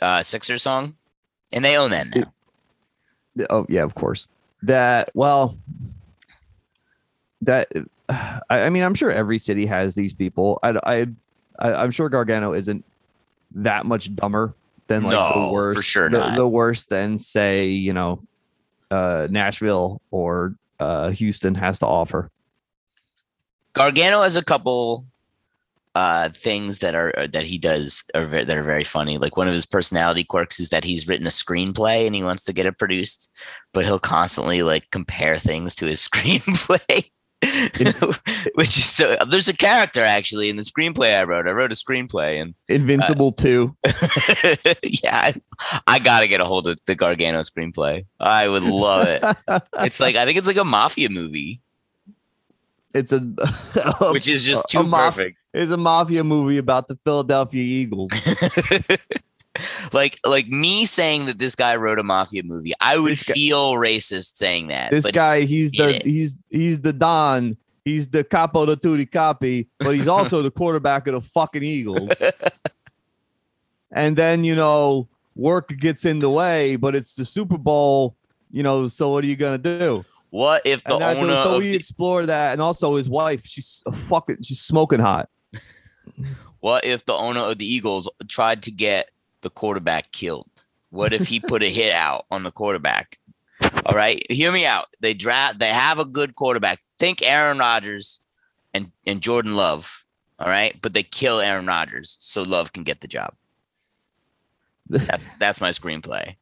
uh, 0.02 0.24
Sixer 0.24 0.58
song, 0.58 0.96
and 1.54 1.64
they 1.64 1.78
own 1.78 1.92
that 1.92 2.08
now. 2.16 3.46
oh 3.50 3.66
yeah, 3.70 3.84
of 3.84 3.94
course. 3.96 4.28
That 4.64 5.12
well, 5.14 5.56
that 7.42 7.68
I, 8.10 8.42
I 8.50 8.70
mean, 8.70 8.84
I'm 8.84 8.96
sure 8.96 9.12
every 9.12 9.38
city 9.38 9.66
has 9.68 9.94
these 9.96 10.14
people. 10.14 10.60
I, 10.64 10.70
I, 10.84 11.08
I 11.60 11.74
I'm 11.74 11.92
sure 11.92 12.10
Gargano 12.10 12.54
isn't 12.54 12.84
that 13.54 13.86
much 13.86 14.14
dumber 14.16 14.54
than 14.88 15.04
like 15.04 15.12
No, 15.12 15.28
the 15.28 15.34
for 15.34 15.52
worst, 15.54 15.84
sure 15.84 16.10
the, 16.10 16.34
the 16.36 16.48
worst 16.48 16.90
than 16.90 17.20
say 17.20 17.68
you 17.68 17.94
know, 17.94 18.22
uh, 18.96 19.28
Nashville 19.30 20.02
or 20.12 20.56
uh, 20.80 21.10
Houston 21.10 21.56
has 21.56 21.80
to 21.80 21.86
offer. 21.86 22.32
Gargano 23.74 24.24
has 24.24 24.38
a 24.38 24.44
couple 24.44 25.06
uh 25.96 26.28
things 26.28 26.80
that 26.80 26.94
are 26.94 27.14
that 27.32 27.46
he 27.46 27.58
does 27.58 28.04
are 28.14 28.26
that 28.26 28.58
are 28.58 28.64
very 28.64 28.84
funny. 28.84 29.18
Like 29.18 29.38
one 29.38 29.48
of 29.48 29.54
his 29.54 29.66
personality 29.66 30.26
quirks 30.26 30.60
is 30.60 30.70
that 30.70 30.84
he's 30.84 31.08
written 31.08 31.28
a 31.28 31.30
screenplay 31.30 32.06
and 32.06 32.14
he 32.14 32.24
wants 32.24 32.44
to 32.46 32.54
get 32.54 32.66
it 32.66 32.78
produced, 32.78 33.32
but 33.74 33.86
he'll 33.86 34.00
constantly 34.00 34.62
like 34.62 34.92
compare 34.92 35.38
things 35.38 35.76
to 35.76 35.86
his 35.86 36.02
screenplay. 36.08 37.10
Which 38.56 38.78
is 38.78 38.86
so 38.86 39.16
there's 39.30 39.48
a 39.48 39.56
character 39.56 40.02
actually 40.02 40.50
in 40.50 40.56
the 40.56 40.64
screenplay 40.64 41.20
I 41.20 41.24
wrote. 41.24 41.48
I 41.48 41.52
wrote 41.52 41.72
a 41.72 41.76
screenplay 41.76 42.42
and 42.42 42.54
uh, 42.70 42.74
Invincible 42.74 43.32
too. 43.32 43.76
yeah, 44.84 45.16
I, 45.16 45.34
I 45.88 46.00
gotta 46.00 46.28
get 46.28 46.42
a 46.42 46.46
hold 46.46 46.68
of 46.68 46.80
the 46.86 46.96
Gargano 46.96 47.42
screenplay. 47.42 48.06
I 48.20 48.48
would 48.48 48.64
love 48.64 49.08
it. 49.08 49.24
It's 49.80 50.00
like 50.00 50.16
I 50.16 50.26
think 50.26 50.38
it's 50.38 50.48
like 50.48 50.58
a 50.58 50.64
mafia 50.64 51.10
movie, 51.10 51.62
It's 52.94 53.12
a 53.12 53.20
which 54.12 54.28
is 54.28 54.44
just 54.44 54.66
a 54.66 54.68
too 54.68 54.84
maf- 54.84 55.10
perfect. 55.12 55.50
It's 55.54 55.72
a 55.72 55.78
mafia 55.78 56.24
movie 56.24 56.58
about 56.58 56.88
the 56.88 56.98
Philadelphia 57.04 57.62
Eagles. 57.64 58.12
Like 59.94 60.20
like 60.26 60.48
me 60.48 60.86
saying 60.86 61.26
that 61.28 61.40
this 61.40 61.56
guy 61.56 61.76
wrote 61.76 62.00
a 62.00 62.04
mafia 62.04 62.44
movie, 62.44 62.74
I 62.80 62.98
would 62.98 63.12
guy- 63.12 63.34
feel 63.34 63.74
racist 63.74 64.36
saying 64.36 64.68
that. 64.68 64.92
This 64.92 65.10
guy, 65.12 65.42
he's 65.42 65.72
the 65.72 65.98
it. 65.98 66.06
he's 66.06 66.36
he's 66.50 66.82
the 66.82 66.94
Don. 66.94 67.58
He's 67.84 68.08
the 68.08 68.24
capo 68.24 68.66
de 68.66 68.76
tutti 68.76 69.06
capi, 69.06 69.70
but 69.80 69.92
he's 69.92 70.08
also 70.08 70.42
the 70.42 70.50
quarterback 70.50 71.06
of 71.08 71.14
the 71.14 71.22
fucking 71.22 71.62
Eagles. 71.62 72.10
and 73.92 74.18
then 74.18 74.44
you 74.44 74.56
know 74.56 75.08
work 75.36 75.70
gets 75.78 76.06
in 76.06 76.20
the 76.20 76.30
way, 76.30 76.78
but 76.78 76.96
it's 76.96 77.14
the 77.14 77.26
Super 77.26 77.58
Bowl. 77.58 78.16
You 78.52 78.64
know, 78.64 78.88
so 78.88 79.12
what 79.12 79.24
are 79.24 79.28
you 79.28 79.36
gonna 79.36 79.58
do? 79.58 80.04
what 80.36 80.62
if 80.66 80.84
the 80.84 80.96
owner 80.96 81.38
so 81.38 81.60
we 81.60 81.70
the, 81.70 81.76
explore 81.76 82.26
that, 82.26 82.52
and 82.52 82.62
also 82.62 82.96
his 82.96 83.10
wife. 83.10 83.46
She's 83.46 83.82
a 83.86 83.94
fucking. 83.94 84.44
She's 84.44 84.60
smoking 84.60 85.00
hot. 85.00 85.30
what 86.60 86.84
if 86.84 87.06
the 87.06 87.14
owner 87.14 87.40
of 87.40 87.58
the 87.58 87.66
Eagles 87.66 88.10
tried 88.28 88.64
to 88.64 88.72
get 88.72 89.10
the 89.46 89.50
quarterback 89.52 90.12
killed? 90.12 90.50
What 90.90 91.14
if 91.14 91.28
he 91.28 91.40
put 91.40 91.62
a 91.62 91.70
hit 91.72 91.94
out 91.94 92.26
on 92.32 92.42
the 92.42 92.52
quarterback? 92.52 93.20
All 93.86 93.96
right, 93.96 94.26
hear 94.30 94.52
me 94.52 94.66
out. 94.66 94.88
They 95.02 95.14
draft. 95.14 95.60
They 95.60 95.70
have 95.70 96.00
a 96.00 96.06
good 96.06 96.34
quarterback. 96.34 96.80
Think 96.98 97.22
Aaron 97.22 97.60
Rodgers 97.60 98.22
and 98.74 98.92
and 99.06 99.22
Jordan 99.22 99.56
Love. 99.56 100.04
All 100.40 100.50
right, 100.50 100.76
but 100.82 100.94
they 100.94 101.04
kill 101.04 101.40
Aaron 101.40 101.68
Rodgers 101.68 102.18
so 102.20 102.42
Love 102.42 102.74
can 102.74 102.84
get 102.84 103.02
the 103.02 103.08
job. 103.08 103.34
That's 104.90 105.26
that's 105.40 105.62
my 105.62 105.70
screenplay. 105.70 106.36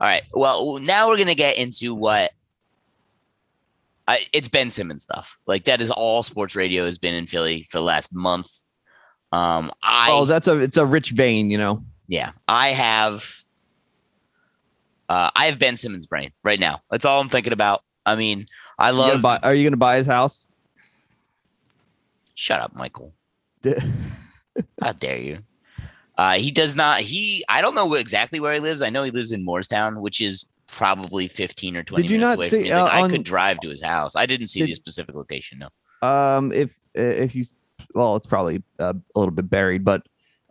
All 0.00 0.08
right. 0.08 0.22
Well, 0.32 0.78
now 0.78 1.08
we're 1.08 1.18
gonna 1.18 1.34
get 1.34 1.58
into 1.58 1.94
what 1.94 2.32
I, 4.08 4.26
it's 4.32 4.48
Ben 4.48 4.70
Simmons 4.70 5.02
stuff. 5.02 5.38
Like 5.46 5.64
that 5.64 5.82
is 5.82 5.90
all 5.90 6.22
sports 6.22 6.56
radio 6.56 6.86
has 6.86 6.96
been 6.96 7.14
in 7.14 7.26
Philly 7.26 7.64
for 7.64 7.78
the 7.78 7.84
last 7.84 8.14
month. 8.14 8.50
Um, 9.30 9.70
I 9.82 10.08
oh, 10.10 10.24
that's 10.24 10.48
a 10.48 10.56
it's 10.58 10.78
a 10.78 10.86
rich 10.86 11.10
vein, 11.10 11.50
you 11.50 11.58
know. 11.58 11.84
Yeah, 12.08 12.32
I 12.48 12.68
have. 12.68 13.24
Uh, 15.08 15.30
I 15.36 15.44
have 15.46 15.58
Ben 15.58 15.76
Simmons' 15.76 16.06
brain 16.06 16.32
right 16.42 16.58
now. 16.58 16.80
That's 16.90 17.04
all 17.04 17.20
I'm 17.20 17.28
thinking 17.28 17.52
about. 17.52 17.82
I 18.04 18.16
mean, 18.16 18.46
I 18.78 18.90
You 18.90 18.96
love. 18.96 19.22
buy- 19.22 19.38
are 19.42 19.54
you 19.54 19.64
gonna 19.64 19.76
buy 19.76 19.96
his 19.98 20.06
house? 20.06 20.46
Shut 22.34 22.60
up, 22.60 22.74
Michael. 22.74 23.14
How 24.82 24.92
dare 24.92 25.18
you? 25.18 25.38
Uh, 26.18 26.34
he 26.34 26.50
does 26.50 26.76
not. 26.76 26.98
He. 27.00 27.44
I 27.48 27.60
don't 27.62 27.74
know 27.74 27.94
exactly 27.94 28.40
where 28.40 28.52
he 28.54 28.60
lives. 28.60 28.82
I 28.82 28.90
know 28.90 29.02
he 29.02 29.10
lives 29.10 29.32
in 29.32 29.44
Moorestown, 29.44 30.00
which 30.00 30.20
is 30.20 30.46
probably 30.66 31.28
15 31.28 31.76
or 31.76 31.82
20 31.84 32.02
Did 32.02 32.10
you 32.10 32.18
minutes 32.18 32.30
not 32.30 32.36
away 32.38 32.48
see, 32.48 32.56
from 32.56 32.62
me. 32.64 32.72
Like, 32.74 32.92
uh, 32.94 33.04
I 33.04 33.08
could 33.08 33.22
drive 33.22 33.60
to 33.60 33.68
his 33.68 33.82
house. 33.82 34.16
I 34.16 34.26
didn't 34.26 34.48
see 34.48 34.60
Did- 34.60 34.70
the 34.70 34.74
specific 34.74 35.14
location. 35.14 35.58
No. 35.60 36.06
um 36.08 36.52
if 36.52 36.78
if 36.94 37.34
you 37.34 37.44
well 37.94 38.16
it's 38.16 38.26
probably 38.26 38.62
uh, 38.78 38.92
a 39.14 39.18
little 39.18 39.32
bit 39.34 39.48
buried 39.48 39.84
but 39.84 40.02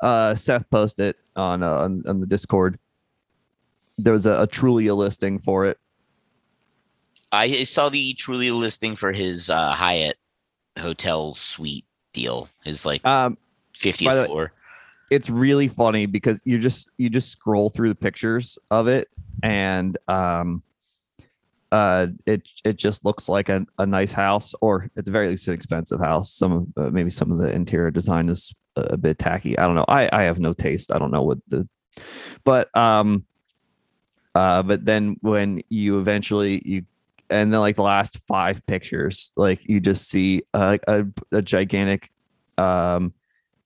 uh 0.01 0.35
seth 0.35 0.69
posted 0.69 1.09
it 1.09 1.17
on 1.35 1.63
uh, 1.63 1.77
on, 1.77 2.03
on 2.07 2.19
the 2.19 2.27
discord 2.27 2.77
there 3.97 4.13
was 4.13 4.25
a, 4.25 4.45
truly 4.47 4.87
a 4.87 4.91
trulia 4.91 4.97
listing 4.97 5.39
for 5.39 5.65
it 5.65 5.77
I 7.31 7.63
saw 7.63 7.89
the 7.89 8.13
Trulia 8.13 8.57
listing 8.57 8.95
for 8.95 9.11
his 9.11 9.49
uh, 9.49 9.71
Hyatt 9.71 10.17
hotel 10.79 11.33
suite 11.33 11.83
deal. 12.13 12.47
His 12.63 12.85
like 12.85 13.05
um 13.05 13.37
50th 13.77 14.05
by 14.05 14.15
the 14.15 14.21
way- 14.21 14.27
floor. 14.27 14.53
it's 15.11 15.29
really 15.29 15.67
funny 15.67 16.05
because 16.05 16.41
you 16.45 16.59
just 16.59 16.89
you 16.97 17.09
just 17.09 17.29
scroll 17.31 17.69
through 17.69 17.89
the 17.89 17.95
pictures 17.95 18.57
of 18.71 18.87
it 18.87 19.09
and 19.43 19.97
um 20.07 20.63
uh 21.75 22.07
it 22.25 22.47
it 22.63 22.77
just 22.77 23.03
looks 23.03 23.27
like 23.27 23.49
a, 23.49 23.65
a 23.79 23.85
nice 23.85 24.13
house 24.13 24.55
or 24.61 24.89
at 24.95 25.03
the 25.03 25.11
very 25.11 25.27
least 25.27 25.47
an 25.49 25.53
expensive 25.53 25.99
house. 25.99 26.31
Some 26.31 26.51
of 26.51 26.63
uh, 26.77 26.89
maybe 26.89 27.09
some 27.09 27.31
of 27.33 27.37
the 27.37 27.51
interior 27.51 27.91
design 27.91 28.29
is 28.29 28.53
a, 28.77 28.81
a 28.91 28.97
bit 28.97 29.19
tacky. 29.19 29.57
I 29.59 29.65
don't 29.65 29.75
know. 29.75 29.85
I 29.89 30.09
i 30.13 30.23
have 30.23 30.39
no 30.39 30.53
taste. 30.53 30.93
I 30.93 30.99
don't 30.99 31.11
know 31.11 31.23
what 31.23 31.39
the 31.49 31.67
but 32.45 32.75
um 32.77 33.25
uh 34.35 34.63
but 34.63 34.85
then 34.85 35.17
when 35.19 35.63
you 35.67 35.99
eventually 35.99 36.61
you 36.65 36.85
and 37.29 37.51
then 37.51 37.59
like 37.59 37.75
the 37.75 37.81
last 37.81 38.19
five 38.25 38.65
pictures 38.67 39.31
like 39.35 39.67
you 39.67 39.79
just 39.81 40.09
see 40.09 40.43
uh, 40.53 40.77
a, 40.87 41.05
a 41.31 41.41
gigantic 41.41 42.11
um 42.57 43.13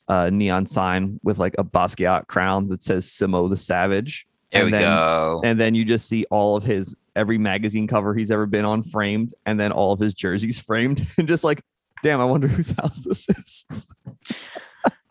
uh 0.07 0.29
neon 0.31 0.65
sign 0.65 1.19
with 1.23 1.37
like 1.37 1.55
a 1.57 1.63
basquiat 1.63 2.27
crown 2.27 2.69
that 2.69 2.81
says 2.81 3.05
simo 3.05 3.49
the 3.49 3.57
savage 3.57 4.27
There 4.51 4.61
and 4.63 4.65
we 4.67 4.71
then, 4.71 4.81
go. 4.81 5.41
and 5.43 5.59
then 5.59 5.75
you 5.75 5.85
just 5.85 6.07
see 6.07 6.25
all 6.31 6.55
of 6.55 6.63
his 6.63 6.95
every 7.15 7.37
magazine 7.37 7.85
cover 7.85 8.15
he's 8.15 8.31
ever 8.31 8.45
been 8.45 8.65
on 8.65 8.81
framed 8.81 9.33
and 9.45 9.59
then 9.59 9.71
all 9.71 9.91
of 9.91 9.99
his 9.99 10.13
jerseys 10.13 10.57
framed 10.67 11.05
and 11.17 11.27
just 11.27 11.43
like 11.43 11.61
damn 12.01 12.21
i 12.21 12.25
wonder 12.25 12.47
whose 12.47 12.71
house 12.79 12.99
this 12.99 13.27
is 13.29 13.65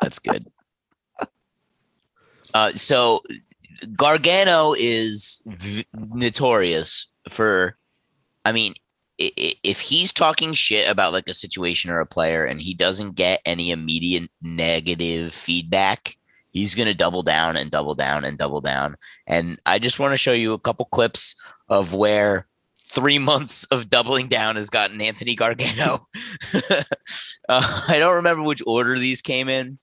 That's 0.00 0.18
good. 0.18 0.46
Uh, 2.54 2.72
so 2.72 3.22
Gargano 3.94 4.74
is 4.78 5.42
v- 5.46 5.86
notorious 5.92 7.12
for, 7.28 7.76
I 8.44 8.52
mean, 8.52 8.74
if 9.18 9.80
he's 9.80 10.12
talking 10.12 10.54
shit 10.54 10.88
about 10.88 11.12
like 11.12 11.28
a 11.28 11.34
situation 11.34 11.90
or 11.90 12.00
a 12.00 12.06
player 12.06 12.44
and 12.44 12.60
he 12.60 12.72
doesn't 12.72 13.16
get 13.16 13.40
any 13.44 13.70
immediate 13.70 14.30
negative 14.40 15.34
feedback, 15.34 16.16
he's 16.50 16.74
going 16.74 16.88
to 16.88 16.94
double 16.94 17.22
down 17.22 17.56
and 17.56 17.70
double 17.70 17.94
down 17.94 18.24
and 18.24 18.38
double 18.38 18.60
down. 18.60 18.96
And 19.26 19.58
I 19.66 19.78
just 19.78 19.98
want 19.98 20.12
to 20.12 20.18
show 20.18 20.32
you 20.32 20.52
a 20.52 20.58
couple 20.58 20.86
clips 20.86 21.34
of 21.68 21.94
where 21.94 22.46
three 22.78 23.18
months 23.30 23.64
of 23.64 23.90
doubling 23.90 24.28
down 24.28 24.56
has 24.56 24.70
gotten 24.70 25.00
Anthony 25.00 25.34
Gargano. 25.34 25.98
uh, 27.48 27.84
I 27.88 27.98
don't 27.98 28.16
remember 28.16 28.42
which 28.42 28.62
order 28.66 28.98
these 28.98 29.22
came 29.22 29.48
in. 29.48 29.78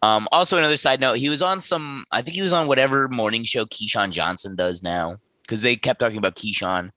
Um, 0.00 0.28
also, 0.30 0.58
another 0.58 0.76
side 0.76 1.00
note, 1.00 1.18
he 1.18 1.28
was 1.28 1.42
on 1.42 1.60
some, 1.60 2.04
I 2.12 2.22
think 2.22 2.36
he 2.36 2.42
was 2.42 2.52
on 2.52 2.68
whatever 2.68 3.08
morning 3.08 3.44
show 3.44 3.66
Keyshawn 3.66 4.10
Johnson 4.10 4.54
does 4.54 4.82
now 4.82 5.16
because 5.42 5.62
they 5.62 5.74
kept 5.74 5.98
talking 5.98 6.18
about 6.18 6.36
Keyshawn. 6.36 6.90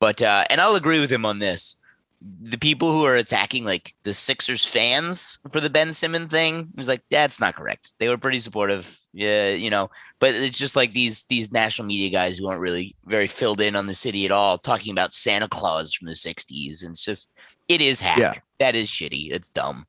But, 0.00 0.22
uh, 0.22 0.44
and 0.48 0.60
I'll 0.60 0.76
agree 0.76 1.00
with 1.00 1.12
him 1.12 1.26
on 1.26 1.40
this. 1.40 1.76
The 2.20 2.58
people 2.58 2.92
who 2.92 3.04
are 3.04 3.14
attacking 3.14 3.64
like 3.64 3.94
the 4.02 4.12
Sixers 4.12 4.64
fans 4.64 5.38
for 5.52 5.60
the 5.60 5.70
Ben 5.70 5.92
Simmons 5.92 6.30
thing 6.32 6.68
was 6.74 6.88
like, 6.88 7.02
that's 7.10 7.38
not 7.38 7.54
correct. 7.54 7.94
They 7.98 8.08
were 8.08 8.18
pretty 8.18 8.40
supportive. 8.40 8.98
Yeah, 9.12 9.50
you 9.50 9.70
know, 9.70 9.90
but 10.18 10.34
it's 10.34 10.58
just 10.58 10.74
like 10.74 10.92
these 10.92 11.24
these 11.24 11.52
national 11.52 11.86
media 11.86 12.10
guys 12.10 12.36
who 12.36 12.48
aren't 12.48 12.60
really 12.60 12.96
very 13.06 13.28
filled 13.28 13.60
in 13.60 13.76
on 13.76 13.86
the 13.86 13.94
city 13.94 14.24
at 14.24 14.32
all, 14.32 14.58
talking 14.58 14.90
about 14.90 15.14
Santa 15.14 15.48
Claus 15.48 15.94
from 15.94 16.06
the 16.06 16.12
'60s, 16.12 16.82
and 16.82 16.92
it's 16.92 17.04
just 17.04 17.30
it 17.68 17.80
is 17.80 18.00
hack. 18.00 18.18
Yeah. 18.18 18.32
That 18.58 18.74
is 18.74 18.88
shitty. 18.88 19.30
It's 19.30 19.50
dumb. 19.50 19.86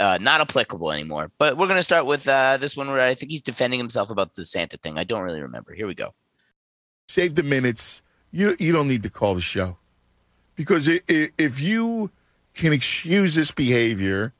Uh, 0.00 0.18
not 0.20 0.40
applicable 0.40 0.90
anymore. 0.90 1.30
But 1.38 1.56
we're 1.56 1.68
gonna 1.68 1.84
start 1.84 2.06
with 2.06 2.26
uh, 2.26 2.56
this 2.56 2.76
one 2.76 2.88
where 2.88 3.00
I 3.00 3.14
think 3.14 3.30
he's 3.30 3.42
defending 3.42 3.78
himself 3.78 4.10
about 4.10 4.34
the 4.34 4.44
Santa 4.44 4.76
thing. 4.76 4.98
I 4.98 5.04
don't 5.04 5.22
really 5.22 5.42
remember. 5.42 5.72
Here 5.72 5.86
we 5.86 5.94
go. 5.94 6.14
Save 7.08 7.36
the 7.36 7.44
minutes. 7.44 8.02
You 8.32 8.56
you 8.58 8.72
don't 8.72 8.88
need 8.88 9.04
to 9.04 9.10
call 9.10 9.34
the 9.36 9.40
show 9.40 9.78
because 10.56 10.88
if 10.88 11.60
you 11.60 12.10
can 12.54 12.72
excuse 12.72 13.34
this 13.34 13.52
behavior, 13.52 14.32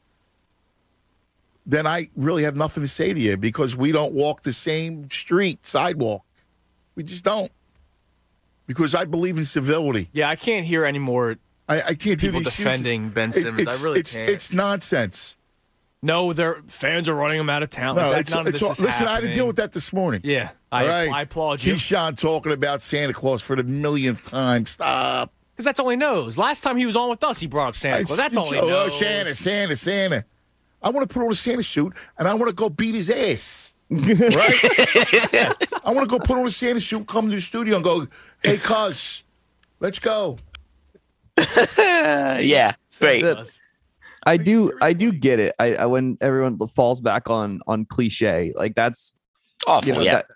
then 1.66 1.86
I 1.86 2.08
really 2.16 2.44
have 2.44 2.56
nothing 2.56 2.82
to 2.82 2.88
say 2.88 3.12
to 3.12 3.20
you 3.20 3.36
because 3.36 3.76
we 3.76 3.92
don't 3.92 4.12
walk 4.12 4.42
the 4.42 4.52
same 4.52 5.10
street 5.10 5.64
sidewalk. 5.64 6.22
We 6.94 7.02
just 7.02 7.24
don't. 7.24 7.52
Because 8.66 8.94
I 8.94 9.04
believe 9.04 9.36
in 9.36 9.44
civility. 9.44 10.08
Yeah, 10.12 10.28
I 10.28 10.36
can't 10.36 10.66
hear 10.66 10.84
any 10.84 10.98
more. 10.98 11.36
I, 11.68 11.82
I 11.82 11.94
can't 11.94 12.20
do 12.20 12.28
People 12.28 12.40
excuses. 12.40 12.56
defending 12.56 13.10
Ben 13.10 13.32
Simmons. 13.32 13.60
it's, 13.60 13.80
I 13.80 13.84
really 13.84 14.00
it's, 14.00 14.16
can't. 14.16 14.30
It's 14.30 14.52
nonsense. 14.52 15.36
No, 16.02 16.32
their 16.32 16.62
fans 16.68 17.08
are 17.08 17.14
running 17.14 17.40
him 17.40 17.50
out 17.50 17.62
of 17.62 17.70
town. 17.70 17.96
No, 17.96 18.10
like 18.10 18.20
it's, 18.20 18.30
none 18.30 18.46
of 18.46 18.52
this 18.52 18.62
all, 18.62 18.72
is 18.72 18.80
listen. 18.80 19.06
I 19.08 19.14
had 19.14 19.24
to 19.24 19.32
deal 19.32 19.46
with 19.46 19.56
that 19.56 19.72
this 19.72 19.92
morning. 19.92 20.20
Yeah, 20.24 20.50
I, 20.70 20.86
right? 20.86 21.10
I 21.10 21.22
applaud 21.22 21.62
you 21.62 21.74
Keyshawn 21.74 22.18
talking 22.18 22.52
about 22.52 22.82
Santa 22.82 23.12
Claus 23.12 23.42
for 23.42 23.56
the 23.56 23.64
millionth 23.64 24.28
time. 24.28 24.66
Stop. 24.66 25.32
Because 25.56 25.64
that's 25.64 25.80
all 25.80 25.88
he 25.88 25.96
knows. 25.96 26.36
Last 26.36 26.60
time 26.60 26.76
he 26.76 26.84
was 26.84 26.96
on 26.96 27.08
with 27.08 27.24
us, 27.24 27.40
he 27.40 27.46
brought 27.46 27.68
up 27.68 27.76
Santa 27.76 28.04
Claus. 28.04 28.18
That's 28.18 28.36
all 28.36 28.52
he 28.52 28.58
oh, 28.58 28.68
knows. 28.68 28.98
Santa, 28.98 29.34
Santa, 29.34 29.74
Santa. 29.74 30.22
I 30.82 30.90
want 30.90 31.08
to 31.08 31.12
put 31.12 31.24
on 31.24 31.32
a 31.32 31.34
Santa 31.34 31.62
suit 31.62 31.94
and 32.18 32.28
I 32.28 32.34
want 32.34 32.50
to 32.50 32.54
go 32.54 32.68
beat 32.68 32.94
his 32.94 33.08
ass. 33.08 33.74
right? 33.88 34.04
I 35.82 35.92
want 35.92 36.10
to 36.10 36.10
go 36.10 36.18
put 36.18 36.36
on 36.36 36.46
a 36.46 36.50
Santa 36.50 36.82
suit, 36.82 37.08
come 37.08 37.30
to 37.30 37.36
the 37.36 37.40
studio 37.40 37.76
and 37.76 37.84
go, 37.84 38.06
hey, 38.44 38.58
cuz, 38.58 39.22
let's 39.80 39.98
go. 39.98 40.38
Yeah, 41.78 42.74
great. 42.98 43.22
Does. 43.22 43.60
I 44.26 44.36
do 44.36 44.72
I 44.82 44.92
do 44.92 45.12
get 45.12 45.38
it. 45.38 45.54
I, 45.58 45.74
I 45.74 45.86
when 45.86 46.18
everyone 46.20 46.58
falls 46.68 47.00
back 47.00 47.30
on 47.30 47.60
on 47.66 47.86
cliche, 47.86 48.52
like 48.56 48.74
that's 48.74 49.14
Awful. 49.66 49.88
you 49.88 49.94
know 49.94 50.00
yeah. 50.00 50.14
that 50.16 50.26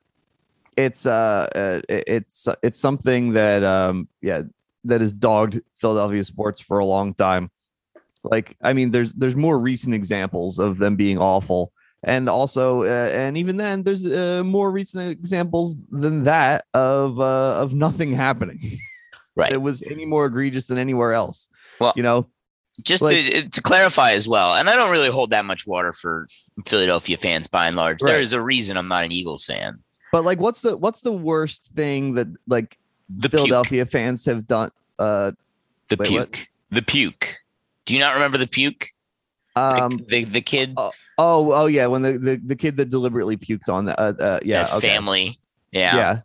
it's 0.76 1.06
uh, 1.06 1.48
uh 1.54 1.80
it's 1.88 2.48
it's 2.62 2.78
something 2.78 3.32
that 3.32 3.64
um 3.64 4.08
yeah 4.22 4.42
that 4.84 5.00
has 5.00 5.12
dogged 5.12 5.60
Philadelphia 5.78 6.24
sports 6.24 6.60
for 6.60 6.78
a 6.78 6.86
long 6.86 7.14
time. 7.14 7.50
Like 8.22 8.56
I 8.62 8.72
mean, 8.72 8.90
there's 8.90 9.12
there's 9.14 9.36
more 9.36 9.58
recent 9.58 9.94
examples 9.94 10.58
of 10.58 10.78
them 10.78 10.96
being 10.96 11.18
awful, 11.18 11.72
and 12.02 12.28
also 12.28 12.82
uh, 12.84 13.10
and 13.12 13.38
even 13.38 13.56
then 13.56 13.82
there's 13.82 14.04
uh, 14.06 14.42
more 14.44 14.70
recent 14.70 15.08
examples 15.10 15.76
than 15.88 16.24
that 16.24 16.64
of 16.74 17.18
uh, 17.20 17.54
of 17.62 17.74
nothing 17.74 18.12
happening. 18.12 18.60
Right. 19.36 19.52
it 19.52 19.62
was 19.62 19.82
any 19.84 20.04
more 20.04 20.26
egregious 20.26 20.66
than 20.66 20.76
anywhere 20.76 21.14
else. 21.14 21.48
Well, 21.78 21.94
you 21.96 22.02
know, 22.02 22.26
just 22.82 23.00
Like- 23.00 23.14
to, 23.26 23.48
to 23.48 23.62
clarify 23.62 24.10
as 24.12 24.28
well, 24.28 24.54
and 24.56 24.68
I 24.68 24.74
don't 24.74 24.90
really 24.90 25.08
hold 25.08 25.30
that 25.30 25.44
much 25.46 25.66
water 25.68 25.92
for 25.92 26.26
Philadelphia 26.66 27.16
fans 27.16 27.46
by 27.46 27.68
and 27.68 27.76
large. 27.76 28.00
There 28.00 28.14
Right. 28.14 28.20
is 28.22 28.32
a 28.34 28.42
reason 28.42 28.76
I'm 28.76 28.88
not 28.88 29.04
an 29.04 29.12
Eagles 29.12 29.44
fan. 29.46 29.78
but 30.12 30.24
like, 30.24 30.40
what's 30.40 30.62
the 30.62 30.76
what's 30.76 31.00
the 31.02 31.12
worst 31.12 31.70
thing 31.76 32.14
that 32.14 32.26
like 32.48 32.76
The 33.16 33.28
Philadelphia 33.28 33.86
fans 33.86 34.24
have 34.26 34.46
done? 34.46 34.70
Uh. 34.98 35.32
The 35.88 35.96
Wait, 35.96 36.10
what? 36.12 36.32
puke. 36.32 36.48
The 36.70 36.82
puke. 36.82 37.36
Do 37.84 37.94
you 37.94 38.00
not 38.00 38.14
remember 38.14 38.38
the 38.38 38.46
puke? 38.46 38.90
Like, 39.56 39.82
um, 39.82 40.00
the 40.08 40.22
the 40.22 40.40
kid, 40.40 40.74
oh, 40.76 40.92
oh, 41.18 41.52
oh, 41.52 41.66
yeah, 41.66 41.86
when 41.88 42.02
the, 42.02 42.12
the 42.12 42.36
the 42.36 42.54
kid 42.54 42.76
that 42.76 42.88
deliberately 42.88 43.36
puked 43.36 43.68
on 43.68 43.86
the, 43.86 44.00
uh, 44.00 44.12
uh 44.20 44.40
yeah, 44.44 44.68
okay. 44.76 44.88
family. 44.88 45.32
yeah, 45.72 45.96
Yeah. 45.96 46.20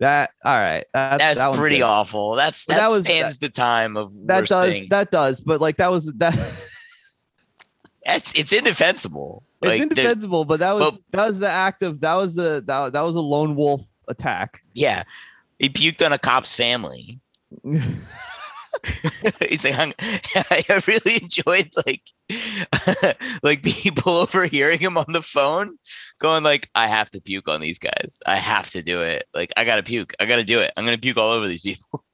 that 0.00 0.30
all 0.44 0.52
right, 0.52 0.84
that's, 0.92 1.18
That's 1.24 1.38
that 1.40 1.54
pretty 1.54 1.78
good. 1.78 1.84
awful. 1.84 2.34
That's 2.36 2.66
that, 2.66 2.76
that 2.76 2.88
was- 2.88 3.04
stands 3.06 3.38
the 3.38 3.48
time 3.48 3.96
of 3.96 4.12
That 4.26 4.40
worst 4.40 4.50
does 4.50 4.74
thing. 4.74 4.88
that 4.90 5.10
does, 5.10 5.40
but 5.40 5.62
like 5.62 5.78
that 5.78 5.90
was 5.90 6.12
that 6.16 6.34
That's 8.04 8.38
it's 8.38 8.52
indefensible. 8.52 9.42
it's 9.62 9.68
Like, 9.68 9.78
there- 9.78 9.82
indefensible, 9.88 10.44
but 10.44 10.60
that 10.60 10.72
was 10.72 10.80
Well- 10.82 10.98
that 11.12 11.26
was 11.26 11.38
the 11.38 11.48
act 11.50 11.82
of 11.82 12.00
that 12.02 12.14
was 12.14 12.34
the 12.34 12.62
that, 12.66 12.92
that 12.92 13.00
was 13.00 13.16
a 13.16 13.20
lone 13.20 13.56
wolf 13.56 13.80
attack. 14.08 14.62
Yeah, 14.74 15.04
he 15.58 15.68
puked 15.68 16.04
on 16.04 16.12
a 16.12 16.18
cop's 16.18 16.54
family. 16.54 17.20
He's 19.48 19.64
like, 19.64 19.76
I'm, 19.78 19.92
I 20.00 20.82
really 20.86 21.20
enjoyed 21.22 21.70
like, 21.86 22.02
like 23.42 23.62
people 23.62 24.12
overhearing 24.12 24.78
him 24.78 24.96
on 24.96 25.06
the 25.08 25.22
phone, 25.22 25.70
going 26.20 26.44
like, 26.44 26.68
"I 26.74 26.86
have 26.86 27.10
to 27.10 27.20
puke 27.20 27.48
on 27.48 27.60
these 27.60 27.78
guys. 27.78 28.20
I 28.26 28.36
have 28.36 28.70
to 28.72 28.82
do 28.82 29.02
it. 29.02 29.24
Like, 29.34 29.52
I 29.56 29.64
gotta 29.64 29.82
puke. 29.82 30.14
I 30.20 30.26
gotta 30.26 30.44
do 30.44 30.60
it. 30.60 30.72
I'm 30.76 30.84
gonna 30.84 30.98
puke 30.98 31.16
all 31.16 31.30
over 31.30 31.48
these 31.48 31.62
people." 31.62 32.04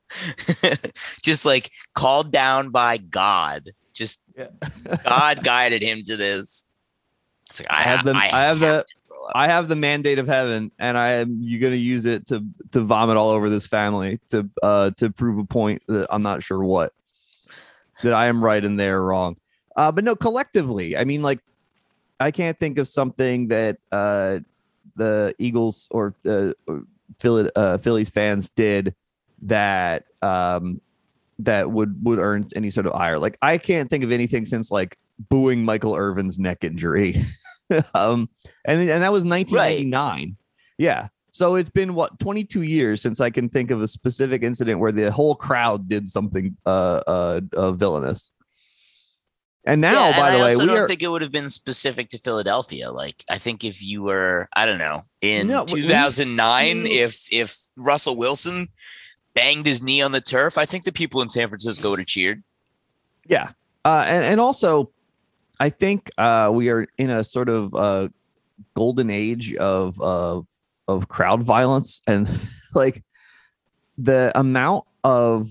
Just 1.23 1.45
like 1.45 1.71
called 1.95 2.31
down 2.33 2.71
by 2.71 2.97
God. 2.99 3.71
Just 3.93 4.23
Yeah. 4.37 4.49
God 5.05 5.43
guided 5.45 5.83
him 5.83 6.03
to 6.05 6.17
this. 6.17 6.65
It's 7.51 7.61
like, 7.61 7.71
I, 7.71 7.81
I 7.81 7.83
have 7.83 7.97
have 7.99 8.05
the- 8.07 8.15
I 8.15 8.27
have 8.29 8.59
the- 8.61 8.85
to. 8.87 8.95
I 9.35 9.49
have 9.49 9.69
the 9.69 9.77
mandate 9.77 10.19
of 10.19 10.27
heaven, 10.27 10.71
and 10.79 10.99
I 10.99 11.13
am 11.13 11.39
you 11.41 11.59
gonna 11.59 11.77
use 11.77 12.05
it 12.05 12.27
to 12.29 12.45
to 12.73 12.81
vomit 12.81 13.17
all 13.17 13.31
over 13.31 13.49
this 13.49 13.67
family 13.67 14.21
to 14.29 14.49
uh 14.63 14.91
to 14.99 15.11
prove 15.11 15.39
a 15.39 15.45
point 15.45 15.83
that 15.89 16.07
I'm 16.11 16.23
not 16.23 16.43
sure 16.43 16.63
what 16.63 16.93
that 18.03 18.13
I 18.13 18.27
am 18.27 18.43
right 18.43 18.65
and 18.65 18.79
they're 18.79 19.03
wrong. 19.03 19.37
Uh, 19.77 19.91
but 19.91 20.05
no, 20.05 20.15
collectively, 20.15 20.97
I 20.97 21.05
mean, 21.05 21.23
like 21.23 21.41
I 22.21 22.31
can't 22.31 22.59
think 22.59 22.79
of 22.79 22.89
something 22.89 23.49
that 23.49 23.79
uh 23.93 24.41
the 24.97 25.35
Eagles 25.39 25.89
or 25.91 26.15
uh, 26.29 26.53
Philly 27.21 27.51
uh, 27.57 27.79
Phillies 27.79 28.11
fans 28.11 28.51
did 28.51 28.95
that 29.43 30.05
um 30.23 30.81
that 31.39 31.71
would 31.71 32.05
would 32.05 32.19
earn 32.19 32.47
any 32.55 32.71
sort 32.71 32.87
of 32.87 32.95
ire. 32.95 33.19
Like 33.19 33.39
I 33.43 33.59
can't 33.59 33.91
think 33.91 34.05
of 34.05 34.13
anything 34.13 34.47
since 34.47 34.71
like 34.71 34.99
booing 35.29 35.65
Michael 35.65 35.95
Irvin's 35.95 36.39
neck 36.39 36.65
injury. 36.65 37.23
um 37.95 38.29
and 38.65 38.81
and 38.81 39.03
that 39.03 39.13
was 39.13 39.25
1999. 39.25 40.37
Yeah. 40.79 41.09
So 41.33 41.57
it's 41.57 41.69
been 41.71 41.95
what 41.95 42.19
22 42.21 42.63
years 42.63 43.03
since 43.03 43.21
I 43.21 43.29
can 43.31 43.49
think 43.49 43.71
of 43.73 43.83
a 43.83 43.89
specific 43.89 44.43
incident 44.43 44.79
where 44.79 44.93
the 44.93 45.11
whole 45.11 45.35
crowd 45.35 45.89
did 45.89 46.09
something 46.09 46.57
uh 46.65 47.03
uh, 47.07 47.41
uh 47.53 47.73
villainous. 47.73 48.33
And 49.67 49.81
now, 49.81 50.11
Yeah, 50.11 50.21
by 50.21 50.31
and 50.31 50.41
the 50.41 50.45
I 50.45 50.47
way, 50.49 50.57
we 50.57 50.67
don't 50.67 50.79
are 50.81 50.87
think 50.87 51.03
it 51.03 51.09
would 51.09 51.23
have 51.23 51.33
been 51.33 51.49
specific 51.49 52.11
to 52.11 52.19
Philadelphia. 52.19 52.91
Like, 52.93 53.25
I 53.31 53.39
think 53.39 53.65
if 53.65 53.83
you 53.83 54.03
were, 54.03 54.47
I 54.55 54.67
don't 54.67 54.77
know, 54.79 55.01
in 55.23 55.47
No, 55.49 55.65
we- 55.73 55.81
we 55.83 55.89
2009, 55.89 56.87
if 56.87 57.27
if 57.33 57.57
Russell 57.75 58.15
Wilson 58.15 58.69
banged 59.35 59.65
his 59.67 59.83
knee 59.83 60.03
on 60.03 60.13
the 60.13 60.21
turf, 60.21 60.59
I 60.59 60.67
think 60.67 60.85
the 60.85 60.93
people 60.93 61.23
in 61.23 61.31
San 61.31 61.49
Francisco 61.49 61.91
would 61.91 61.99
have 61.99 62.07
cheered. 62.07 62.45
Yeah. 63.27 63.53
Uh, 63.87 64.05
and, 64.07 64.25
and 64.25 64.41
also, 64.41 64.91
I 65.59 65.71
think 65.71 66.11
uh, 66.19 66.51
we 66.53 66.69
are 66.69 66.87
in 66.99 67.11
a 67.11 67.25
sort 67.25 67.49
of 67.49 67.75
uh, 67.75 68.09
golden 68.75 69.11
age 69.11 69.55
of, 69.55 70.01
of 70.01 70.47
of 70.87 71.09
crowd 71.09 71.43
violence 71.43 72.03
and 72.07 72.29
like 72.75 73.03
the 73.97 74.31
amount 74.35 74.85
of 75.03 75.51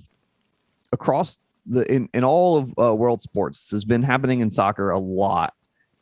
across 0.91 1.39
the 1.65 1.91
in, 1.91 2.09
in 2.13 2.23
all 2.23 2.57
of 2.57 2.73
uh, 2.77 2.93
world 2.93 3.21
sports 3.21 3.71
has 3.71 3.85
been 3.85 4.03
happening 4.03 4.41
in 4.41 4.49
soccer 4.49 4.89
a 4.89 4.99
lot. 4.99 5.53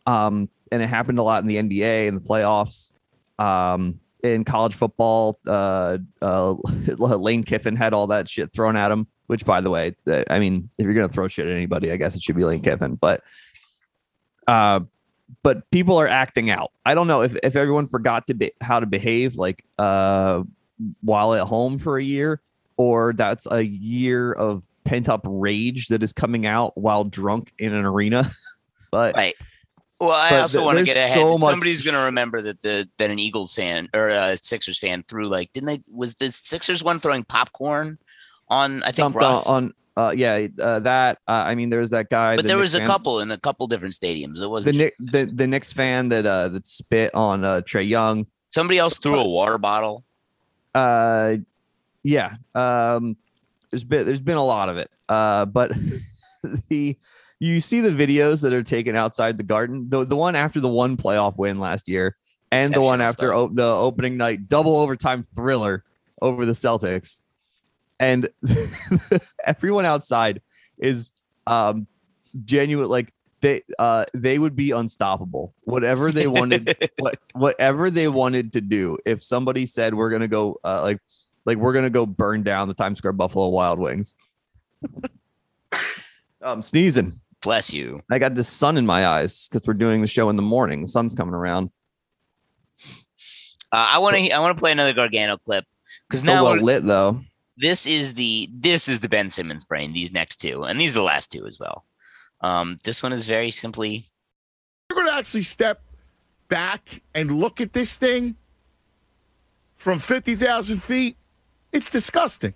Um 0.05 0.49
and 0.71 0.81
it 0.81 0.87
happened 0.87 1.19
a 1.19 1.23
lot 1.23 1.43
in 1.43 1.47
the 1.47 1.57
nba 1.57 2.07
and 2.07 2.17
the 2.17 2.21
playoffs. 2.21 2.91
Um 3.39 3.99
in 4.23 4.43
college 4.43 4.73
football 4.73 5.37
uh 5.47 5.97
uh 6.21 6.51
lane 6.97 7.43
kiffin 7.43 7.75
had 7.75 7.93
all 7.93 8.07
that 8.07 8.29
shit 8.29 8.51
thrown 8.53 8.75
at 8.75 8.91
him 8.91 9.07
which 9.27 9.45
by 9.45 9.61
the 9.61 9.69
way 9.69 9.95
i 10.29 10.37
mean 10.37 10.69
if 10.77 10.85
you're 10.85 10.93
gonna 10.93 11.09
throw 11.09 11.27
shit 11.27 11.47
at 11.47 11.51
anybody 11.51 11.91
i 11.91 11.97
guess 11.97 12.15
it 12.15 12.21
should 12.21 12.35
be 12.35 12.43
lane 12.43 12.61
kiffin 12.61 12.95
but 12.95 13.23
uh 14.47 14.79
but 15.43 15.69
people 15.71 15.97
are 15.97 16.07
acting 16.07 16.49
out. 16.49 16.71
I 16.85 16.93
don't 16.95 17.07
know 17.07 17.21
if, 17.21 17.35
if 17.43 17.55
everyone 17.55 17.87
forgot 17.87 18.27
to 18.27 18.33
be 18.33 18.51
how 18.61 18.79
to 18.79 18.85
behave 18.85 19.35
like 19.35 19.63
uh 19.79 20.43
while 21.01 21.33
at 21.33 21.41
home 21.47 21.77
for 21.79 21.97
a 21.97 22.03
year, 22.03 22.41
or 22.77 23.13
that's 23.13 23.47
a 23.51 23.61
year 23.63 24.31
of 24.33 24.63
pent 24.83 25.07
up 25.09 25.21
rage 25.25 25.87
that 25.89 26.01
is 26.03 26.11
coming 26.13 26.45
out 26.45 26.75
while 26.77 27.03
drunk 27.03 27.53
in 27.59 27.73
an 27.73 27.85
arena. 27.85 28.29
but 28.91 29.15
Right. 29.15 29.35
Well, 29.99 30.09
I 30.11 30.31
But 30.31 30.41
also 30.41 30.59
th- 30.59 30.65
want 30.65 30.77
to 30.79 30.83
get 30.83 30.97
ahead. 30.97 31.13
so 31.13 31.37
much- 31.37 31.51
Somebody's 31.51 31.83
going 31.83 31.93
to 31.95 32.05
remember 32.05 32.41
that 32.41 32.61
the 32.61 32.89
that 32.97 33.11
an 33.11 33.19
Eagles 33.19 33.53
fan 33.53 33.87
or 33.93 34.09
a 34.09 34.35
Sixers 34.35 34.79
fan 34.79 35.03
threw 35.03 35.29
like 35.29 35.51
didn't 35.53 35.67
they 35.67 35.79
was 35.91 36.15
the 36.15 36.31
Sixers 36.31 36.83
one 36.83 36.99
throwing 36.99 37.23
popcorn 37.23 37.99
on 38.47 38.81
I 38.81 38.91
think 38.91 39.13
Russ. 39.13 39.47
on 39.47 39.73
uh 40.07 40.11
yeah 40.11 40.47
uh, 40.59 40.79
that 40.79 41.17
uh, 41.27 41.31
I 41.31 41.55
mean 41.55 41.69
there's 41.69 41.89
that 41.91 42.09
guy. 42.09 42.35
but 42.35 42.43
the 42.43 42.47
there 42.49 42.57
Knicks 42.57 42.63
was 42.73 42.75
a 42.75 42.77
fan- 42.79 42.87
couple 42.87 43.19
in 43.19 43.31
a 43.31 43.37
couple 43.37 43.67
different 43.67 43.93
stadiums. 43.95 44.41
It 44.41 44.47
wasn't 44.49 44.77
Nick 44.77 44.93
just 44.97 45.11
the, 45.11 45.25
the 45.25 45.47
Knicks 45.47 45.71
fan 45.73 46.09
that 46.09 46.25
uh 46.25 46.49
that 46.49 46.65
spit 46.65 47.13
on 47.13 47.43
uh 47.45 47.61
Trae 47.61 47.87
Young. 47.87 48.25
somebody 48.53 48.77
else 48.79 48.97
threw 48.97 49.19
a 49.19 49.27
water 49.27 49.57
bottle. 49.57 50.03
Uh 50.73 51.37
yeah. 52.03 52.35
Um 52.55 53.17
there's 53.69 53.83
been 53.83 54.05
there's 54.05 54.19
been 54.19 54.37
a 54.37 54.45
lot 54.45 54.69
of 54.69 54.77
it. 54.77 54.89
Uh 55.09 55.45
but 55.45 55.71
the 56.69 56.97
you 57.39 57.59
see 57.59 57.81
the 57.81 57.89
videos 57.89 58.41
that 58.43 58.53
are 58.53 58.63
taken 58.63 58.95
outside 58.95 59.37
the 59.37 59.43
garden. 59.43 59.87
The 59.89 60.05
the 60.05 60.15
one 60.15 60.35
after 60.35 60.59
the 60.59 60.69
one 60.69 60.95
playoff 60.97 61.37
win 61.37 61.59
last 61.59 61.87
year 61.89 62.15
and 62.51 62.73
the 62.73 62.81
one 62.81 63.01
after 63.01 63.33
o- 63.33 63.49
the 63.51 63.63
opening 63.65 64.17
night 64.17 64.47
double 64.47 64.75
overtime 64.77 65.25
thriller 65.35 65.83
over 66.21 66.45
the 66.45 66.53
Celtics. 66.53 67.17
And 68.01 68.27
everyone 69.45 69.85
outside 69.85 70.41
is 70.79 71.11
um 71.47 71.87
genuine 72.43 72.89
like 72.89 73.13
they 73.41 73.61
uh 73.77 74.05
they 74.13 74.39
would 74.39 74.55
be 74.55 74.71
unstoppable. 74.71 75.53
Whatever 75.61 76.11
they 76.11 76.25
wanted 76.25 76.75
what 76.99 77.15
whatever 77.33 77.91
they 77.91 78.07
wanted 78.07 78.53
to 78.53 78.61
do 78.61 78.97
if 79.05 79.23
somebody 79.23 79.67
said 79.67 79.93
we're 79.93 80.09
gonna 80.09 80.27
go 80.27 80.59
uh, 80.63 80.81
like 80.81 80.99
like 81.45 81.57
we're 81.57 81.73
gonna 81.73 81.91
go 81.91 82.07
burn 82.07 82.41
down 82.41 82.67
the 82.67 82.73
Times 82.73 82.97
Square 82.97 83.13
Buffalo 83.13 83.49
Wild 83.49 83.79
Wings. 83.79 84.17
i'm 86.41 86.63
sneezing. 86.63 87.19
Bless 87.43 87.71
you. 87.71 88.01
I 88.11 88.17
got 88.19 88.35
the 88.35 88.43
sun 88.43 88.77
in 88.77 88.85
my 88.85 89.05
eyes 89.05 89.47
because 89.47 89.67
we're 89.67 89.73
doing 89.75 90.01
the 90.01 90.07
show 90.07 90.29
in 90.29 90.35
the 90.35 90.43
morning. 90.43 90.81
The 90.81 90.87
sun's 90.87 91.13
coming 91.13 91.33
around. 91.35 91.69
Uh, 93.71 93.89
I 93.93 93.99
want 93.99 94.17
to 94.17 94.31
I 94.31 94.39
want 94.39 94.57
to 94.57 94.59
play 94.59 94.71
another 94.71 94.93
Gargano 94.93 95.37
clip 95.37 95.65
because 96.07 96.21
Still 96.21 96.35
now 96.35 96.43
well 96.43 96.55
lit 96.57 96.85
though. 96.85 97.21
This 97.57 97.85
is 97.85 98.13
the 98.15 98.49
this 98.51 98.87
is 98.87 98.99
the 98.99 99.09
Ben 99.09 99.29
Simmons 99.29 99.63
brain. 99.63 99.93
These 99.93 100.11
next 100.11 100.37
two, 100.37 100.63
and 100.63 100.79
these 100.79 100.95
are 100.95 100.99
the 100.99 101.05
last 101.05 101.31
two 101.31 101.45
as 101.45 101.59
well. 101.59 101.85
Um, 102.41 102.77
this 102.83 103.03
one 103.03 103.13
is 103.13 103.27
very 103.27 103.51
simply 103.51 104.05
You're 104.89 104.95
going 104.95 105.07
to 105.07 105.13
actually 105.13 105.43
step 105.43 105.81
back 106.49 107.01
and 107.13 107.31
look 107.31 107.61
at 107.61 107.73
this 107.73 107.95
thing 107.95 108.35
from 109.75 109.99
50,000 109.99 110.81
feet. 110.81 111.17
It's 111.71 111.89
disgusting. 111.89 112.53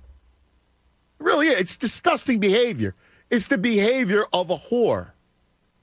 It 1.20 1.24
really 1.24 1.48
is. 1.48 1.60
It's 1.60 1.78
disgusting 1.78 2.40
behavior. 2.40 2.94
It's 3.30 3.48
the 3.48 3.58
behavior 3.58 4.26
of 4.34 4.50
a 4.50 4.58
whore, 4.58 5.12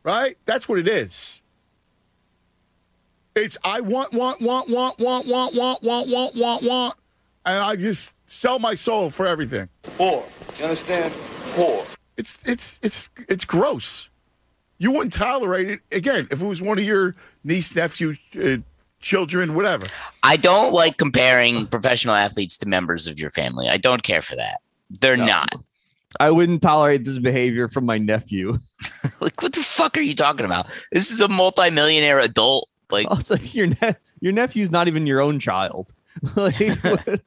right? 0.04 0.36
That's 0.44 0.68
what 0.68 0.78
it 0.78 0.88
is. 0.88 1.42
It's 3.34 3.56
I 3.64 3.80
want, 3.80 4.12
want, 4.12 4.40
want, 4.40 4.68
want, 4.68 4.98
want, 4.98 5.26
want, 5.26 5.54
want, 5.54 5.82
want, 5.82 6.08
want, 6.08 6.36
want, 6.36 6.62
want, 6.62 6.94
and 7.46 7.56
I 7.56 7.76
just 7.76 8.14
sell 8.32 8.58
my 8.58 8.74
soul 8.74 9.10
for 9.10 9.26
everything. 9.26 9.68
Whore. 9.98 10.24
You 10.58 10.64
understand? 10.64 11.12
Whore. 11.54 11.86
It's 12.16 12.42
it's 12.46 12.80
it's 12.82 13.08
it's 13.28 13.44
gross. 13.44 14.08
You 14.78 14.90
wouldn't 14.90 15.12
tolerate 15.12 15.68
it 15.68 15.80
again 15.96 16.26
if 16.30 16.42
it 16.42 16.46
was 16.46 16.60
one 16.60 16.78
of 16.78 16.84
your 16.84 17.14
niece, 17.44 17.74
nephew, 17.74 18.14
uh, 18.42 18.56
children, 19.00 19.54
whatever. 19.54 19.86
I 20.22 20.36
don't 20.36 20.72
like 20.72 20.96
comparing 20.96 21.66
professional 21.66 22.14
athletes 22.14 22.58
to 22.58 22.66
members 22.68 23.06
of 23.06 23.18
your 23.18 23.30
family. 23.30 23.68
I 23.68 23.76
don't 23.76 24.02
care 24.02 24.22
for 24.22 24.34
that. 24.36 24.60
They're 25.00 25.16
not. 25.16 25.54
I 26.20 26.30
wouldn't 26.30 26.60
tolerate 26.62 27.04
this 27.04 27.18
behavior 27.18 27.68
from 27.68 27.84
my 27.86 27.98
nephew. 27.98 28.58
Like, 29.20 29.40
what 29.40 29.52
the 29.52 29.62
fuck 29.62 29.96
are 29.96 30.00
you 30.00 30.16
talking 30.16 30.44
about? 30.44 30.66
This 30.90 31.12
is 31.12 31.20
a 31.20 31.28
multimillionaire 31.28 32.18
adult. 32.18 32.68
Like, 32.90 33.06
Also, 33.08 33.36
your 33.36 33.68
ne- 33.68 33.94
your 34.20 34.32
nephew's 34.32 34.72
not 34.72 34.88
even 34.88 35.06
your 35.06 35.20
own 35.20 35.38
child. 35.38 35.92
like, 36.36 36.56
what- 36.82 37.20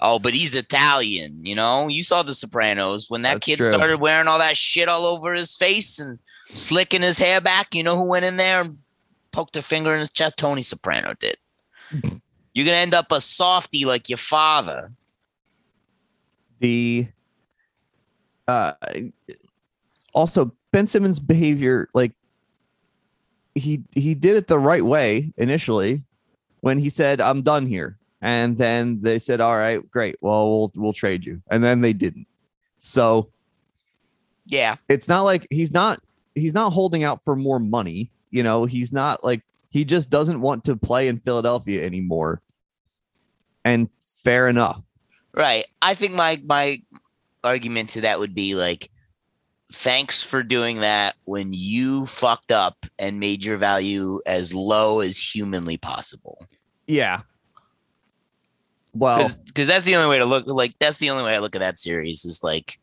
oh, 0.00 0.18
but 0.18 0.34
he's 0.34 0.54
Italian. 0.54 1.44
You 1.44 1.54
know, 1.54 1.88
you 1.88 2.02
saw 2.02 2.22
The 2.22 2.34
Sopranos 2.34 3.08
when 3.10 3.22
that 3.22 3.34
That's 3.34 3.46
kid 3.46 3.56
true. 3.58 3.68
started 3.70 4.00
wearing 4.00 4.28
all 4.28 4.38
that 4.38 4.56
shit 4.56 4.88
all 4.88 5.06
over 5.06 5.34
his 5.34 5.56
face 5.56 5.98
and 5.98 6.18
slicking 6.54 7.02
his 7.02 7.18
hair 7.18 7.40
back. 7.40 7.74
You 7.74 7.82
know 7.82 7.96
who 7.96 8.08
went 8.08 8.24
in 8.24 8.36
there 8.36 8.62
and 8.62 8.78
poked 9.32 9.56
a 9.56 9.62
finger 9.62 9.92
in 9.94 10.00
his 10.00 10.10
chest? 10.10 10.36
Tony 10.36 10.62
Soprano 10.62 11.14
did. 11.18 11.36
You're 12.54 12.66
gonna 12.66 12.78
end 12.78 12.94
up 12.94 13.12
a 13.12 13.20
softy 13.20 13.84
like 13.84 14.08
your 14.08 14.18
father. 14.18 14.92
the 16.60 17.06
uh 18.48 18.72
also 20.14 20.52
Ben 20.72 20.86
Simmons 20.86 21.20
behavior 21.20 21.88
like 21.94 22.12
he 23.54 23.82
he 23.94 24.14
did 24.14 24.36
it 24.36 24.46
the 24.48 24.58
right 24.58 24.84
way 24.84 25.32
initially 25.36 26.02
when 26.60 26.78
he 26.78 26.88
said 26.88 27.20
I'm 27.20 27.42
done 27.42 27.66
here 27.66 27.97
and 28.20 28.58
then 28.58 29.00
they 29.00 29.18
said 29.18 29.40
all 29.40 29.56
right 29.56 29.88
great. 29.90 30.16
Well 30.20 30.50
we'll 30.50 30.72
we'll 30.74 30.92
trade 30.92 31.24
you. 31.24 31.42
And 31.50 31.62
then 31.62 31.80
they 31.80 31.92
didn't. 31.92 32.26
So 32.80 33.30
Yeah, 34.46 34.76
it's 34.88 35.08
not 35.08 35.22
like 35.22 35.46
he's 35.50 35.72
not 35.72 36.00
he's 36.34 36.54
not 36.54 36.70
holding 36.70 37.04
out 37.04 37.24
for 37.24 37.36
more 37.36 37.58
money 37.58 38.10
you 38.30 38.42
know? 38.42 38.64
He's 38.64 38.92
not 38.92 39.24
like 39.24 39.42
he 39.70 39.84
just 39.84 40.10
doesn't 40.10 40.40
want 40.40 40.64
to 40.64 40.76
play 40.76 41.08
in 41.08 41.20
Philadelphia 41.20 41.84
anymore. 41.84 42.40
And 43.64 43.88
fair 44.24 44.48
enough. 44.48 44.82
Right. 45.34 45.66
I 45.82 45.94
think 45.94 46.14
my 46.14 46.40
my 46.44 46.82
argument 47.44 47.90
to 47.90 48.00
that 48.02 48.18
would 48.18 48.34
be 48.34 48.54
like 48.54 48.90
thanks 49.70 50.22
for 50.24 50.42
doing 50.42 50.80
that 50.80 51.14
when 51.24 51.52
you 51.52 52.06
fucked 52.06 52.50
up 52.50 52.86
and 52.98 53.20
made 53.20 53.44
your 53.44 53.58
value 53.58 54.20
as 54.26 54.54
low 54.54 55.00
as 55.00 55.18
humanly 55.18 55.76
possible. 55.76 56.46
yeah 56.86 57.20
well 58.94 59.30
Cuz 59.54 59.66
that's 59.66 59.84
the 59.84 59.96
only 59.96 60.08
way 60.08 60.18
to 60.18 60.24
look 60.24 60.46
like 60.46 60.74
that's 60.78 60.98
the 60.98 61.10
only 61.10 61.24
way 61.24 61.34
I 61.34 61.38
look 61.38 61.54
at 61.54 61.60
that 61.60 61.78
series 61.78 62.24
is 62.24 62.42
like 62.42 62.78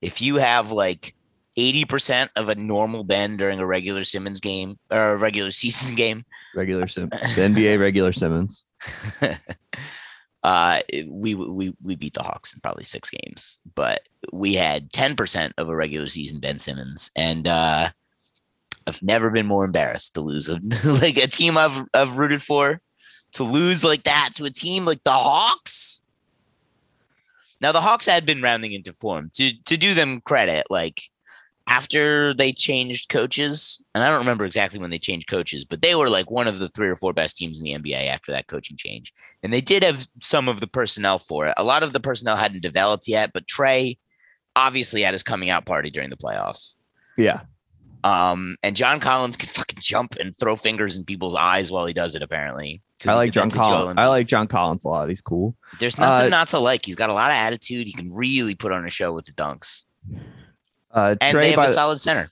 if 0.00 0.20
you 0.20 0.36
have 0.36 0.70
like 0.70 1.14
80% 1.58 2.28
of 2.36 2.48
a 2.48 2.54
normal 2.54 3.04
Ben 3.04 3.36
during 3.36 3.58
a 3.58 3.66
regular 3.66 4.04
Simmons 4.04 4.40
game 4.40 4.76
or 4.90 5.12
a 5.12 5.16
regular 5.16 5.50
season 5.62 5.94
game, 5.94 6.24
regular 6.54 6.86
Sim- 6.86 7.10
the 7.10 7.16
NBA 7.50 7.78
regular 7.78 8.12
Simmons. 8.12 8.64
uh 10.42 10.80
we 11.06 11.34
we 11.34 11.74
we 11.82 11.96
beat 11.96 12.14
the 12.14 12.22
Hawks 12.22 12.54
in 12.54 12.60
probably 12.60 12.84
6 12.84 13.10
games, 13.10 13.58
but 13.74 14.02
we 14.32 14.54
had 14.54 14.90
10% 14.90 15.52
of 15.58 15.68
a 15.68 15.76
regular 15.76 16.08
season 16.08 16.40
Ben 16.40 16.58
Simmons. 16.58 17.10
And 17.16 17.46
uh 17.46 17.90
I've 18.86 19.02
never 19.02 19.30
been 19.30 19.46
more 19.46 19.64
embarrassed 19.64 20.14
to 20.14 20.20
lose 20.22 20.48
a, 20.48 20.58
like 20.84 21.18
a 21.18 21.26
team 21.26 21.58
I've 21.58 21.84
I've 21.92 22.16
rooted 22.16 22.42
for 22.42 22.80
to 23.32 23.44
lose 23.44 23.84
like 23.84 24.04
that 24.04 24.30
to 24.36 24.44
a 24.44 24.50
team 24.50 24.84
like 24.84 25.02
the 25.04 25.12
Hawks. 25.12 26.02
Now 27.60 27.72
the 27.72 27.80
Hawks 27.80 28.06
had 28.06 28.24
been 28.24 28.42
rounding 28.42 28.72
into 28.72 28.92
form. 28.92 29.30
To 29.34 29.52
to 29.64 29.76
do 29.76 29.94
them 29.94 30.20
credit, 30.20 30.66
like 30.70 31.02
after 31.70 32.34
they 32.34 32.52
changed 32.52 33.10
coaches, 33.10 33.82
and 33.94 34.02
I 34.02 34.10
don't 34.10 34.18
remember 34.18 34.44
exactly 34.44 34.80
when 34.80 34.90
they 34.90 34.98
changed 34.98 35.28
coaches, 35.28 35.64
but 35.64 35.82
they 35.82 35.94
were 35.94 36.08
like 36.08 36.30
one 36.30 36.48
of 36.48 36.58
the 36.58 36.68
three 36.68 36.88
or 36.88 36.96
four 36.96 37.12
best 37.12 37.36
teams 37.36 37.60
in 37.60 37.64
the 37.64 37.74
NBA 37.74 38.08
after 38.08 38.32
that 38.32 38.48
coaching 38.48 38.76
change. 38.76 39.12
And 39.42 39.52
they 39.52 39.60
did 39.60 39.84
have 39.84 40.08
some 40.20 40.48
of 40.48 40.58
the 40.58 40.66
personnel 40.66 41.20
for 41.20 41.46
it. 41.46 41.54
A 41.56 41.64
lot 41.64 41.84
of 41.84 41.92
the 41.92 42.00
personnel 42.00 42.36
hadn't 42.36 42.62
developed 42.62 43.06
yet, 43.06 43.32
but 43.32 43.46
Trae 43.46 43.98
obviously 44.56 45.02
had 45.02 45.14
his 45.14 45.22
coming 45.22 45.48
out 45.48 45.64
party 45.64 45.90
during 45.90 46.10
the 46.10 46.16
playoffs. 46.16 46.76
Yeah. 47.16 47.42
Um, 48.02 48.56
and 48.62 48.74
John 48.76 48.98
Collins 49.00 49.36
can 49.36 49.48
fucking 49.48 49.78
jump 49.80 50.16
and 50.18 50.34
throw 50.34 50.56
fingers 50.56 50.96
in 50.96 51.04
people's 51.04 51.34
eyes 51.34 51.70
while 51.70 51.84
he 51.86 51.92
does 51.92 52.14
it. 52.14 52.22
Apparently, 52.22 52.80
I 53.06 53.14
like 53.14 53.32
John 53.32 53.48
that 53.48 53.54
to 53.54 53.56
Joel 53.58 53.64
Collins. 53.68 53.98
I 53.98 54.06
like 54.06 54.26
John 54.26 54.46
Collins 54.46 54.84
a 54.84 54.88
lot. 54.88 55.08
He's 55.08 55.20
cool. 55.20 55.54
There's 55.78 55.98
nothing 55.98 56.26
Uh, 56.26 56.28
not 56.30 56.48
to 56.48 56.58
like. 56.58 56.86
He's 56.86 56.96
got 56.96 57.10
a 57.10 57.12
lot 57.12 57.30
of 57.30 57.34
attitude. 57.34 57.86
He 57.86 57.92
can 57.92 58.12
really 58.12 58.54
put 58.54 58.72
on 58.72 58.86
a 58.86 58.90
show 58.90 59.12
with 59.12 59.26
the 59.26 59.32
dunks, 59.32 59.84
Uh, 60.92 61.14
and 61.20 61.36
Trae, 61.36 61.40
they 61.40 61.50
have 61.52 61.58
a 61.60 61.68
solid 61.68 61.98
center. 62.00 62.30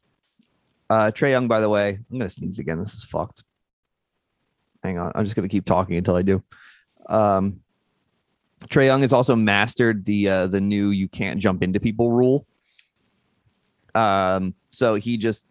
uh, 0.90 1.10
Trae 1.14 1.30
Young, 1.30 1.48
by 1.48 1.60
the 1.60 1.68
way, 1.68 1.98
I'm 2.10 2.18
gonna 2.18 2.30
sneeze 2.30 2.58
again. 2.58 2.78
This 2.78 2.94
is 2.94 3.04
fucked. 3.04 3.44
Hang 4.82 4.96
on, 4.98 5.12
I'm 5.14 5.24
just 5.24 5.36
gonna 5.36 5.48
keep 5.48 5.64
talking 5.66 5.96
until 5.96 6.14
I 6.16 6.22
do. 6.22 6.42
Um, 7.10 7.60
Trae 8.68 8.86
Young 8.86 9.02
has 9.02 9.12
also 9.12 9.36
mastered 9.36 10.04
the 10.06 10.28
uh, 10.28 10.46
the 10.46 10.60
new 10.62 10.90
"you 10.90 11.08
can't 11.08 11.38
jump 11.40 11.62
into 11.62 11.78
people" 11.78 12.10
rule. 12.10 12.46
Um, 13.94 14.54
so 14.70 14.94
he 14.94 15.16
just 15.16 15.46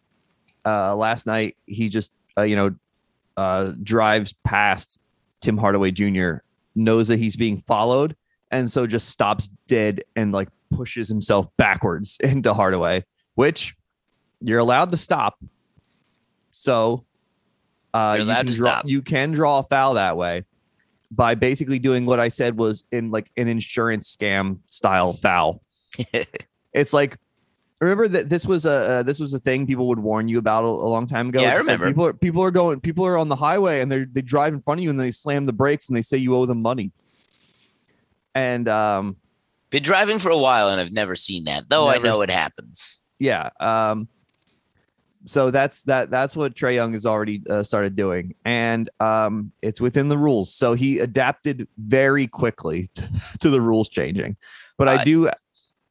uh, 0.67 0.95
last 0.95 1.25
night 1.25 1.55
he 1.65 1.87
just 1.89 2.11
uh, 2.37 2.41
you 2.41 2.55
know 2.55 2.75
uh, 3.37 3.71
drives 3.83 4.33
past 4.43 4.99
Tim 5.41 5.57
Hardaway 5.57 5.91
Jr. 5.91 6.37
knows 6.75 7.07
that 7.07 7.17
he's 7.19 7.35
being 7.35 7.63
followed, 7.67 8.15
and 8.51 8.69
so 8.69 8.85
just 8.85 9.09
stops 9.09 9.49
dead 9.67 10.03
and 10.15 10.31
like 10.31 10.49
pushes 10.75 11.07
himself 11.07 11.47
backwards 11.57 12.17
into 12.23 12.53
Hardaway, 12.53 13.05
which 13.35 13.75
you're 14.41 14.59
allowed 14.59 14.91
to 14.91 14.97
stop. 14.97 15.39
So 16.51 17.05
Uh, 17.93 18.17
you 18.19 18.25
can 18.25 18.45
draw. 18.45 18.81
You 18.85 19.01
can 19.01 19.31
draw 19.31 19.59
a 19.59 19.63
foul 19.63 19.93
that 19.95 20.17
way 20.17 20.43
by 21.11 21.35
basically 21.35 21.79
doing 21.79 22.05
what 22.05 22.19
I 22.19 22.27
said 22.29 22.57
was 22.57 22.85
in 22.91 23.11
like 23.11 23.31
an 23.37 23.47
insurance 23.47 24.15
scam 24.15 24.59
style 24.67 25.13
foul. 25.13 25.61
it's 26.73 26.93
like 26.93 27.17
remember 27.79 28.07
that 28.07 28.29
this 28.29 28.45
was 28.45 28.65
a 28.65 28.71
uh, 28.71 29.03
this 29.03 29.19
was 29.19 29.33
a 29.33 29.39
thing 29.39 29.67
people 29.67 29.87
would 29.87 29.99
warn 29.99 30.27
you 30.27 30.37
about 30.39 30.63
a, 30.63 30.67
a 30.67 30.89
long 30.89 31.05
time 31.07 31.29
ago. 31.29 31.41
Yeah, 31.41 31.49
I 31.49 31.55
just 31.55 31.67
like 31.67 31.79
remember. 31.79 31.87
people 31.87 32.05
are 32.05 32.13
people 32.13 32.43
are 32.43 32.51
going 32.51 32.79
people 32.79 33.05
are 33.05 33.17
on 33.17 33.27
the 33.29 33.35
highway 33.35 33.81
and 33.81 33.91
they 33.91 34.05
they 34.05 34.21
drive 34.21 34.53
in 34.53 34.61
front 34.61 34.79
of 34.79 34.83
you 34.83 34.89
and 34.89 34.99
they 34.99 35.11
slam 35.11 35.45
the 35.45 35.53
brakes 35.53 35.87
and 35.87 35.95
they 35.95 36.01
say 36.01 36.17
you 36.17 36.35
owe 36.35 36.45
them 36.45 36.61
money. 36.61 36.91
And 38.35 38.67
um 38.67 39.17
Been 39.69 39.83
driving 39.83 40.19
for 40.19 40.29
a 40.29 40.37
while 40.37 40.69
and 40.69 40.79
I've 40.79 40.91
never 40.91 41.15
seen 41.15 41.43
that, 41.45 41.69
though 41.69 41.89
I 41.89 41.97
know 41.97 42.21
it 42.21 42.29
happens. 42.31 43.03
yeah 43.19 43.49
um 43.59 44.07
so 45.25 45.51
that's 45.51 45.83
that 45.83 46.09
that's 46.09 46.35
what 46.37 46.55
trae 46.55 46.75
young 46.75 46.93
has 46.93 47.05
already 47.05 47.41
uh, 47.49 47.61
started 47.63 47.95
doing 47.95 48.33
and 48.45 48.89
um 48.99 49.51
it's 49.61 49.81
within 49.81 50.07
the 50.07 50.17
rules 50.17 50.53
so 50.53 50.73
he 50.73 50.99
adapted 50.99 51.67
very 51.77 52.27
quickly 52.27 52.87
to, 52.93 53.09
to 53.39 53.49
the 53.49 53.59
rules 53.59 53.89
changing 53.89 54.37
but 54.77 54.87
i 54.87 54.95
Uh, 54.95 55.03
do 55.03 55.29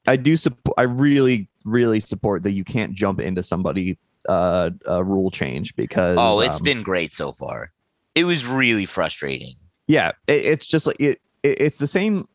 i 0.07 0.17
do 0.17 0.37
support 0.37 0.75
i 0.79 0.83
really 0.85 1.49
really 1.67 2.01
support 2.01 2.43
that 2.45 2.53
you 2.53 2.65
can't 2.65 2.95
jump 2.95 3.21
into 3.21 3.43
somebody 3.43 3.99
uh, 4.29 4.71
uh 4.89 5.05
rule 5.05 5.31
change 5.31 5.77
because 5.77 6.17
Oh, 6.19 6.41
it's 6.41 6.57
um, 6.57 6.63
been 6.63 6.83
great 6.83 7.13
so 7.13 7.33
far. 7.33 7.73
It 8.15 8.25
was 8.25 8.47
really 8.47 8.87
frustrating. 8.87 9.55
yeah 9.87 10.13
it, 10.27 10.45
it's 10.47 10.67
just 10.67 10.87
like 10.87 10.97
it, 10.99 11.21
it 11.43 11.61
it's 11.61 11.79
the 11.79 11.87
same 11.87 12.27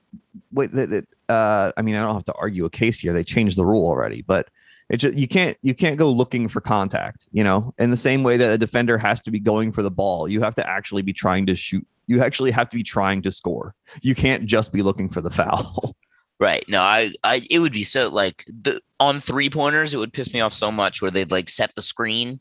way 0.52 0.68
that 0.68 0.92
it 0.94 1.08
uh 1.30 1.72
i 1.78 1.82
mean 1.82 1.96
i 1.96 2.02
don't 2.02 2.14
have 2.14 2.24
to 2.26 2.34
argue 2.34 2.66
a 2.66 2.70
case 2.70 3.00
here 3.00 3.14
they 3.14 3.24
changed 3.24 3.58
the 3.58 3.66
rule 3.66 3.88
already 3.88 4.22
but 4.22 4.50
it 4.90 4.98
just 4.98 5.18
you 5.18 5.28
can't 5.28 5.58
you 5.62 5.74
can't 5.74 5.98
go 5.98 6.10
looking 6.10 6.48
for 6.48 6.62
contact 6.62 7.28
you 7.32 7.44
know 7.44 7.74
in 7.80 7.90
the 7.92 7.98
same 7.98 8.24
way 8.24 8.38
that 8.38 8.52
a 8.52 8.58
defender 8.58 8.98
has 8.98 9.22
to 9.22 9.32
be 9.32 9.40
going 9.40 9.72
for 9.72 9.82
the 9.82 9.92
ball 9.92 10.28
you 10.28 10.42
have 10.42 10.54
to 10.56 10.70
actually 10.70 11.02
be 11.02 11.14
trying 11.14 11.46
to 11.46 11.56
shoot 11.56 11.86
you 12.08 12.22
actually 12.22 12.52
have 12.52 12.70
to 12.70 12.78
be 12.78 12.84
trying 12.84 13.22
to 13.22 13.32
score 13.32 13.74
you 14.02 14.14
can't 14.14 14.46
just 14.46 14.72
be 14.72 14.82
looking 14.84 15.10
for 15.10 15.22
the 15.22 15.32
foul 15.32 15.96
Right. 16.42 16.66
No, 16.68 16.82
I, 16.82 17.12
I, 17.24 17.44
it 17.52 17.60
would 17.60 17.72
be 17.72 17.84
so 17.84 18.10
like 18.10 18.44
the 18.48 18.82
on 19.00 19.20
three 19.20 19.48
pointers, 19.52 19.94
it 19.94 19.98
would 19.98 20.12
piss 20.12 20.34
me 20.34 20.42
off 20.42 20.54
so 20.54 20.72
much 20.72 21.00
where 21.00 21.12
they'd 21.12 21.30
like 21.32 21.50
set 21.50 21.76
the 21.76 21.84
screen 21.84 22.40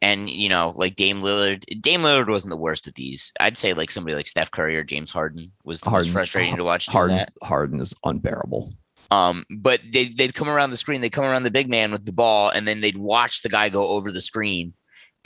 and, 0.00 0.30
you 0.30 0.48
know, 0.48 0.72
like 0.74 0.96
Dame 0.96 1.20
Lillard, 1.20 1.62
Dame 1.82 2.00
Lillard 2.00 2.28
wasn't 2.28 2.50
the 2.50 2.56
worst 2.56 2.86
at 2.88 2.94
these. 2.94 3.32
I'd 3.38 3.58
say 3.58 3.74
like 3.74 3.90
somebody 3.90 4.16
like 4.16 4.26
Steph 4.26 4.50
Curry 4.50 4.74
or 4.78 4.84
James 4.84 5.10
Harden 5.10 5.52
was 5.64 5.82
the 5.82 5.90
Harden's- 5.90 6.14
most 6.14 6.14
frustrating 6.14 6.56
to 6.56 6.64
watch. 6.64 6.86
harden 6.86 7.20
harden 7.42 7.80
is 7.80 7.92
unbearable 8.04 8.72
Um, 9.10 9.44
but 9.50 9.80
they, 9.92 10.06
they'd 10.06 10.34
come 10.34 10.48
around 10.48 10.70
the 10.70 10.78
screen, 10.78 11.02
they'd 11.02 11.10
come 11.12 11.24
around 11.24 11.42
the 11.42 11.50
big 11.50 11.68
man 11.68 11.92
with 11.92 12.06
the 12.06 12.12
ball, 12.12 12.48
and 12.48 12.66
then 12.66 12.80
they'd 12.80 12.96
watch 12.96 13.42
the 13.42 13.50
guy 13.50 13.68
go 13.68 13.88
over 13.88 14.10
the 14.10 14.22
screen 14.22 14.72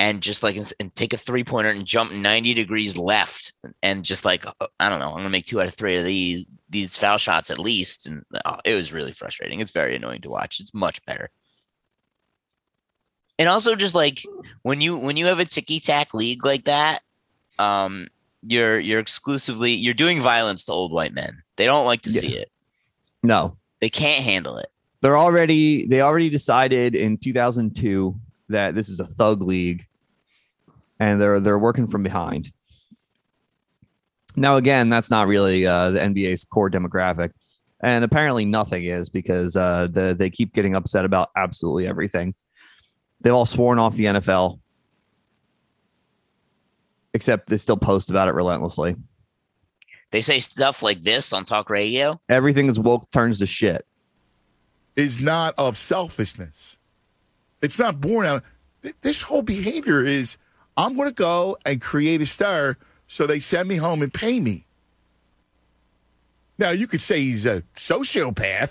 and 0.01 0.20
just 0.20 0.42
like 0.42 0.57
and 0.57 0.94
take 0.96 1.12
a 1.12 1.16
three 1.16 1.44
pointer 1.44 1.70
and 1.70 1.87
jump 1.87 2.11
90 2.11 2.55
degrees 2.55 2.96
left 2.99 3.53
and 3.83 4.03
just 4.03 4.25
like 4.25 4.46
uh, 4.46 4.66
I 4.81 4.88
don't 4.88 4.99
know, 4.99 5.11
I'm 5.11 5.18
gonna 5.18 5.29
make 5.29 5.46
two 5.46 5.61
out 5.61 5.68
of 5.68 5.75
three 5.75 5.96
of 5.96 6.05
these 6.05 6.46
these 6.70 6.96
foul 6.96 7.18
shots 7.18 7.50
at 7.50 7.59
least. 7.59 8.06
And 8.06 8.24
oh, 8.44 8.56
it 8.64 8.74
was 8.74 8.92
really 8.92 9.12
frustrating. 9.12 9.61
It's 9.61 9.72
very 9.72 9.96
annoying 9.96 10.22
to 10.22 10.30
watch. 10.30 10.61
It's 10.61 10.72
much 10.72 11.04
better. 11.04 11.28
And 13.38 13.48
also 13.48 13.74
just 13.74 13.94
like 13.94 14.22
when 14.62 14.80
you 14.80 14.96
when 14.98 15.16
you 15.16 15.26
have 15.26 15.40
a 15.40 15.44
ticky 15.44 15.80
tack 15.80 16.12
league 16.14 16.44
like 16.44 16.64
that, 16.64 17.00
um, 17.59 18.06
you're 18.42 18.78
you're 18.78 19.00
exclusively 19.00 19.72
you're 19.72 19.94
doing 19.94 20.20
violence 20.20 20.64
to 20.64 20.72
old 20.72 20.92
white 20.92 21.12
men. 21.14 21.42
They 21.56 21.66
don't 21.66 21.87
like 21.87 22.02
to 22.02 22.11
Yeah. 22.11 22.20
see 22.20 22.37
it. 22.37 22.50
no 23.22 23.56
They 23.80 23.90
can't 23.90 24.22
handle 24.24 24.56
it. 24.59 24.68
they're 25.02 25.18
already 25.18 25.87
they 25.87 26.00
already 26.02 26.28
decided 26.30 26.94
in 26.94 27.16
2002 27.18 28.18
that 28.48 28.74
this 28.74 28.88
is 28.88 29.00
a 29.00 29.06
thug 29.06 29.42
league 29.42 29.87
and 30.98 31.20
they're 31.20 31.40
they're 31.40 31.59
working 31.59 31.87
from 31.87 32.02
behind 32.02 32.52
now 34.36 34.56
again 34.56 34.88
that's 34.88 35.10
not 35.10 35.26
really 35.26 35.66
uh, 35.66 35.90
the 35.90 35.98
nba's 36.00 36.44
core 36.44 36.70
demographic 36.70 37.30
and 37.82 38.04
apparently 38.04 38.44
nothing 38.44 38.84
is 38.84 39.08
because 39.08 39.56
uh, 39.56 39.88
the, 39.90 40.14
they 40.18 40.28
keep 40.30 40.52
getting 40.52 40.74
upset 40.74 41.04
about 41.04 41.30
absolutely 41.36 41.86
everything 41.86 42.34
they've 43.20 43.34
all 43.34 43.46
sworn 43.46 43.78
off 43.78 43.94
the 43.96 44.04
nfl 44.04 44.58
except 47.12 47.48
they 47.48 47.56
still 47.56 47.76
post 47.76 48.10
about 48.10 48.28
it 48.28 48.32
relentlessly 48.34 48.96
They 50.10 50.20
say 50.20 50.40
stuff 50.40 50.82
like 50.82 51.02
this 51.02 51.32
on 51.32 51.44
talk 51.44 51.70
radio. 51.70 52.18
everything 52.28 52.68
is 52.68 52.78
woke 52.78 53.10
turns 53.10 53.38
to 53.40 53.46
shit 53.46 53.84
is 54.96 55.20
not 55.20 55.54
of 55.56 55.76
selfishness. 55.78 56.76
It's 57.62 57.78
not 57.78 58.00
born 58.00 58.26
out. 58.26 58.42
th- 58.82 58.96
This 59.02 59.22
whole 59.22 59.40
behavior 59.40 60.02
is 60.04 60.36
I'm 60.76 60.96
going 60.96 61.08
to 61.08 61.14
go 61.14 61.56
and 61.64 61.80
create 61.80 62.20
a 62.20 62.26
star 62.26 62.76
so 63.11 63.27
they 63.27 63.40
send 63.40 63.68
me 63.68 63.75
home 63.75 64.03
and 64.03 64.14
pay 64.14 64.38
me. 64.38 64.64
Now, 66.59 66.70
you 66.70 66.87
could 66.87 67.01
say 67.01 67.20
he's 67.20 67.44
a 67.44 67.62
sociopath. 67.75 68.70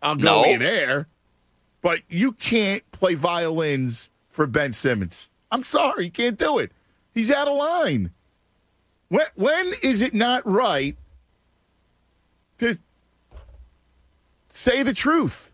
I'll 0.00 0.14
go 0.14 0.42
No. 0.44 0.56
there. 0.58 1.08
But 1.80 1.98
you 2.08 2.30
can't 2.30 2.88
play 2.92 3.14
violins 3.14 4.08
for 4.28 4.46
Ben 4.46 4.72
Simmons. 4.72 5.28
I'm 5.50 5.64
sorry, 5.64 6.04
you 6.04 6.10
can't 6.12 6.38
do 6.38 6.60
it. 6.60 6.70
He's 7.12 7.32
out 7.32 7.48
of 7.48 7.56
line. 7.56 8.12
When, 9.08 9.26
when 9.34 9.72
is 9.82 10.00
it 10.00 10.14
not 10.14 10.46
right 10.46 10.96
to 12.58 12.78
say 14.46 14.84
the 14.84 14.94
truth? 14.94 15.52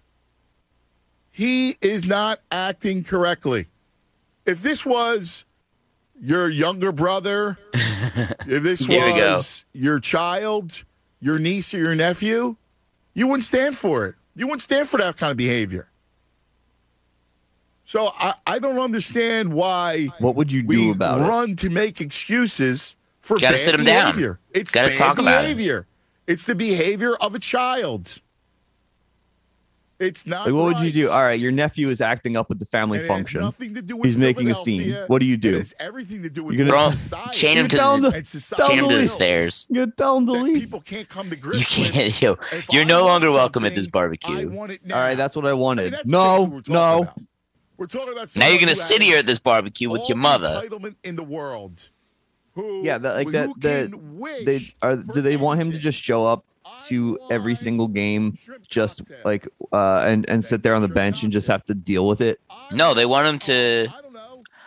He 1.30 1.78
is 1.80 2.04
not 2.04 2.40
acting 2.52 3.04
correctly. 3.04 3.68
If 4.44 4.60
this 4.62 4.84
was 4.84 5.46
your 6.20 6.48
younger 6.48 6.92
brother, 6.92 7.58
if 7.74 8.62
this 8.62 8.80
Here 8.80 9.04
we 9.06 9.18
go. 9.18 9.34
was 9.36 9.64
your 9.72 9.98
child, 10.00 10.84
your 11.20 11.38
niece, 11.38 11.72
or 11.74 11.78
your 11.78 11.94
nephew, 11.94 12.56
you 13.14 13.26
wouldn't 13.26 13.44
stand 13.44 13.76
for 13.76 14.06
it. 14.06 14.14
You 14.34 14.46
wouldn't 14.46 14.62
stand 14.62 14.88
for 14.88 14.98
that 14.98 15.16
kind 15.16 15.30
of 15.32 15.36
behavior. 15.36 15.88
So 17.84 18.10
I, 18.18 18.34
I 18.46 18.58
don't 18.58 18.78
understand 18.78 19.52
why 19.52 20.08
what 20.18 20.34
would 20.36 20.52
you 20.52 20.62
do 20.62 20.68
we 20.68 20.90
about 20.90 21.20
it 21.20 21.24
run 21.24 21.56
to 21.56 21.70
make 21.70 22.00
excuses 22.00 22.96
for 23.20 23.38
Gotta 23.38 23.54
bad 23.54 23.60
sit 23.60 23.74
'em 23.78 23.84
down. 23.84 24.12
behavior. 24.12 24.38
It's 24.52 24.70
Gotta 24.72 24.88
bad 24.88 24.96
talk 24.96 25.18
about 25.18 25.44
it. 25.44 25.48
behavior. 25.54 25.86
It's 26.26 26.44
the 26.44 26.54
behavior 26.54 27.14
of 27.16 27.34
a 27.34 27.38
child. 27.38 28.20
It's 30.00 30.26
not. 30.26 30.46
Like, 30.46 30.54
what 30.54 30.64
would 30.76 30.80
you 30.80 30.92
do? 30.92 31.10
All 31.10 31.22
right, 31.22 31.40
your 31.40 31.50
nephew 31.50 31.88
is 31.88 32.00
acting 32.00 32.36
up 32.36 32.50
at 32.52 32.60
the 32.60 32.66
family 32.66 32.98
And 32.98 33.04
it 33.04 33.08
has 33.08 33.16
function. 33.16 33.40
nothing 33.40 33.74
to 33.74 33.82
do 33.82 33.96
with 33.96 34.06
He's 34.06 34.16
making 34.16 34.48
a 34.48 34.54
scene. 34.54 34.92
What 35.08 35.18
do 35.18 35.26
you 35.26 35.34
It 35.34 35.40
do? 35.40 35.56
has 35.56 35.74
everything 35.80 36.22
to 36.22 36.30
do 36.30 36.44
with 36.44 36.54
You're 36.56 36.66
gonna- 36.66 36.94
society. 36.96 37.30
Chain 37.32 37.56
him 37.56 37.64
You 37.64 37.68
to 37.70 37.76
tell 37.76 37.98
the, 37.98 38.10
him 38.12 38.22
to, 38.22 38.40
chain 38.40 38.78
him 38.78 38.84
him 38.84 38.88
to 38.90 38.94
to 38.94 39.00
the 39.00 39.06
stairs. 39.06 39.66
You 39.68 39.74
gotta 39.86 39.90
tell 39.96 40.16
him 40.18 40.26
to 40.26 40.32
leave. 40.32 40.60
people 40.60 40.80
can't 40.80 41.08
come 41.08 41.30
to 41.30 41.36
You 41.36 41.42
grips 41.42 41.76
with. 41.78 41.92
can't. 41.92 42.22
Yo, 42.22 42.32
If 42.52 42.68
you're 42.72 42.82
I 42.82 42.86
no 42.86 43.04
longer 43.06 43.32
welcome 43.32 43.64
at 43.64 43.74
this 43.74 43.88
barbecue. 43.88 44.48
All 44.56 44.68
right, 44.88 45.16
that's 45.16 45.34
what 45.34 45.44
I 45.46 45.48
I 45.48 45.52
mean, 45.52 45.60
wanted. 45.60 45.96
no, 46.04 46.44
we're 46.44 46.62
no. 46.68 47.02
about. 47.02 47.18
We're 47.76 47.86
talking 47.86 48.12
about 48.12 48.36
Now 48.36 48.48
you're 48.48 48.60
gonna 48.60 48.74
sit 48.76 49.02
here 49.02 49.18
at 49.18 49.26
this 49.26 49.38
barbecue 49.40 49.88
with 49.90 50.08
your 50.08 50.16
the 50.16 50.22
mother. 50.22 50.62
entitlement 50.64 50.94
in 51.02 51.16
the 51.16 51.22
world. 51.24 51.88
Who, 52.54 52.82
Yeah, 52.84 52.98
that- 52.98 53.14
like 53.16 53.30
that- 53.32 53.50
that- 53.60 53.90
can 53.90 54.18
wish 54.18 54.44
They 54.44 54.74
are. 54.80 54.94
Do 54.96 55.20
they 55.22 55.36
want 55.36 55.60
him 55.60 55.72
to 55.72 55.78
just 55.78 56.00
show 56.02 56.24
up 56.26 56.44
to 56.88 57.18
every 57.30 57.54
single 57.54 57.88
game, 57.88 58.38
just 58.68 59.02
like 59.24 59.48
uh, 59.72 60.00
and 60.06 60.28
and 60.28 60.44
sit 60.44 60.62
there 60.62 60.74
on 60.74 60.82
the 60.82 60.88
bench 60.88 61.22
and 61.22 61.32
just 61.32 61.48
have 61.48 61.64
to 61.66 61.74
deal 61.74 62.06
with 62.06 62.20
it? 62.20 62.40
No, 62.72 62.94
they 62.94 63.06
want 63.06 63.26
him 63.26 63.38
to. 63.40 63.88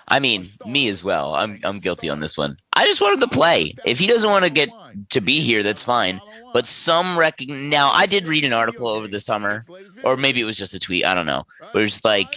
I 0.08 0.20
mean, 0.20 0.48
me 0.66 0.90
as 0.90 1.04
well. 1.04 1.36
I'm 1.36 1.60
I'm 1.64 1.80
guilty 1.80 2.10
on 2.10 2.20
this 2.20 2.38
one. 2.38 2.58
I 2.74 2.86
just 2.86 3.00
want 3.00 3.14
him 3.16 3.30
to 3.30 3.34
play. 3.34 3.74
If 3.86 3.98
he 4.00 4.08
doesn't 4.08 4.30
want 4.30 4.44
to 4.44 4.50
get 4.50 4.70
to 5.10 5.22
be 5.22 5.40
here, 5.40 5.64
that's 5.64 5.84
fine. 5.84 6.20
But 6.54 6.68
some 6.68 7.18
rec. 7.18 7.40
Now, 7.48 7.92
I 7.92 8.08
did 8.08 8.28
read 8.28 8.44
an 8.44 8.52
article 8.52 8.88
over 8.90 9.08
the 9.08 9.22
summer, 9.22 9.64
or 10.04 10.18
maybe 10.18 10.42
it 10.42 10.46
was 10.46 10.58
just 10.58 10.74
a 10.74 10.80
tweet. 10.80 11.06
I 11.06 11.16
don't 11.16 11.26
know. 11.26 11.46
But 11.72 11.84
it's 11.84 12.04
like 12.04 12.36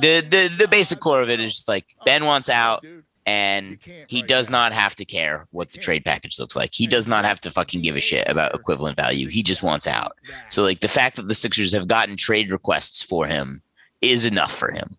the 0.00 0.20
the 0.20 0.54
the 0.58 0.68
basic 0.68 1.00
core 1.00 1.22
of 1.22 1.30
it 1.30 1.40
is 1.40 1.54
just 1.54 1.68
like 1.68 1.86
Ben 2.04 2.26
wants 2.26 2.50
out, 2.50 2.84
and 3.26 3.78
he 4.06 4.22
does 4.22 4.50
not 4.50 4.72
have 4.72 4.94
to 4.96 5.04
care 5.04 5.46
what 5.50 5.72
the 5.72 5.78
trade 5.78 6.04
package 6.04 6.38
looks 6.38 6.54
like. 6.54 6.74
He 6.74 6.86
does 6.86 7.06
not 7.06 7.24
have 7.24 7.40
to 7.42 7.50
fucking 7.50 7.80
give 7.80 7.96
a 7.96 8.00
shit 8.00 8.28
about 8.28 8.54
equivalent 8.54 8.96
value. 8.96 9.28
He 9.28 9.42
just 9.42 9.62
wants 9.62 9.86
out. 9.86 10.16
So 10.48 10.62
like 10.62 10.80
the 10.80 10.88
fact 10.88 11.16
that 11.16 11.28
the 11.28 11.34
Sixers 11.34 11.72
have 11.72 11.88
gotten 11.88 12.16
trade 12.16 12.52
requests 12.52 13.02
for 13.02 13.26
him 13.26 13.62
is 14.02 14.24
enough 14.24 14.52
for 14.52 14.70
him. 14.70 14.96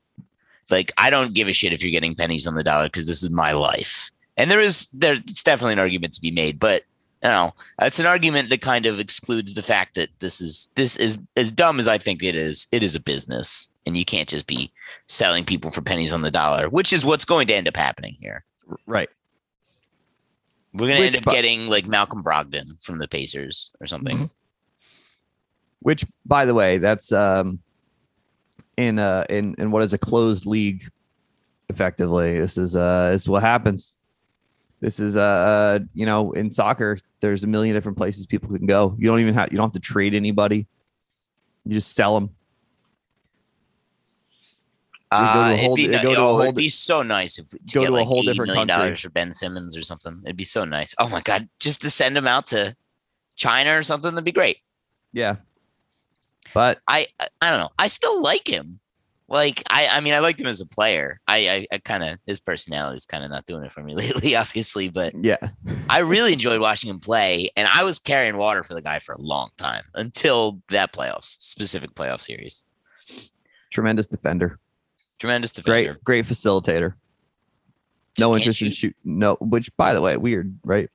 Like 0.71 0.91
I 0.97 1.09
don't 1.09 1.34
give 1.34 1.47
a 1.47 1.53
shit 1.53 1.73
if 1.73 1.84
you're 1.84 1.91
getting 1.91 2.15
pennies 2.15 2.47
on 2.47 2.55
the 2.55 2.63
dollar 2.63 2.86
because 2.86 3.05
this 3.05 3.21
is 3.21 3.30
my 3.30 3.51
life. 3.51 4.09
And 4.38 4.49
there 4.49 4.61
is 4.61 4.89
there 4.89 5.13
it's 5.13 5.43
definitely 5.43 5.73
an 5.73 5.80
argument 5.80 6.13
to 6.15 6.21
be 6.21 6.32
made, 6.32 6.59
but 6.59 6.84
you 7.26 7.32
know, 7.32 7.55
it's 7.82 7.99
an 7.99 8.05
argument 8.05 8.51
that 8.51 8.61
kind 8.61 8.86
of 8.86 8.99
excludes 8.99 9.55
the 9.55 9.63
fact 9.63 9.95
that 9.95 10.09
this 10.19 10.39
is 10.39 10.69
this 10.76 10.95
is 10.95 11.17
as 11.36 11.51
dumb 11.51 11.80
as 11.80 11.88
I 11.88 11.97
think 11.97 12.21
it 12.21 12.36
is. 12.36 12.67
It 12.71 12.84
is 12.84 12.93
a 12.93 12.99
business, 12.99 13.71
and 13.88 13.97
you 13.97 14.05
can't 14.05 14.30
just 14.30 14.45
be 14.45 14.71
selling 15.07 15.43
people 15.43 15.71
for 15.71 15.82
pennies 15.82 16.13
on 16.13 16.21
the 16.21 16.30
dollar, 16.30 16.69
which 16.69 16.93
is 16.93 17.03
what's 17.03 17.26
going 17.26 17.47
to 17.47 17.55
end 17.55 17.67
up 17.67 17.76
happening 17.76 18.13
here. 18.21 18.45
Right. 18.86 19.09
We're 20.71 20.88
going 20.88 20.99
to 20.99 21.17
end 21.17 21.28
up 21.28 21.34
getting 21.34 21.67
like 21.67 21.88
Malcolm 21.88 22.23
Brogdon 22.23 22.84
from 22.84 22.99
the 22.99 23.07
Pacers 23.07 23.71
or 23.82 23.88
something. 23.88 24.30
Which, 25.80 26.05
by 26.28 26.45
the 26.45 26.53
way, 26.53 26.78
that's 26.78 27.11
um, 27.11 27.59
in 28.78 28.99
uh 28.99 29.26
in 29.30 29.55
in 29.57 29.71
what 29.71 29.82
is 29.82 29.93
a 29.93 29.97
closed 29.97 30.45
league 30.45 30.88
effectively. 31.69 32.38
This 32.38 32.59
is 32.59 32.76
uh 32.76 33.09
this 33.11 33.23
is 33.23 33.30
what 33.30 33.41
happens. 33.41 33.97
This 34.82 34.99
is 34.99 35.17
uh, 35.17 35.21
uh 35.21 35.80
you 35.93 36.05
know 36.05 36.32
in 36.34 36.51
soccer 36.51 36.97
there's 37.19 37.43
a 37.43 37.47
million 37.47 37.76
different 37.76 37.97
places 37.97 38.26
people 38.26 38.55
can 38.55 38.65
go. 38.65 38.95
You 38.97 39.07
don't 39.07 39.19
even 39.19 39.34
have 39.34 39.51
you 39.51 39.57
don't 39.57 39.67
have 39.67 39.73
to 39.73 39.80
trade 39.80 40.13
anybody. 40.13 40.67
You 41.65 41.73
just 41.73 41.95
sell 41.95 42.13
them. 42.13 42.28
go 45.11 45.17
Uh, 45.17 45.57
it'd, 45.57 45.76
be, 45.76 45.88
go 45.88 46.01
to 46.01 46.09
a 46.09 46.13
oh, 46.13 46.15
whole 46.15 46.41
it'd 46.41 46.55
be 46.55 46.69
so 46.69 47.01
nice 47.01 47.39
if 47.39 47.49
to 47.49 47.57
go 47.73 47.82
get 47.82 47.88
to 47.88 47.93
a 47.93 47.95
like 47.95 48.07
whole 48.07 48.19
80 48.19 48.28
different 48.28 48.49
million 48.49 48.67
country. 48.67 48.86
dollars 48.86 48.99
for 49.01 49.09
Ben 49.09 49.34
Simmons 49.34 49.76
or 49.76 49.82
something. 49.82 50.21
It'd 50.26 50.38
be 50.38 50.43
so 50.43 50.65
nice. 50.65 50.93
Oh 50.99 51.09
my 51.09 51.21
god, 51.21 51.49
just 51.59 51.82
to 51.82 51.89
send 51.89 52.17
him 52.17 52.28
out 52.28 52.47
to 52.47 52.76
China 53.36 53.78
or 53.78 53.84
something, 53.84 54.11
that'd 54.11 54.23
be 54.23 54.32
great. 54.32 54.57
Yeah. 55.13 55.38
But 56.53 56.80
I 56.88 57.07
I, 57.19 57.28
I 57.41 57.49
don't 57.49 57.59
know. 57.59 57.71
I 57.80 57.88
still 57.88 58.21
like 58.21 58.47
him. 58.47 58.80
Like 59.28 59.63
I 59.69 59.88
I 59.88 59.99
mean 60.01 60.13
I 60.13 60.19
liked 60.19 60.39
him 60.39 60.45
as 60.47 60.61
a 60.61 60.67
player. 60.67 61.19
I 61.28 61.38
I, 61.49 61.67
I 61.73 61.78
kind 61.80 62.03
of 62.03 62.19
his 62.28 62.39
personality 62.39 62.97
is 62.97 63.05
kind 63.07 63.23
of 63.23 63.32
not 63.32 63.45
doing 63.45 63.63
it 63.63 63.71
for 63.71 63.82
me 63.82 63.95
lately, 64.03 64.36
obviously, 64.36 64.89
but 64.89 65.13
yeah, 65.19 65.38
I 65.89 65.99
really 65.99 66.32
enjoyed 66.34 66.61
watching 66.61 66.89
him 66.91 66.99
play, 66.99 67.49
and 67.55 67.67
I 67.67 67.84
was 67.84 67.97
carrying 67.99 68.38
water 68.38 68.61
for 68.61 68.76
the 68.76 68.82
guy 68.84 68.99
for 68.99 69.13
a 69.13 69.21
long 69.21 69.49
time 69.57 69.84
until 69.95 70.61
that 70.69 70.93
playoffs 70.93 71.41
specific 71.41 71.95
playoff 71.95 72.21
series. 72.21 72.63
tremendous 73.71 74.05
defender. 74.07 74.59
Tremendous 75.17 75.51
defender. 75.51 75.93
Great, 76.03 76.03
great 76.03 76.26
facilitator. 76.26 76.93
Just 78.17 78.30
no 78.30 78.36
interest 78.38 78.61
in 78.61 78.69
shoot. 78.69 78.76
shoot. 78.76 78.95
No, 79.03 79.36
which 79.41 79.76
by 79.76 79.93
the 79.93 80.01
way, 80.01 80.17
weird, 80.17 80.57
right? 80.63 80.89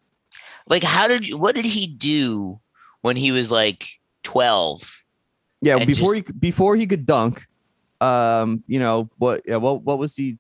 Like, 0.68 0.85
how 0.85 1.09
did 1.09 1.26
you, 1.26 1.37
what 1.37 1.55
did 1.57 1.64
he 1.64 1.87
do 1.89 2.61
when 3.01 3.16
he 3.16 3.33
was 3.33 3.51
like 3.51 3.89
twelve? 4.22 5.03
Yeah, 5.62 5.85
before 5.85 6.14
just- 6.14 6.28
he 6.28 6.33
before 6.35 6.76
he 6.76 6.87
could 6.87 7.05
dunk, 7.07 7.45
um, 8.01 8.62
you 8.66 8.78
know 8.78 9.11
what? 9.18 9.42
Yeah, 9.46 9.57
what 9.57 9.82
what 9.82 9.98
was 9.98 10.16
he? 10.16 10.38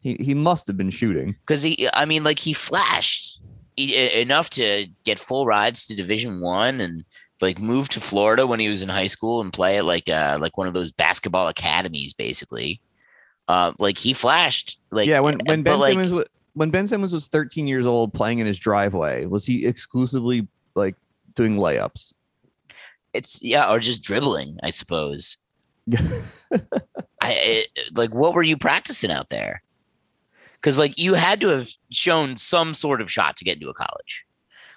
He 0.00 0.14
he 0.14 0.34
must 0.34 0.66
have 0.66 0.76
been 0.76 0.90
shooting. 0.90 1.36
Because 1.40 1.62
he, 1.62 1.88
I 1.94 2.04
mean, 2.04 2.24
like 2.24 2.38
he 2.38 2.52
flashed 2.52 3.40
enough 3.76 4.50
to 4.50 4.86
get 5.04 5.18
full 5.18 5.46
rides 5.46 5.86
to 5.86 5.96
Division 5.96 6.40
One 6.40 6.80
and 6.80 7.04
like 7.40 7.58
move 7.58 7.88
to 7.90 8.00
Florida 8.00 8.46
when 8.46 8.60
he 8.60 8.68
was 8.68 8.82
in 8.82 8.88
high 8.88 9.06
school 9.06 9.40
and 9.40 9.52
play 9.52 9.78
at 9.78 9.84
like 9.84 10.08
uh 10.08 10.38
like 10.40 10.56
one 10.56 10.68
of 10.68 10.74
those 10.74 10.92
basketball 10.92 11.48
academies, 11.48 12.14
basically. 12.14 12.80
Uh, 13.46 13.72
like 13.78 13.98
he 13.98 14.12
flashed. 14.12 14.80
Like 14.90 15.08
yeah, 15.08 15.20
when 15.20 15.38
when 15.46 15.62
Ben 15.62 15.78
like, 15.78 15.92
Simmons 15.92 16.12
was 16.12 16.26
when 16.54 16.70
Ben 16.70 16.86
Simmons 16.86 17.12
was 17.12 17.28
13 17.28 17.66
years 17.66 17.86
old 17.86 18.14
playing 18.14 18.38
in 18.38 18.46
his 18.46 18.58
driveway, 18.58 19.26
was 19.26 19.44
he 19.44 19.66
exclusively 19.66 20.46
like 20.74 20.96
doing 21.34 21.56
layups? 21.56 22.12
it's 23.14 23.42
yeah, 23.42 23.72
or 23.72 23.78
just 23.78 24.02
dribbling, 24.02 24.58
I 24.62 24.70
suppose. 24.70 25.38
Yeah. 26.50 26.58
I 27.20 27.66
like 27.94 28.14
what 28.14 28.34
were 28.34 28.42
you 28.42 28.56
practicing 28.56 29.10
out 29.10 29.28
there? 29.30 29.62
Because 30.54 30.78
like 30.78 30.98
you 30.98 31.14
had 31.14 31.40
to 31.40 31.48
have 31.48 31.68
shown 31.90 32.36
some 32.36 32.74
sort 32.74 33.00
of 33.00 33.10
shot 33.10 33.36
to 33.38 33.44
get 33.44 33.56
into 33.56 33.70
a 33.70 33.74
college. 33.74 34.24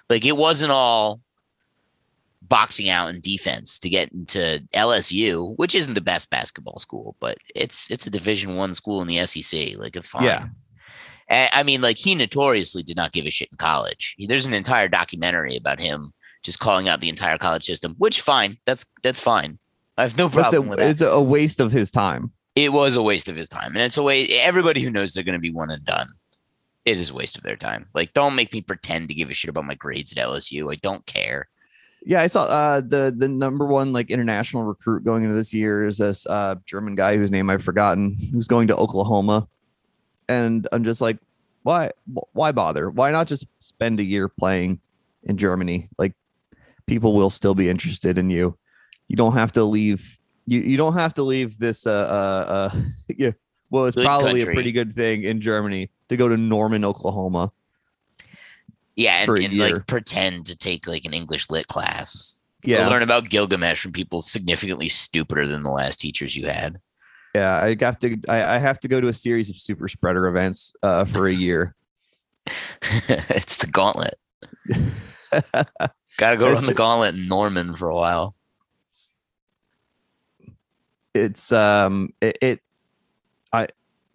Like 0.08 0.24
it 0.24 0.36
wasn't 0.36 0.72
all 0.72 1.20
boxing 2.42 2.88
out 2.88 3.10
and 3.10 3.22
defense 3.22 3.78
to 3.80 3.88
get 3.88 4.10
into 4.12 4.62
LSU, 4.74 5.56
which 5.56 5.74
isn't 5.74 5.94
the 5.94 6.00
best 6.00 6.30
basketball 6.30 6.78
school, 6.78 7.16
but 7.20 7.38
it's 7.54 7.90
it's 7.90 8.06
a 8.06 8.10
Division 8.10 8.56
One 8.56 8.74
school 8.74 9.02
in 9.02 9.08
the 9.08 9.24
SEC. 9.26 9.76
Like 9.76 9.94
it's 9.94 10.08
fine. 10.08 10.24
Yeah. 10.24 10.46
And, 11.28 11.50
I 11.52 11.62
mean, 11.62 11.80
like 11.80 11.98
he 11.98 12.14
notoriously 12.14 12.82
did 12.82 12.96
not 12.96 13.12
give 13.12 13.26
a 13.26 13.30
shit 13.30 13.50
in 13.52 13.58
college. 13.58 14.16
There's 14.18 14.46
an 14.46 14.54
entire 14.54 14.88
documentary 14.88 15.56
about 15.56 15.80
him 15.80 16.12
just 16.42 16.60
calling 16.60 16.88
out 16.88 17.00
the 17.00 17.08
entire 17.08 17.38
college 17.38 17.64
system, 17.64 17.94
which 17.98 18.22
fine. 18.22 18.58
That's 18.64 18.86
that's 19.02 19.20
fine. 19.20 19.58
I 19.98 20.02
have 20.02 20.16
no 20.16 20.26
It's 20.26 20.36
a, 20.36 20.38
problem 20.40 20.68
with 20.68 20.78
that 20.78 20.90
it's 20.90 21.02
a 21.02 21.20
waste 21.20 21.60
of 21.60 21.72
his 21.72 21.90
time. 21.90 22.32
it 22.56 22.72
was 22.72 22.96
a 22.96 23.02
waste 23.02 23.28
of 23.28 23.36
his 23.36 23.48
time. 23.48 23.72
And 23.74 23.78
it's 23.78 23.96
a 23.98 24.02
way 24.02 24.26
everybody 24.40 24.80
who 24.80 24.90
knows 24.90 25.12
they're 25.12 25.24
going 25.24 25.34
to 25.34 25.40
be 25.40 25.50
one 25.52 25.70
and 25.70 25.84
done. 25.84 26.08
It 26.86 26.96
is 26.96 27.10
a 27.10 27.14
waste 27.14 27.36
of 27.36 27.42
their 27.42 27.56
time. 27.56 27.86
Like, 27.94 28.14
don't 28.14 28.34
make 28.34 28.52
me 28.52 28.62
pretend 28.62 29.08
to 29.08 29.14
give 29.14 29.28
a 29.28 29.34
shit 29.34 29.50
about 29.50 29.66
my 29.66 29.74
grades 29.74 30.16
at 30.16 30.24
LSU. 30.24 30.72
I 30.72 30.76
don't 30.76 31.04
care. 31.04 31.48
Yeah, 32.02 32.22
I 32.22 32.28
saw 32.28 32.44
uh, 32.44 32.80
the 32.80 33.12
the 33.14 33.28
number 33.28 33.66
one 33.66 33.92
like 33.92 34.08
international 34.10 34.62
recruit 34.62 35.04
going 35.04 35.24
into 35.24 35.34
this 35.34 35.52
year 35.52 35.84
is 35.84 35.98
this 35.98 36.26
uh, 36.26 36.54
German 36.64 36.94
guy 36.94 37.16
whose 37.16 37.30
name 37.32 37.50
I've 37.50 37.64
forgotten, 37.64 38.16
who's 38.32 38.46
going 38.48 38.68
to 38.68 38.76
Oklahoma, 38.76 39.48
and 40.28 40.66
I'm 40.70 40.84
just 40.84 41.00
like, 41.00 41.18
why 41.64 41.90
why 42.32 42.52
bother? 42.52 42.88
Why 42.88 43.10
not 43.10 43.26
just 43.26 43.46
spend 43.58 43.98
a 43.98 44.04
year 44.04 44.28
playing 44.28 44.80
in 45.24 45.36
Germany? 45.36 45.88
Like, 45.98 46.14
people 46.86 47.14
will 47.14 47.30
still 47.30 47.56
be 47.56 47.68
interested 47.68 48.16
in 48.16 48.30
you. 48.30 48.56
You 49.08 49.16
don't 49.16 49.34
have 49.34 49.52
to 49.52 49.64
leave. 49.64 50.18
You 50.46 50.60
you 50.60 50.76
don't 50.76 50.94
have 50.94 51.14
to 51.14 51.22
leave 51.22 51.58
this. 51.58 51.86
Uh 51.86 51.90
uh, 51.90 52.52
uh 52.52 52.80
yeah. 53.16 53.32
Well, 53.70 53.86
it's 53.86 53.96
Good 53.96 54.04
probably 54.04 54.40
country. 54.40 54.52
a 54.52 54.54
pretty 54.54 54.72
good 54.72 54.94
thing 54.94 55.24
in 55.24 55.40
Germany 55.40 55.90
to 56.08 56.16
go 56.16 56.28
to 56.28 56.36
Norman, 56.36 56.84
Oklahoma. 56.84 57.52
Yeah, 58.96 59.22
and, 59.22 59.44
and 59.44 59.58
like 59.58 59.86
pretend 59.86 60.46
to 60.46 60.56
take 60.56 60.88
like 60.88 61.04
an 61.04 61.14
English 61.14 61.50
lit 61.50 61.66
class. 61.66 62.42
Yeah, 62.64 62.88
learn 62.88 63.02
about 63.02 63.28
Gilgamesh 63.28 63.80
from 63.80 63.92
people 63.92 64.20
significantly 64.20 64.88
stupider 64.88 65.46
than 65.46 65.62
the 65.62 65.70
last 65.70 66.00
teachers 66.00 66.34
you 66.34 66.46
had. 66.46 66.80
Yeah, 67.34 67.62
I 67.62 67.76
have 67.78 67.98
to. 68.00 68.18
I, 68.28 68.56
I 68.56 68.58
have 68.58 68.80
to 68.80 68.88
go 68.88 69.00
to 69.00 69.08
a 69.08 69.12
series 69.12 69.50
of 69.50 69.56
super 69.56 69.86
spreader 69.86 70.26
events 70.26 70.72
uh, 70.82 71.04
for 71.04 71.28
a 71.28 71.32
year. 71.32 71.76
it's 72.46 73.56
the 73.56 73.68
gauntlet. 73.68 74.14
Got 76.16 76.32
to 76.32 76.36
go 76.36 76.52
run 76.52 76.64
the 76.64 76.74
gauntlet 76.74 77.16
in 77.16 77.28
Norman 77.28 77.76
for 77.76 77.88
a 77.88 77.94
while. 77.94 78.34
It's 81.14 81.52
um, 81.52 82.12
it, 82.20 82.38
it. 82.40 82.60
I 83.52 83.68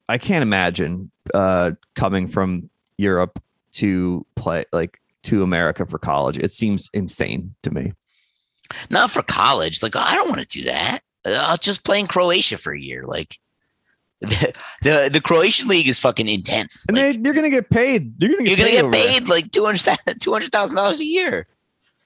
I 0.07 0.17
can't 0.17 0.43
imagine 0.43 1.11
uh 1.33 1.71
coming 1.95 2.27
from 2.27 2.69
Europe 2.97 3.41
to 3.73 4.25
play 4.35 4.65
like 4.71 4.99
to 5.23 5.43
America 5.43 5.85
for 5.85 5.97
college. 5.97 6.37
It 6.37 6.51
seems 6.51 6.89
insane 6.93 7.55
to 7.63 7.71
me. 7.71 7.93
Not 8.89 9.11
for 9.11 9.23
college. 9.23 9.81
Like, 9.81 9.95
I 9.95 10.15
don't 10.15 10.29
want 10.29 10.41
to 10.41 10.47
do 10.47 10.63
that. 10.63 10.99
I'll 11.25 11.57
just 11.57 11.85
play 11.85 11.99
in 11.99 12.07
Croatia 12.07 12.57
for 12.57 12.73
a 12.73 12.79
year. 12.79 13.03
Like, 13.03 13.39
the, 14.21 14.57
the, 14.81 15.09
the 15.11 15.21
Croatian 15.21 15.67
league 15.67 15.87
is 15.87 15.99
fucking 15.99 16.27
intense. 16.27 16.85
And 16.87 16.97
Like, 16.97 17.15
they, 17.15 17.21
you're 17.21 17.33
gonna 17.33 17.49
get 17.49 17.69
paid. 17.69 18.21
You're 18.21 18.31
gonna 18.31 18.43
get 18.43 18.57
you're 18.57 18.57
going 18.57 18.69
to 18.69 18.71
paid 18.71 18.75
get 18.75 18.85
over 18.85 18.95
there. 18.95 19.07
paid 19.07 19.29
like 19.29 19.45
$200,000 19.51 20.99
a 20.99 21.05
year. 21.05 21.47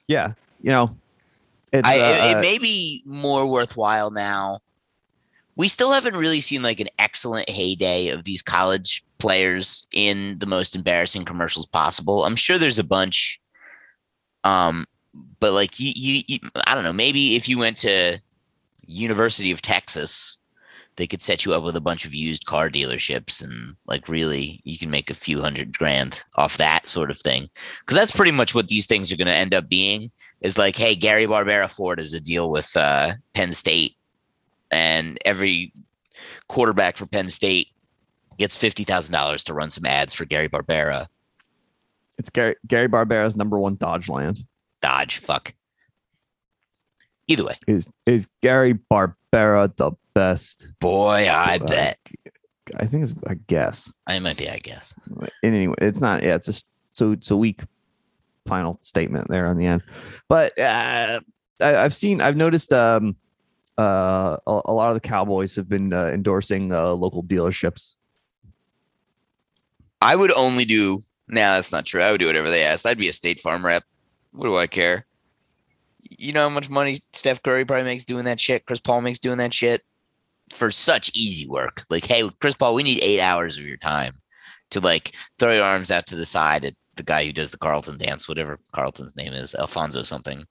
Yeah, 0.08 0.32
you 0.62 0.70
know, 0.70 0.96
it's 1.72 1.86
I, 1.86 2.00
uh, 2.00 2.02
it, 2.02 2.20
uh, 2.34 2.38
it 2.38 2.40
may 2.40 2.58
be 2.58 3.02
more 3.04 3.46
worthwhile 3.46 4.10
now. 4.10 4.60
We 5.58 5.68
still 5.68 5.92
haven't 5.92 6.16
really 6.16 6.40
seen 6.40 6.62
like 6.62 6.80
an 6.80 6.88
excellent 6.98 7.50
heyday 7.50 8.08
of 8.08 8.24
these 8.24 8.42
college 8.42 9.04
players 9.18 9.86
in 9.92 10.38
the 10.38 10.46
most 10.46 10.74
embarrassing 10.74 11.24
commercials 11.24 11.66
possible. 11.66 12.24
I'm 12.24 12.36
sure 12.36 12.56
there's 12.58 12.78
a 12.78 12.84
bunch. 12.84 13.40
Um, 14.44 14.86
but 15.40 15.52
like 15.52 15.78
you, 15.80 15.92
you, 15.94 16.22
you 16.28 16.38
I 16.66 16.74
don't 16.74 16.84
know. 16.84 16.92
Maybe 16.92 17.36
if 17.36 17.48
you 17.48 17.58
went 17.58 17.76
to 17.78 18.18
University 18.86 19.50
of 19.50 19.60
Texas, 19.60 20.38
they 20.94 21.06
could 21.06 21.22
set 21.22 21.44
you 21.44 21.54
up 21.54 21.62
with 21.62 21.76
a 21.76 21.80
bunch 21.80 22.04
of 22.04 22.14
used 22.14 22.46
car 22.46 22.68
dealerships 22.68 23.42
and 23.42 23.74
like 23.86 24.08
really 24.08 24.60
you 24.64 24.78
can 24.78 24.90
make 24.90 25.10
a 25.10 25.14
few 25.14 25.40
hundred 25.40 25.76
grand 25.76 26.22
off 26.36 26.58
that 26.58 26.86
sort 26.86 27.10
of 27.10 27.18
thing. 27.18 27.48
Because 27.80 27.96
that's 27.96 28.14
pretty 28.14 28.32
much 28.32 28.54
what 28.54 28.68
these 28.68 28.86
things 28.86 29.10
are 29.10 29.16
going 29.16 29.26
to 29.26 29.34
end 29.34 29.54
up 29.54 29.68
being 29.68 30.10
is 30.40 30.56
like, 30.58 30.76
hey, 30.76 30.94
Gary 30.94 31.26
Barbera 31.26 31.70
Ford 31.70 31.98
is 31.98 32.14
a 32.14 32.20
deal 32.20 32.50
with 32.50 32.76
uh, 32.76 33.14
Penn 33.34 33.52
State, 33.52 33.96
and 34.70 35.18
every 35.24 35.72
quarterback 36.48 36.96
for 36.96 37.06
Penn 37.06 37.30
State 37.30 37.70
gets 38.38 38.56
fifty 38.56 38.84
thousand 38.84 39.12
dollars 39.12 39.44
to 39.44 39.54
run 39.54 39.70
some 39.70 39.86
ads 39.86 40.14
for 40.14 40.24
Gary 40.24 40.48
Barbera. 40.48 41.06
it's 42.18 42.30
Gary 42.30 42.56
Gary 42.66 42.88
Barbera's 42.88 43.36
number 43.36 43.58
one 43.58 43.76
Dodge 43.76 44.08
land 44.08 44.44
Dodge, 44.80 45.18
fuck. 45.18 45.54
Either 47.26 47.44
way, 47.44 47.56
is 47.66 47.88
is 48.06 48.28
Gary 48.42 48.74
Barbera 48.74 49.74
the 49.76 49.92
best? 50.14 50.68
boy, 50.80 51.28
I 51.30 51.58
bet 51.58 51.98
I 52.78 52.86
think 52.86 53.04
it's 53.04 53.14
a 53.26 53.34
guess. 53.34 53.90
I 54.06 54.18
might 54.18 54.36
be. 54.36 54.48
I 54.48 54.58
guess. 54.58 54.94
in 55.42 55.54
any 55.54 55.68
way 55.68 55.74
it's 55.78 56.00
not 56.00 56.22
yeah 56.22 56.34
it's 56.34 56.46
just 56.46 56.66
so 56.92 57.12
it's 57.12 57.30
a 57.30 57.36
weak 57.36 57.62
final 58.46 58.78
statement 58.80 59.28
there 59.28 59.46
on 59.46 59.58
the 59.58 59.66
end 59.66 59.82
but 60.28 60.58
uh 60.58 61.20
I, 61.60 61.76
i've 61.76 61.94
seen 61.94 62.22
i've 62.22 62.36
noticed 62.36 62.72
um 62.72 63.14
uh 63.78 64.36
a, 64.46 64.60
a 64.66 64.72
lot 64.72 64.88
of 64.88 64.94
the 64.94 65.08
cowboys 65.08 65.54
have 65.56 65.68
been 65.68 65.92
uh, 65.92 66.06
endorsing 66.06 66.72
uh, 66.72 66.92
local 66.92 67.22
dealerships 67.22 67.94
I 70.00 70.16
would 70.16 70.32
only 70.32 70.64
do. 70.64 71.00
Nah, 71.28 71.56
that's 71.56 71.72
not 71.72 71.84
true. 71.84 72.00
I 72.02 72.10
would 72.10 72.20
do 72.20 72.26
whatever 72.26 72.50
they 72.50 72.64
asked. 72.64 72.86
I'd 72.86 72.98
be 72.98 73.08
a 73.08 73.12
State 73.12 73.40
Farm 73.40 73.64
rep. 73.64 73.84
What 74.32 74.44
do 74.44 74.56
I 74.56 74.66
care? 74.66 75.06
You 76.02 76.32
know 76.32 76.48
how 76.48 76.54
much 76.54 76.70
money 76.70 77.00
Steph 77.12 77.42
Curry 77.42 77.64
probably 77.64 77.84
makes 77.84 78.04
doing 78.04 78.24
that 78.24 78.40
shit. 78.40 78.66
Chris 78.66 78.80
Paul 78.80 79.00
makes 79.00 79.18
doing 79.18 79.38
that 79.38 79.52
shit 79.52 79.84
for 80.50 80.70
such 80.70 81.10
easy 81.14 81.46
work. 81.46 81.84
Like, 81.90 82.06
hey, 82.06 82.28
Chris 82.40 82.54
Paul, 82.54 82.74
we 82.74 82.82
need 82.82 83.00
eight 83.02 83.20
hours 83.20 83.58
of 83.58 83.66
your 83.66 83.76
time 83.76 84.18
to 84.70 84.80
like 84.80 85.14
throw 85.38 85.52
your 85.52 85.64
arms 85.64 85.90
out 85.90 86.06
to 86.06 86.16
the 86.16 86.24
side 86.24 86.64
at 86.64 86.74
the 86.96 87.02
guy 87.02 87.24
who 87.24 87.32
does 87.32 87.50
the 87.50 87.58
Carlton 87.58 87.98
dance, 87.98 88.28
whatever 88.28 88.58
Carlton's 88.72 89.16
name 89.16 89.32
is, 89.32 89.54
Alfonso 89.54 90.02
something. 90.02 90.44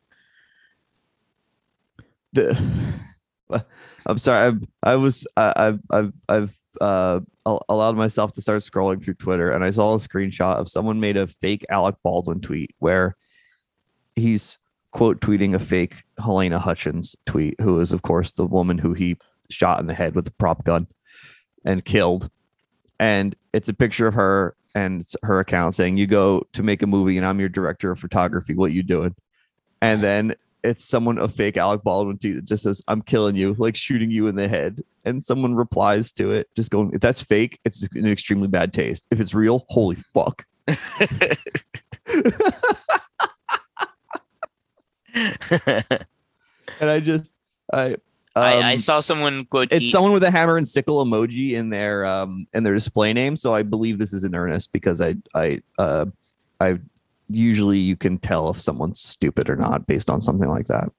the 2.33 2.53
i'm 4.05 4.17
sorry 4.17 4.47
I've, 4.47 4.63
i 4.83 4.95
was 4.95 5.27
I, 5.35 5.53
i've 5.55 5.79
i've 5.89 6.13
i've 6.29 6.57
uh, 6.81 7.19
allowed 7.45 7.95
myself 7.95 8.33
to 8.33 8.41
start 8.41 8.61
scrolling 8.61 9.03
through 9.03 9.15
Twitter, 9.15 9.51
and 9.51 9.63
I 9.63 9.71
saw 9.71 9.93
a 9.93 9.97
screenshot 9.97 10.55
of 10.57 10.69
someone 10.69 10.99
made 10.99 11.17
a 11.17 11.27
fake 11.27 11.65
Alec 11.69 11.95
Baldwin 12.03 12.41
tweet 12.41 12.75
where 12.79 13.15
he's 14.15 14.57
quote 14.91 15.19
tweeting 15.21 15.53
a 15.53 15.59
fake 15.59 16.03
Halyna 16.19 16.59
Hutchins 16.59 17.15
tweet, 17.25 17.59
who 17.61 17.79
is 17.79 17.91
of 17.91 18.01
course 18.01 18.31
the 18.31 18.45
woman 18.45 18.77
who 18.77 18.93
he 18.93 19.17
shot 19.49 19.79
in 19.79 19.87
the 19.87 19.93
head 19.93 20.15
with 20.15 20.27
a 20.27 20.31
prop 20.31 20.65
gun 20.65 20.87
and 21.65 21.85
killed. 21.85 22.29
And 22.99 23.35
it's 23.53 23.69
a 23.69 23.73
picture 23.73 24.07
of 24.07 24.15
her 24.15 24.55
and 24.75 25.05
her 25.23 25.39
account 25.39 25.75
saying, 25.75 25.97
"You 25.97 26.07
go 26.07 26.45
to 26.53 26.63
make 26.63 26.81
a 26.81 26.87
movie, 26.87 27.17
and 27.17 27.25
I'm 27.25 27.39
your 27.39 27.49
director 27.49 27.91
of 27.91 27.99
photography. 27.99 28.55
What 28.55 28.71
you 28.71 28.83
doing?" 28.83 29.15
And 29.81 30.01
then 30.01 30.35
it's 30.67 30.85
someone 30.85 31.17
a 31.17 31.27
fake 31.27 31.57
Alec 31.57 31.83
Baldwin 31.83 32.17
tweet 32.17 32.35
that 32.35 32.45
just 32.45 32.63
says, 32.63 32.81
"I'm 32.87 33.01
killing 33.01 33.35
you," 33.35 33.55
like 33.57 33.75
shooting 33.75 34.11
you 34.11 34.27
in 34.27 34.35
the 34.35 34.47
head. 34.47 34.83
And 35.05 35.23
someone 35.23 35.55
replies 35.55 36.11
to 36.13 36.31
it, 36.31 36.49
just 36.55 36.71
going, 36.71 36.91
"If 36.93 37.01
that's 37.01 37.21
fake, 37.21 37.59
it's 37.65 37.79
just 37.79 37.95
an 37.95 38.07
extremely 38.07 38.47
bad 38.47 38.73
taste. 38.73 39.07
If 39.11 39.19
it's 39.19 39.33
real, 39.33 39.65
holy 39.69 39.97
fuck." 40.13 40.45
And 46.79 46.91
I 46.91 46.99
just, 46.99 47.35
I, 47.73 47.95
I, 48.35 48.57
I 48.59 48.73
um, 48.73 48.77
saw 48.77 48.99
someone 48.99 49.45
quote 49.45 49.69
it's 49.71 49.91
someone 49.91 50.11
with 50.11 50.23
a 50.23 50.31
hammer 50.31 50.57
and 50.57 50.67
sickle 50.67 51.03
emoji 51.03 51.53
in 51.53 51.69
their 51.69 52.05
um 52.05 52.47
in 52.53 52.63
their 52.63 52.75
display 52.75 53.11
name 53.11 53.35
so 53.35 53.55
i 53.55 53.63
believe 53.63 53.97
this 53.97 54.13
is 54.13 54.23
in 54.23 54.35
earnest 54.35 54.71
because 54.71 55.01
i 55.01 55.15
i 55.33 55.59
uh 55.79 56.05
i 56.61 56.77
usually 57.29 57.79
you 57.79 57.95
can 57.95 58.17
tell 58.17 58.49
if 58.49 58.61
someone's 58.61 59.01
stupid 59.01 59.49
or 59.49 59.55
not 59.55 59.87
based 59.87 60.09
on 60.09 60.21
something 60.21 60.49
like 60.49 60.67
that 60.67 60.89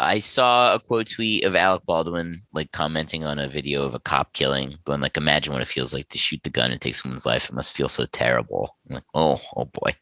I 0.00 0.20
saw 0.20 0.74
a 0.74 0.78
quote 0.78 1.08
tweet 1.08 1.44
of 1.44 1.56
Alec 1.56 1.84
Baldwin 1.84 2.40
like 2.52 2.70
commenting 2.70 3.24
on 3.24 3.38
a 3.38 3.48
video 3.48 3.82
of 3.82 3.94
a 3.94 3.98
cop 3.98 4.32
killing, 4.32 4.78
going 4.84 5.00
like, 5.00 5.16
"Imagine 5.16 5.52
what 5.52 5.62
it 5.62 5.66
feels 5.66 5.92
like 5.92 6.08
to 6.10 6.18
shoot 6.18 6.40
the 6.44 6.50
gun 6.50 6.70
and 6.70 6.80
take 6.80 6.94
someone's 6.94 7.26
life. 7.26 7.48
It 7.48 7.54
must 7.54 7.74
feel 7.74 7.88
so 7.88 8.06
terrible." 8.06 8.76
I'm 8.88 8.94
like, 8.94 9.04
"Oh, 9.12 9.40
oh 9.56 9.64
boy." 9.64 9.96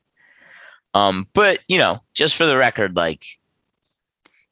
Um, 0.92 1.28
but 1.32 1.60
you 1.68 1.78
know, 1.78 2.00
just 2.14 2.36
for 2.36 2.46
the 2.46 2.58
record, 2.58 2.96
like, 2.96 3.24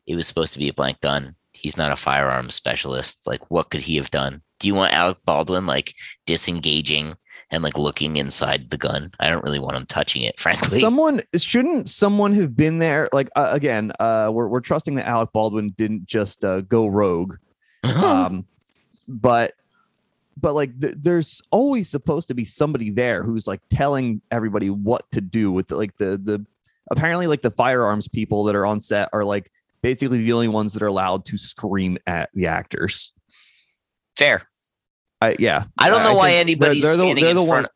it 0.06 0.16
was 0.16 0.26
supposed 0.26 0.54
to 0.54 0.58
be 0.58 0.68
a 0.68 0.74
blank 0.74 1.00
gun. 1.02 1.36
He's 1.52 1.76
not 1.76 1.92
a 1.92 1.96
firearms 1.96 2.54
specialist. 2.54 3.26
Like, 3.26 3.50
what 3.50 3.70
could 3.70 3.82
he 3.82 3.96
have 3.96 4.10
done? 4.10 4.42
Do 4.60 4.68
you 4.68 4.74
want 4.74 4.94
Alec 4.94 5.18
Baldwin 5.26 5.66
like 5.66 5.94
disengaging 6.26 7.14
and 7.50 7.62
like 7.62 7.78
looking 7.78 8.16
inside 8.16 8.70
the 8.70 8.76
gun? 8.78 9.10
I 9.20 9.28
don't 9.28 9.44
really 9.44 9.58
want 9.58 9.76
him 9.76 9.86
touching 9.86 10.22
it, 10.22 10.38
frankly. 10.44 10.80
someone 10.80 11.22
shouldn't 11.36 11.88
someone 11.88 12.34
have 12.34 12.56
been 12.56 12.78
there 12.78 13.08
like 13.12 13.28
uh, 13.36 13.48
again 13.50 13.92
uh 14.00 14.30
we're, 14.32 14.48
we're 14.48 14.60
trusting 14.60 14.94
that 14.94 15.06
alec 15.06 15.30
baldwin 15.32 15.68
didn't 15.76 16.06
just 16.06 16.44
uh, 16.44 16.60
go 16.62 16.86
rogue 16.86 17.36
um 18.02 18.46
but 19.08 19.54
but 20.40 20.54
like 20.54 20.78
th- 20.80 20.94
there's 20.98 21.40
always 21.50 21.88
supposed 21.88 22.28
to 22.28 22.34
be 22.34 22.44
somebody 22.44 22.90
there 22.90 23.22
who's 23.22 23.46
like 23.46 23.60
telling 23.70 24.20
everybody 24.30 24.70
what 24.70 25.10
to 25.12 25.20
do 25.20 25.52
with 25.52 25.68
the, 25.68 25.76
like 25.76 25.96
the 25.98 26.18
the 26.22 26.44
apparently 26.90 27.26
like 27.26 27.42
the 27.42 27.50
firearms 27.50 28.08
people 28.08 28.44
that 28.44 28.54
are 28.54 28.66
on 28.66 28.80
set 28.80 29.08
are 29.12 29.24
like 29.24 29.50
basically 29.82 30.18
the 30.18 30.32
only 30.32 30.48
ones 30.48 30.72
that 30.72 30.82
are 30.82 30.86
allowed 30.88 31.24
to 31.26 31.36
scream 31.36 31.96
at 32.06 32.30
the 32.34 32.46
actors 32.46 33.12
Fair. 34.16 34.42
I, 35.24 35.36
yeah 35.38 35.64
I 35.78 35.88
don't 35.90 36.02
know 36.02 36.14
why 36.14 36.30
think 36.30 36.40
anybody's 36.40 36.86
standing 36.88 37.24
in 37.24 37.46
front. 37.46 37.68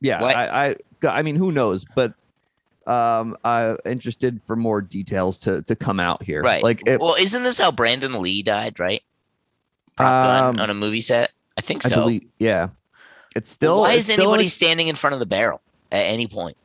yeah 0.00 0.20
What? 0.20 0.36
I, 0.36 0.70
I 0.70 0.76
i 1.08 1.22
mean 1.22 1.36
who 1.36 1.50
knows 1.52 1.84
but 1.94 2.12
um 2.86 3.36
i'm 3.44 3.76
interested 3.86 4.40
for 4.46 4.56
more 4.56 4.80
details 4.80 5.38
to 5.40 5.62
to 5.62 5.76
come 5.76 6.00
out 6.00 6.22
here 6.22 6.42
Right. 6.42 6.62
like 6.62 6.82
it, 6.86 7.00
well, 7.00 7.14
isn't 7.18 7.42
this 7.42 7.58
how 7.58 7.70
Brandon 7.70 8.20
Lee 8.20 8.42
died? 8.42 8.80
Right. 8.80 9.02
Prop 9.96 10.26
gun 10.26 10.44
Um, 10.54 10.60
on 10.60 10.70
a 10.70 10.74
movie 10.74 11.00
set. 11.02 11.30
I 11.58 11.60
think 11.60 11.84
I 11.84 11.90
so. 11.90 11.96
believe, 12.02 12.24
yeah 12.38 12.68
it's 13.36 13.50
Well, 13.50 13.54
still 13.54 13.80
why 13.80 13.90
it's 13.92 14.08
is 14.08 14.12
still 14.14 14.24
anybody 14.24 14.44
an- 14.44 14.48
standing 14.50 14.88
in 14.88 14.96
front 14.96 15.14
of 15.14 15.20
the 15.20 15.26
barrel 15.26 15.60
at 15.92 16.06
any 16.06 16.26
point? 16.26 16.56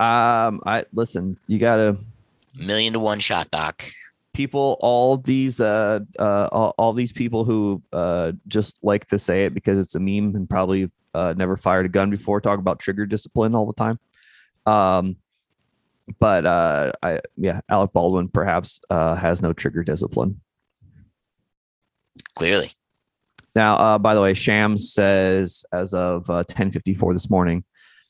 um 0.00 0.60
i 0.66 0.84
listen 0.92 1.38
you 1.46 1.58
got 1.58 1.78
a 1.80 1.96
Million 2.56 2.92
to 2.92 3.00
one 3.00 3.18
shot, 3.18 3.50
Doc. 3.50 3.84
People 4.34 4.76
all 4.80 5.16
these 5.16 5.60
uh 5.60 6.00
uh 6.18 6.48
all, 6.52 6.74
all 6.76 6.92
these 6.92 7.12
people 7.12 7.44
who 7.44 7.80
uh 7.92 8.32
just 8.48 8.78
like 8.82 9.06
to 9.06 9.18
say 9.18 9.44
it 9.44 9.54
because 9.54 9.78
it's 9.78 9.94
a 9.94 10.00
meme 10.00 10.34
and 10.34 10.50
probably 10.50 10.90
uh 11.14 11.32
never 11.36 11.56
fired 11.56 11.86
a 11.86 11.88
gun 11.88 12.10
before 12.10 12.40
talk 12.40 12.58
about 12.58 12.80
trigger 12.80 13.06
discipline 13.06 13.54
all 13.54 13.64
the 13.64 13.72
time 13.72 13.98
um 14.66 15.16
but 16.18 16.44
uh 16.44 16.90
i 17.02 17.20
yeah 17.36 17.60
alec 17.68 17.92
baldwin 17.92 18.28
perhaps 18.28 18.80
uh 18.90 19.14
has 19.14 19.40
no 19.40 19.52
trigger 19.52 19.84
discipline 19.84 20.40
Clearly. 22.36 22.72
now 23.54 23.76
uh 23.76 23.98
by 23.98 24.14
the 24.14 24.20
way 24.20 24.34
Shams 24.34 24.92
says 24.92 25.64
as 25.72 25.94
of 25.94 26.28
uh 26.28 26.42
1054 26.48 27.14
this 27.14 27.30
morning 27.30 27.64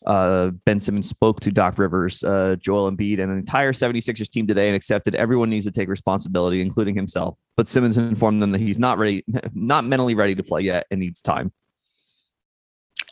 uh, 0.06 0.50
Ben 0.64 0.80
Simmons 0.80 1.08
spoke 1.08 1.40
to 1.40 1.50
Doc 1.50 1.78
Rivers, 1.78 2.22
uh, 2.24 2.56
Joel 2.60 2.90
Embiid, 2.90 3.20
and 3.20 3.30
the 3.30 3.36
entire 3.36 3.72
76ers 3.72 4.28
team 4.28 4.46
today 4.46 4.66
and 4.66 4.76
accepted 4.76 5.14
everyone 5.14 5.50
needs 5.50 5.64
to 5.64 5.72
take 5.72 5.88
responsibility, 5.88 6.60
including 6.60 6.94
himself. 6.94 7.36
But 7.56 7.68
Simmons 7.68 7.96
informed 7.96 8.42
them 8.42 8.50
that 8.52 8.60
he's 8.60 8.78
not 8.78 8.98
ready, 8.98 9.24
not 9.54 9.84
mentally 9.84 10.14
ready 10.14 10.34
to 10.34 10.42
play 10.42 10.62
yet 10.62 10.86
and 10.90 11.00
needs 11.00 11.22
time. 11.22 11.52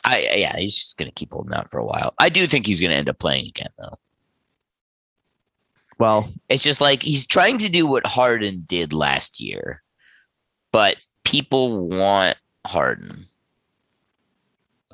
I 0.05 0.29
yeah, 0.35 0.57
he's 0.59 0.77
just 0.77 0.99
gonna 0.99 1.13
keep 1.13 1.33
holding 1.33 1.55
out 1.55 1.71
for 1.71 1.79
a 1.79 1.85
while. 1.85 2.15
I 2.19 2.29
do 2.29 2.47
think 2.47 2.67
he's 2.67 2.81
gonna 2.81 2.95
end 2.95 3.09
up 3.09 3.19
playing 3.19 3.47
again 3.47 3.71
though. 3.79 3.99
Well, 5.99 6.33
It's 6.49 6.65
just 6.65 6.81
like 6.81 7.03
he's 7.03 7.27
trying 7.27 7.59
to 7.59 7.69
do 7.69 7.87
what 7.87 8.07
Harden 8.07 8.65
did 8.67 8.93
last 8.93 9.41
year, 9.41 9.83
but 10.73 10.97
people 11.25 11.89
want 11.89 12.37
Harden. 12.67 13.27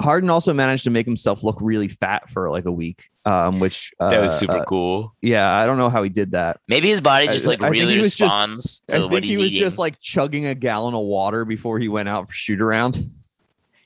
Harden 0.01 0.31
also 0.31 0.53
managed 0.53 0.85
to 0.85 0.91
make 0.91 1.07
himself 1.07 1.43
look 1.43 1.59
really 1.61 1.89
fat 1.89 2.31
for 2.31 2.51
like 2.51 2.65
a 2.65 2.73
week, 2.73 3.11
um, 3.25 3.61
which 3.61 3.93
uh, 4.01 4.09
that 4.11 4.21
was 4.21 4.39
super 4.39 4.59
uh, 4.59 4.65
cool. 4.65 5.15
yeah, 5.23 5.51
I 5.53 5.67
don't 5.67 5.79
know 5.79 5.91
how 5.91 6.03
he 6.03 6.09
did 6.11 6.33
that. 6.33 6.61
Maybe 6.69 6.89
his 6.89 7.01
body 7.01 7.27
just 7.27 7.47
like 7.47 7.61
I 7.61 7.71
think 7.71 7.81
really 7.81 7.95
he 7.95 7.99
was 8.01 8.15
just- 8.15 8.21
responds 8.21 8.83
I 8.91 8.93
to 8.95 8.99
think 9.01 9.13
what 9.13 9.25
he 9.25 9.37
was 9.37 9.47
eating. 9.53 9.59
just 9.59 9.79
like 9.79 10.01
chugging 10.01 10.47
a 10.47 10.55
gallon 10.55 10.95
of 10.95 11.01
water 11.05 11.45
before 11.45 11.79
he 11.79 11.89
went 11.89 12.09
out 12.09 12.29
for 12.29 12.35
shoot 12.35 12.61
around. 12.61 13.03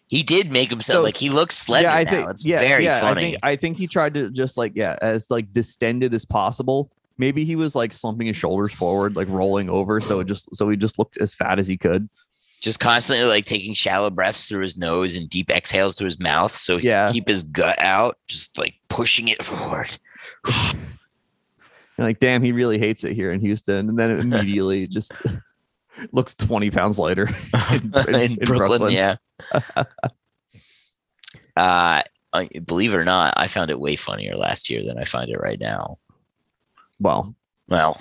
he 0.08 0.22
did 0.22 0.52
make 0.52 0.68
himself 0.70 0.98
So- 0.98 1.02
like 1.02 1.16
he 1.16 1.30
looks 1.30 1.56
slender 1.56 1.88
yeah, 1.88 1.94
I 1.96 2.04
now. 2.04 2.28
it's 2.28 2.44
yeah, 2.44 2.58
very 2.60 2.84
yeah, 2.84 3.00
funny. 3.00 3.20
I 3.20 3.22
think 3.30 3.38
I 3.44 3.56
think 3.56 3.76
he 3.78 3.86
tried 3.86 4.14
to 4.14 4.30
just 4.30 4.56
like 4.58 4.72
yeah, 4.74 4.96
as 5.00 5.30
like 5.30 5.52
distended 5.52 6.12
as 6.14 6.24
possible. 6.24 6.90
Maybe 7.18 7.44
he 7.44 7.56
was 7.56 7.76
like 7.76 7.92
slumping 7.92 8.26
his 8.26 8.36
shoulders 8.36 8.72
forward, 8.72 9.16
like 9.16 9.28
rolling 9.28 9.68
over, 9.70 10.00
so 10.00 10.20
it 10.20 10.26
just 10.26 10.54
so 10.56 10.68
he 10.68 10.76
just 10.76 10.98
looked 10.98 11.18
as 11.18 11.34
fat 11.34 11.58
as 11.58 11.68
he 11.68 11.76
could. 11.76 12.08
Just 12.62 12.80
constantly 12.80 13.26
like 13.26 13.44
taking 13.44 13.74
shallow 13.74 14.08
breaths 14.08 14.46
through 14.46 14.62
his 14.62 14.76
nose 14.78 15.16
and 15.16 15.28
deep 15.28 15.50
exhales 15.50 15.96
through 15.96 16.06
his 16.06 16.20
mouth 16.20 16.52
so 16.54 16.78
he 16.78 16.86
Yeah. 16.88 17.10
keep 17.12 17.28
his 17.28 17.42
gut 17.42 17.76
out, 17.78 18.16
just 18.28 18.56
like 18.56 18.74
pushing 18.88 19.28
it 19.28 19.42
forward. 19.44 19.90
And 21.98 22.06
like, 22.06 22.20
damn, 22.20 22.42
he 22.42 22.52
really 22.52 22.78
hates 22.78 23.04
it 23.04 23.12
here 23.12 23.32
in 23.32 23.40
Houston. 23.40 23.88
And 23.90 23.98
then 23.98 24.10
immediately 24.20 24.86
just 24.86 25.12
looks 26.12 26.34
20 26.36 26.70
pounds 26.70 26.98
lighter 26.98 27.28
in, 27.72 27.92
in- 28.08 28.14
in, 28.14 28.30
in 28.32 28.44
Brooklyn, 28.46 28.92
yeah. 28.92 29.16
uh, 31.56 32.02
I- 32.32 32.48
believe 32.64 32.94
it 32.94 32.98
or 32.98 33.04
not, 33.04 33.34
I 33.36 33.46
found 33.46 33.70
it 33.70 33.78
way 33.78 33.96
funnier 33.96 34.34
last 34.36 34.70
year 34.70 34.84
than 34.84 34.98
I 34.98 35.04
find 35.04 35.30
it 35.30 35.38
right 35.40 35.60
now. 35.60 35.98
Well, 36.98 37.34
Well, 37.68 38.00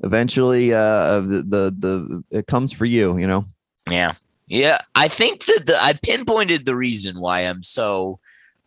eventually 0.00 0.72
uh 0.72 1.20
the, 1.20 1.42
the 1.42 1.74
the 1.78 2.24
it 2.30 2.46
comes 2.46 2.72
for 2.72 2.84
you, 2.84 3.16
you 3.16 3.26
know. 3.26 3.44
yeah, 3.90 4.12
yeah. 4.46 4.78
I 4.94 5.08
think 5.08 5.44
that 5.46 5.62
the 5.66 5.82
I 5.82 5.94
pinpointed 6.02 6.64
the 6.64 6.76
reason 6.76 7.20
why 7.20 7.40
I'm 7.40 7.62
so, 7.62 8.18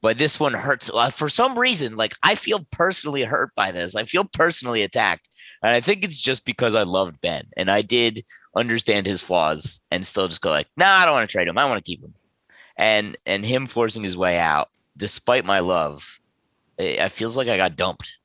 but 0.02 0.18
this 0.18 0.40
one 0.40 0.54
hurts 0.54 0.90
uh, 0.94 1.10
for 1.10 1.30
some 1.30 1.58
reason. 1.58 1.96
Like 1.96 2.16
I 2.24 2.36
feel 2.36 2.66
personally 2.72 3.24
hurt 3.24 3.54
by 3.56 3.72
this. 3.72 3.96
I 3.96 4.04
feel 4.04 4.26
personally 4.26 4.84
attacked, 4.84 5.30
and 5.64 5.74
I 5.74 5.80
think 5.80 6.04
it's 6.04 6.22
just 6.22 6.46
because 6.46 6.76
I 6.76 6.84
loved 6.84 7.22
Ben 7.22 7.46
and 7.56 7.70
I 7.72 7.82
did 7.82 8.24
understand 8.56 9.08
his 9.08 9.22
flaws 9.22 9.80
and 9.92 10.06
still 10.06 10.28
just 10.28 10.42
go 10.42 10.50
like, 10.50 10.68
nah, 10.76 10.86
I 10.86 11.06
don't 11.06 11.14
want 11.14 11.30
to 11.30 11.32
trade 11.32 11.48
him. 11.48 11.58
I 11.58 11.66
want 11.66 11.84
to 11.84 11.90
keep 11.90 12.04
him, 12.04 12.14
and 12.78 13.18
and 13.26 13.46
him 13.46 13.68
forcing 13.68 14.04
his 14.04 14.18
way 14.18 14.38
out 14.38 14.70
despite 14.98 15.46
my 15.46 15.60
love, 15.60 16.20
it, 16.78 17.00
it 17.00 17.12
feels 17.12 17.38
like 17.38 17.48
I 17.48 17.58
got 17.58 17.76
dumped. 17.76 18.18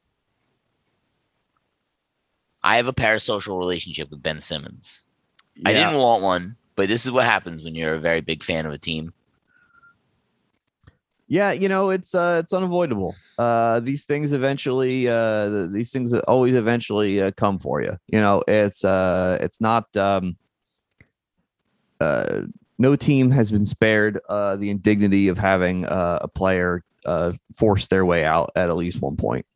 I 2.66 2.78
have 2.78 2.88
a 2.88 2.92
parasocial 2.92 3.60
relationship 3.60 4.10
with 4.10 4.24
Ben 4.24 4.40
Simmons. 4.40 5.06
I 5.64 5.72
didn't 5.72 5.98
want 5.98 6.24
one, 6.24 6.56
but 6.74 6.88
this 6.88 7.06
is 7.06 7.12
what 7.12 7.24
happens 7.24 7.64
when 7.64 7.76
you're 7.76 7.94
a 7.94 8.00
very 8.00 8.20
big 8.20 8.42
fan 8.42 8.66
of 8.66 8.72
a 8.72 8.78
team. 8.78 9.14
yeah 11.28 11.50
you 11.50 11.68
know 11.68 11.90
it's 11.90 12.12
uh 12.14 12.40
it's 12.42 12.52
unavoidable. 12.52 13.14
Uh 13.38 13.78
these 13.80 14.04
things 14.04 14.32
eventually 14.32 15.08
uh 15.08 15.66
these 15.66 15.92
things 15.92 16.12
always 16.26 16.56
eventually 16.56 17.22
uh, 17.22 17.30
come 17.36 17.60
for 17.60 17.82
you. 17.82 17.96
You 18.08 18.20
know 18.20 18.42
it's 18.48 18.84
uh 18.84 19.38
it's 19.40 19.60
not 19.60 19.84
um 19.96 20.36
uh 22.00 22.42
no 22.78 22.96
team 22.96 23.30
has 23.30 23.52
been 23.52 23.66
spared 23.66 24.20
uh 24.28 24.56
the 24.56 24.70
indignity 24.70 25.28
of 25.28 25.38
having 25.38 25.86
uh, 25.86 26.18
a 26.20 26.28
player 26.28 26.82
uh 27.04 27.32
force 27.56 27.86
their 27.86 28.04
way 28.04 28.24
out 28.24 28.50
at 28.56 28.68
at 28.70 28.76
least 28.76 29.00
one 29.00 29.16
point. 29.16 29.46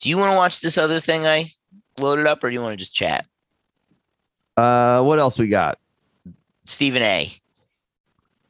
Do 0.00 0.10
you 0.10 0.18
want 0.18 0.32
to 0.32 0.36
watch 0.36 0.60
this 0.60 0.78
other 0.78 0.98
thing 0.98 1.26
I 1.26 1.50
loaded 1.98 2.26
up, 2.26 2.42
or 2.42 2.50
do 2.50 2.54
you 2.54 2.60
want 2.60 2.72
to 2.72 2.76
just 2.76 2.94
chat? 2.94 3.26
uh 4.58 5.02
what 5.02 5.18
else 5.18 5.38
we 5.38 5.48
got 5.48 5.78
Stephen 6.64 7.02
A. 7.02 7.32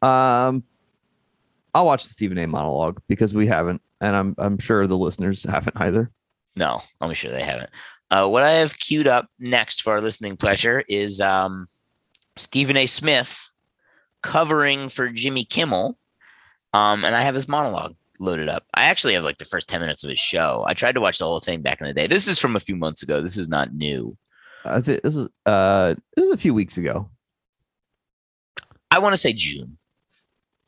Um, 0.02 0.64
I'll 1.74 1.86
watch 1.86 2.02
the 2.04 2.10
Stephen 2.10 2.38
A. 2.38 2.46
monologue 2.46 3.00
because 3.08 3.34
we 3.34 3.46
haven't, 3.46 3.80
and 4.00 4.16
I'm 4.16 4.34
I'm 4.38 4.58
sure 4.58 4.86
the 4.86 4.98
listeners 4.98 5.42
haven't 5.48 5.80
either. 5.80 6.10
No, 6.56 6.80
I'm 7.00 7.14
sure 7.14 7.30
they 7.30 7.42
haven't. 7.42 7.70
Uh, 8.10 8.28
what 8.28 8.42
I 8.42 8.50
have 8.52 8.78
queued 8.78 9.06
up 9.06 9.28
next 9.38 9.82
for 9.82 9.94
our 9.94 10.02
listening 10.02 10.36
pleasure 10.36 10.84
is 10.86 11.20
um, 11.20 11.66
Stephen 12.36 12.76
A. 12.76 12.86
Smith 12.86 13.54
covering 14.22 14.90
for 14.90 15.08
Jimmy 15.08 15.44
Kimmel, 15.44 15.98
um, 16.74 17.04
and 17.04 17.16
I 17.16 17.22
have 17.22 17.34
his 17.34 17.48
monologue 17.48 17.94
loaded 18.22 18.48
up. 18.48 18.64
I 18.74 18.84
actually 18.84 19.14
have 19.14 19.24
like 19.24 19.38
the 19.38 19.44
first 19.44 19.68
ten 19.68 19.80
minutes 19.80 20.02
of 20.04 20.10
his 20.10 20.18
show. 20.18 20.64
I 20.66 20.74
tried 20.74 20.94
to 20.94 21.00
watch 21.00 21.18
the 21.18 21.24
whole 21.26 21.40
thing 21.40 21.60
back 21.60 21.80
in 21.80 21.86
the 21.86 21.92
day. 21.94 22.06
This 22.06 22.28
is 22.28 22.38
from 22.38 22.56
a 22.56 22.60
few 22.60 22.76
months 22.76 23.02
ago. 23.02 23.20
This 23.20 23.36
is 23.36 23.48
not 23.48 23.74
new. 23.74 24.16
I 24.64 24.80
think 24.80 25.02
this 25.02 25.16
is 25.16 25.28
uh 25.46 25.94
this 26.16 26.24
is 26.26 26.30
a 26.30 26.36
few 26.36 26.54
weeks 26.54 26.78
ago. 26.78 27.10
I 28.90 28.98
want 29.00 29.12
to 29.12 29.16
say 29.16 29.32
June. 29.32 29.76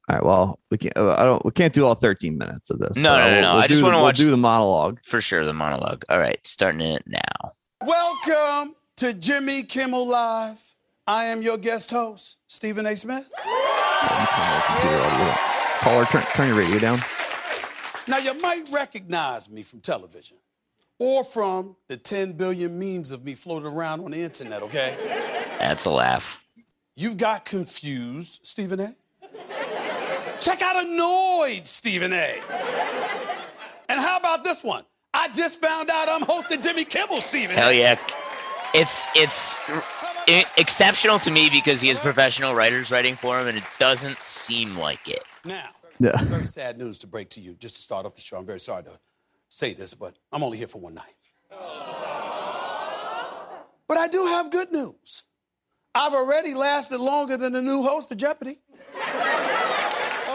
All 0.09 0.17
right. 0.17 0.25
Well, 0.25 0.59
we 0.71 0.79
can't. 0.79 0.97
uh, 0.97 1.15
I 1.17 1.25
don't. 1.25 1.45
We 1.45 1.51
can't 1.53 1.73
do 1.73 1.87
all 1.87 1.95
13 1.95 2.37
minutes 2.37 2.69
of 2.71 2.79
this. 2.79 2.97
No, 2.97 3.17
no, 3.19 3.25
no, 3.27 3.33
we'll- 3.33 3.43
no, 3.43 3.55
we'll 3.55 3.63
I 3.63 3.67
just 3.67 3.83
wanna 3.83 3.97
we'll 3.97 4.05
watch- 4.05 4.19
do 4.19 4.31
the 4.31 4.37
monologue. 4.37 4.99
For 5.05 5.21
sure, 5.21 5.45
the 5.45 5.55
monologue. 5.55 6.05
All 6.11 6.19
right, 6.19 6.39
starting 6.47 6.81
it 6.83 7.05
now. 7.07 7.51
Welcome 7.87 8.75
to 8.97 9.15
Jimmy 9.15 9.63
Kimmel 9.63 10.07
Live. 10.07 10.61
I 11.07 11.25
am 11.27 11.41
your 11.43 11.57
guest 11.59 11.91
host, 11.91 12.37
Stephen 12.49 12.85
A. 12.87 12.97
Smith. 12.97 13.31
Caller, 15.81 16.05
turn 16.07 16.23
turn 16.35 16.49
your 16.49 16.57
radio 16.59 16.79
down. 16.79 16.99
Now, 18.07 18.19
you 18.19 18.35
might 18.41 18.65
recognize 18.71 19.49
me 19.49 19.63
from 19.63 19.81
television 19.81 20.37
or 20.99 21.25
from 21.25 21.77
the 21.89 21.97
10 21.97 22.33
billion 22.33 22.79
memes 22.79 23.11
of 23.11 23.25
me 23.25 23.35
floating 23.35 23.67
around 23.69 24.01
on 24.05 24.11
the 24.11 24.21
internet, 24.23 24.63
okay? 24.63 24.97
That's 25.59 25.85
a 25.87 25.91
laugh. 25.91 26.47
You've 26.97 27.17
got 27.17 27.45
confused, 27.45 28.41
Stephen 28.43 28.81
A. 28.81 28.95
Check 30.41 30.63
out 30.63 30.85
Annoyed, 30.85 31.67
Stephen 31.67 32.13
A. 32.13 32.41
And 33.89 34.01
how 34.01 34.19
about 34.19 34.45
this 34.45 34.63
one? 34.63 34.85
I 35.13 35.29
just 35.29 35.61
found 35.61 35.91
out 35.91 36.09
I'm 36.09 36.23
hosting 36.23 36.61
Jimmy 36.61 36.85
Kimmel, 36.85 37.21
Stephen 37.21 37.55
Hell 37.57 37.73
yeah. 37.73 37.99
It's 38.75 39.07
it's 39.15 39.63
i- 40.27 40.45
exceptional 40.57 41.19
to 41.21 41.31
me 41.31 41.49
because 41.51 41.81
he 41.81 41.89
has 41.89 41.99
professional 42.01 42.55
writers 42.55 42.91
writing 42.91 43.15
for 43.15 43.41
him, 43.41 43.47
and 43.47 43.57
it 43.59 43.65
doesn't 43.79 44.23
seem 44.25 44.77
like 44.77 45.09
it. 45.09 45.23
Now, 45.45 45.69
Yeah. 45.99 46.22
very 46.24 46.47
sad 46.47 46.78
news 46.78 46.99
to 47.01 47.07
break 47.07 47.30
to 47.30 47.40
you. 47.40 47.55
Just 47.55 47.76
to 47.76 47.82
start 47.82 48.05
off 48.07 48.14
the 48.14 48.20
show, 48.20 48.36
I'm 48.36 48.47
very 48.47 48.61
sorry 48.61 48.82
to 48.84 48.99
say 49.49 49.74
this, 49.74 49.95
but 49.95 50.16
I'm 50.32 50.42
only 50.42 50.59
here 50.59 50.66
for 50.68 50.80
one 50.80 50.95
night. 50.95 51.14
But 53.86 53.99
I 53.99 54.09
do 54.09 54.24
have 54.24 54.51
good 54.51 54.72
news. 54.72 55.24
I've 55.95 56.14
already 56.14 56.55
lasted 56.55 56.99
longer 56.99 57.36
than 57.36 57.53
the 57.53 57.61
new 57.61 57.82
host 57.82 58.11
of 58.11 58.16
Jeopardy. 58.18 58.59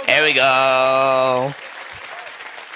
There 0.05 0.23
we 0.23 0.33
go. 0.33 1.53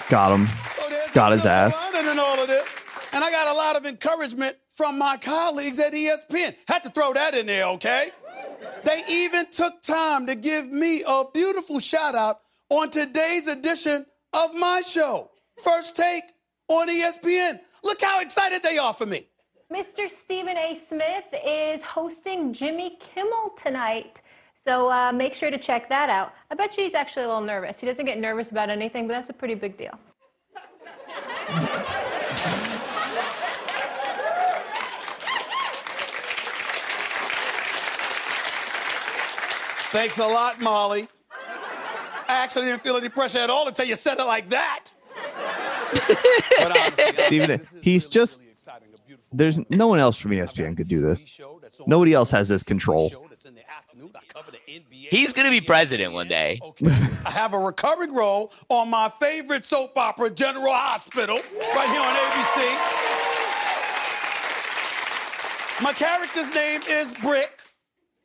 Got 0.08 0.34
him. 0.36 0.48
So 0.76 0.90
Got 1.16 1.32
his 1.32 1.46
ass. 1.48 1.74
lining 1.92 2.12
in 2.12 2.20
all 2.20 2.40
of 2.40 2.48
this. 2.48 2.76
And 3.12 3.24
I 3.24 3.32
got 3.32 3.48
a 3.48 3.54
lot 3.58 3.76
of 3.76 3.88
encouragement 3.88 4.56
from 4.70 5.00
my 5.00 5.18
colleagues 5.18 5.80
at 5.80 5.94
ESPN. 5.94 6.56
Had 6.68 6.84
to 6.84 6.90
throw 6.92 7.12
that 7.14 7.34
in 7.34 7.48
there, 7.48 7.66
okay? 7.70 8.12
They 8.84 9.02
even 9.10 9.50
took 9.50 9.82
time 9.82 10.28
to 10.28 10.36
give 10.36 10.68
me 10.72 11.04
a 11.08 11.24
beautiful 11.34 11.80
shout 11.80 12.14
out 12.14 12.42
on 12.74 12.90
today's 12.90 13.48
edition 13.48 14.04
of 14.34 14.56
my 14.56 14.82
show, 14.82 15.30
First 15.64 15.96
Take 15.96 16.24
on 16.68 16.90
ESPN. 16.90 17.60
Look 17.84 18.02
how 18.02 18.20
excited 18.20 18.64
they 18.64 18.80
are 18.80 18.94
for 18.94 19.06
me. 19.06 19.28
Mr. 19.72 20.10
Stephen 20.10 20.58
A. 20.58 20.74
Smith 20.74 21.26
is 21.46 21.84
hosting 21.84 22.52
Jimmy 22.52 22.98
Kimmel 23.00 23.52
tonight. 23.62 24.24
So 24.56 24.90
uh, 24.92 25.12
make 25.12 25.36
sure 25.36 25.52
to 25.52 25.58
check 25.60 25.88
that 25.90 26.10
out. 26.10 26.34
I 26.50 26.56
bet 26.56 26.76
you 26.76 26.84
he's 26.84 26.96
actually 26.96 27.26
a 27.26 27.28
little 27.28 27.44
nervous. 27.44 27.80
He 27.80 27.86
doesn't 27.86 28.06
get 28.06 28.20
nervous 28.20 28.50
about 28.50 28.72
anything, 28.72 29.08
but 29.08 29.14
that's 29.14 29.30
a 29.30 29.34
pretty 29.34 29.54
big 29.56 29.78
deal. 29.78 30.00
Thanks 39.92 40.18
a 40.18 40.26
lot, 40.26 40.60
Molly. 40.60 41.08
I 42.34 42.44
actually 42.44 42.66
didn't 42.66 42.82
feel 42.82 42.98
any 42.98 43.10
pressure 43.10 43.40
at 43.40 43.50
all 43.50 43.68
until 43.68 43.86
you 43.86 43.96
said 43.96 44.20
it 44.20 44.24
like 44.24 44.50
that. 44.50 44.90
But 45.94 46.72
honestly, 46.72 47.04
Stephen 47.28 47.52
A. 47.52 47.58
this 47.58 47.72
is 47.74 47.82
He's 47.82 48.04
really, 48.06 48.12
just- 48.12 48.40
really 48.40 48.52
exciting, 48.52 48.88
There's 49.32 49.60
no 49.70 49.88
one 49.88 50.00
else 50.00 50.18
from 50.18 50.32
ESPN 50.32 50.76
could 50.76 50.88
do 50.88 51.02
this. 51.02 51.40
Nobody 51.86 52.14
else 52.14 52.32
has 52.32 52.48
this 52.50 52.64
control. 52.64 53.10
show 53.10 53.26
that's 53.30 53.46
in 53.46 53.56
the 53.56 53.70
afternoon. 53.70 54.12
I 54.16 54.20
cover 54.28 54.52
the 54.52 54.58
NBA. 54.72 55.10
He's 55.10 55.34
gonna 55.34 55.50
be 55.52 55.62
president 55.62 56.14
one 56.14 56.28
day. 56.28 56.60
Okay. 56.74 56.88
I 57.26 57.32
have 57.32 57.54
a 57.54 57.60
recurring 57.60 58.14
role 58.14 58.52
on 58.70 58.90
my 58.90 59.10
favorite 59.10 59.66
soap 59.66 59.98
opera, 59.98 60.30
General 60.30 60.74
Hospital, 60.74 61.36
right 61.76 61.90
here 61.90 62.02
on 62.02 62.16
ABC. 62.16 62.62
My 65.84 65.94
character's 65.94 66.54
name 66.54 66.82
is 66.90 67.14
Brick. 67.22 67.62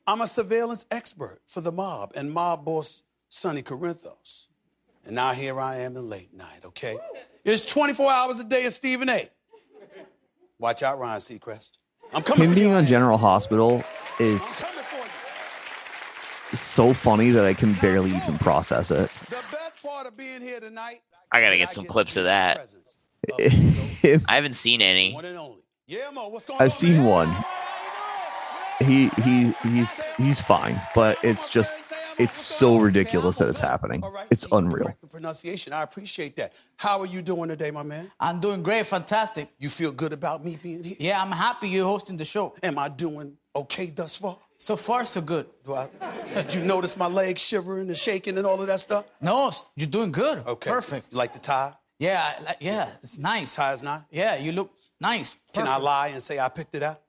I'm 0.06 0.20
a 0.22 0.26
surveillance 0.26 0.86
expert 0.90 1.40
for 1.46 1.60
the 1.60 1.72
mob 1.72 2.12
and 2.16 2.32
mob 2.32 2.64
boss 2.64 3.02
Sonny 3.28 3.62
Corinthos. 3.62 4.46
And 5.04 5.14
now 5.14 5.32
here 5.32 5.60
I 5.60 5.76
am 5.76 5.96
in 5.96 6.08
late 6.08 6.32
night, 6.34 6.64
okay? 6.64 6.98
It's 7.44 7.64
24 7.64 8.10
hours 8.10 8.38
a 8.38 8.44
day 8.44 8.66
of 8.66 8.72
Stephen 8.72 9.08
A. 9.08 9.28
Watch 10.58 10.82
out, 10.82 10.98
Ryan 10.98 11.20
Seacrest. 11.20 11.72
I'm 12.12 12.22
coming 12.22 12.44
Him 12.44 12.50
for 12.50 12.54
being 12.56 12.68
your 12.70 12.78
on. 12.78 12.86
General 12.86 13.18
Hospital 13.18 13.84
is 14.18 14.60
coming 14.60 14.82
for 14.84 16.50
you. 16.50 16.56
so 16.56 16.92
funny 16.92 17.30
that 17.30 17.44
I 17.44 17.54
can 17.54 17.74
barely 17.74 18.10
even 18.14 18.38
process 18.38 18.90
it. 18.90 19.08
The 19.28 19.36
best 19.52 19.82
part 19.82 20.06
of 20.06 20.16
being 20.16 20.40
here 20.40 20.58
tonight. 20.60 21.00
I 21.30 21.40
gotta 21.40 21.58
get 21.58 21.70
some 21.72 21.84
to 21.84 21.90
clips 21.90 22.16
of 22.16 22.24
that. 22.24 22.58
of 22.58 22.74
I 24.28 24.34
haven't 24.34 24.54
seen 24.54 24.80
any. 24.82 25.12
One 25.14 25.24
and 25.26 25.36
only. 25.38 25.62
Yeah, 25.86 26.10
Mo, 26.12 26.28
what's 26.28 26.46
going 26.46 26.58
I've 26.60 26.66
on, 26.66 26.70
seen 26.70 26.96
man? 26.98 27.04
one. 27.06 27.44
he 28.80 29.08
he 29.22 29.52
he's 29.68 30.02
he's 30.16 30.40
fine, 30.40 30.80
but 30.94 31.18
it's 31.22 31.48
just 31.48 31.72
it's 32.18 32.36
so 32.36 32.78
ridiculous 32.78 33.38
that 33.38 33.48
it's 33.48 33.60
happening. 33.60 34.02
All 34.02 34.10
right, 34.10 34.26
It's 34.30 34.46
unreal. 34.52 34.94
The 35.00 35.06
pronunciation, 35.06 35.72
I 35.72 35.82
appreciate 35.82 36.36
that. 36.36 36.52
How 36.76 37.00
are 37.00 37.06
you 37.06 37.22
doing 37.22 37.48
today, 37.48 37.70
my 37.70 37.82
man? 37.82 38.10
I'm 38.18 38.40
doing 38.40 38.62
great, 38.62 38.86
fantastic. 38.86 39.48
You 39.58 39.68
feel 39.68 39.92
good 39.92 40.12
about 40.12 40.44
me 40.44 40.58
being 40.62 40.82
here? 40.84 40.96
Yeah, 40.98 41.22
I'm 41.22 41.30
happy 41.32 41.68
you're 41.68 41.86
hosting 41.86 42.16
the 42.16 42.24
show. 42.24 42.54
Am 42.62 42.78
I 42.78 42.88
doing 42.88 43.36
okay 43.54 43.86
thus 43.86 44.16
far? 44.16 44.38
So 44.58 44.76
far, 44.76 45.04
so 45.04 45.20
good. 45.20 45.46
Do 45.64 45.74
I, 45.74 45.88
did 46.34 46.54
you 46.54 46.64
notice 46.64 46.96
my 46.96 47.06
legs 47.06 47.40
shivering 47.40 47.88
and 47.88 47.96
shaking 47.96 48.36
and 48.38 48.46
all 48.46 48.60
of 48.60 48.66
that 48.66 48.80
stuff? 48.80 49.04
No, 49.20 49.50
you're 49.76 49.86
doing 49.86 50.10
good. 50.10 50.38
Okay. 50.46 50.70
Perfect. 50.70 51.12
You 51.12 51.18
like 51.18 51.32
the 51.32 51.38
tie? 51.38 51.74
Yeah, 52.00 52.34
I 52.38 52.42
like- 52.42 52.56
yeah, 52.60 52.90
it's 53.02 53.18
nice. 53.18 53.54
Tie's 53.54 53.82
not? 53.82 54.06
Yeah, 54.10 54.34
you 54.36 54.50
look 54.52 54.72
nice. 55.00 55.36
Can 55.52 55.62
I 55.64 55.66
Perfect. 55.66 55.84
lie 55.84 56.08
and 56.08 56.22
say 56.22 56.38
I 56.40 56.48
picked 56.48 56.74
it 56.74 56.82
out? 56.82 57.00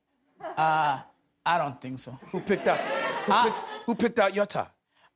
Uh, 0.57 0.99
I 1.45 1.57
don't 1.57 1.79
think 1.81 1.99
so. 1.99 2.17
Who 2.31 2.39
picked 2.39 2.67
out? 2.67 2.79
Who, 2.79 3.43
picked, 3.49 3.57
who 3.87 3.95
picked 3.95 4.19
out 4.19 4.35
your 4.35 4.45
tie? 4.45 4.67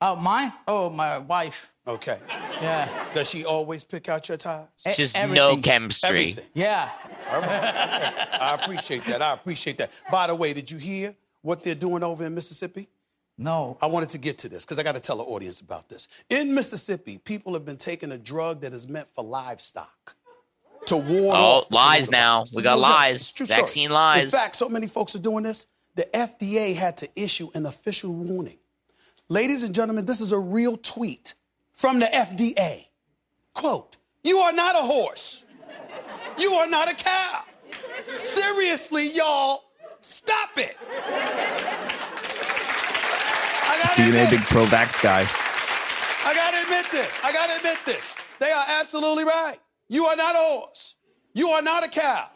Oh, 0.06 0.18
mine? 0.18 0.52
Oh, 0.68 0.90
my 0.90 1.18
wife. 1.20 1.72
Okay. 1.88 2.18
Yeah. 2.62 2.90
Does 3.14 3.30
she 3.30 3.46
always 3.46 3.86
pick 3.86 4.10
out 4.10 4.28
your 4.28 4.38
ties? 4.38 4.66
E- 4.86 4.92
Just 4.94 5.16
no 5.18 5.56
chemistry. 5.58 6.10
Everything. 6.10 6.46
Yeah. 6.54 6.90
I 7.32 8.58
appreciate 8.62 9.06
that. 9.06 9.22
I 9.22 9.34
appreciate 9.34 9.78
that. 9.78 9.92
By 10.12 10.28
the 10.28 10.36
way, 10.36 10.52
did 10.52 10.70
you 10.70 10.78
hear 10.78 11.16
what 11.42 11.64
they're 11.64 11.74
doing 11.76 12.04
over 12.04 12.26
in 12.26 12.36
Mississippi? 12.36 12.90
No. 13.38 13.78
I 13.82 13.86
wanted 13.86 14.10
to 14.10 14.18
get 14.18 14.38
to 14.40 14.50
this 14.50 14.66
because 14.66 14.78
I 14.78 14.84
got 14.84 14.92
to 14.96 15.00
tell 15.00 15.18
the 15.18 15.24
audience 15.24 15.62
about 15.62 15.88
this. 15.88 16.10
In 16.30 16.54
Mississippi, 16.54 17.18
people 17.18 17.54
have 17.54 17.64
been 17.64 17.78
taking 17.78 18.12
a 18.12 18.18
drug 18.18 18.60
that 18.62 18.74
is 18.74 18.88
meant 18.90 19.08
for 19.08 19.24
livestock 19.24 20.16
to 20.88 20.98
ward 20.98 21.36
Oh, 21.38 21.60
off 21.60 21.70
the 21.70 21.76
lies 21.76 22.12
now. 22.12 22.44
We 22.54 22.62
got 22.62 22.78
lies. 22.78 23.22
It's 23.22 23.32
a 23.32 23.36
true 23.36 23.46
story. 23.46 23.60
Vaccine 23.62 23.90
lies. 23.92 24.26
In 24.34 24.38
fact, 24.38 24.58
so 24.58 24.68
many 24.68 24.88
folks 24.88 25.16
are 25.16 25.20
doing 25.20 25.44
this. 25.46 25.68
The 25.96 26.04
FDA 26.14 26.76
had 26.76 26.98
to 26.98 27.10
issue 27.16 27.50
an 27.56 27.66
official 27.66 28.12
warning. 28.12 28.58
Ladies 29.34 29.64
and 29.64 29.74
gentlemen, 29.74 30.06
this 30.06 30.22
is 30.22 30.32
a 30.32 30.38
real 30.38 30.78
tweet 30.78 31.34
from 31.72 32.00
the 32.00 32.06
FDA. 32.06 32.86
Quote, 33.56 33.98
you 34.24 34.38
are 34.38 34.54
not 34.54 34.76
a 34.76 34.86
horse. 34.86 35.48
You 36.38 36.54
are 36.54 36.68
not 36.68 36.88
a 36.88 36.94
cow. 36.94 37.42
Seriously, 38.16 39.12
y'all, 39.12 39.64
stop 40.02 40.52
it. 40.58 40.78
I 40.88 41.00
gotta 43.82 43.94
Stephen 43.94 44.28
A. 44.28 44.30
Big 44.30 44.42
pro 44.42 44.66
vax 44.66 45.02
guy. 45.02 45.28
I 46.30 46.36
gotta 46.36 46.62
admit 46.62 46.86
this. 46.92 47.12
I 47.24 47.34
gotta 47.34 47.56
admit 47.56 47.80
this. 47.88 48.14
They 48.38 48.52
are 48.52 48.66
absolutely 48.68 49.24
right. 49.24 49.58
You 49.90 50.06
are 50.06 50.16
not 50.16 50.36
a 50.36 50.38
horse. 50.38 50.94
You 51.34 51.50
are 51.50 51.64
not 51.64 51.84
a 51.84 51.88
cow. 51.88 52.30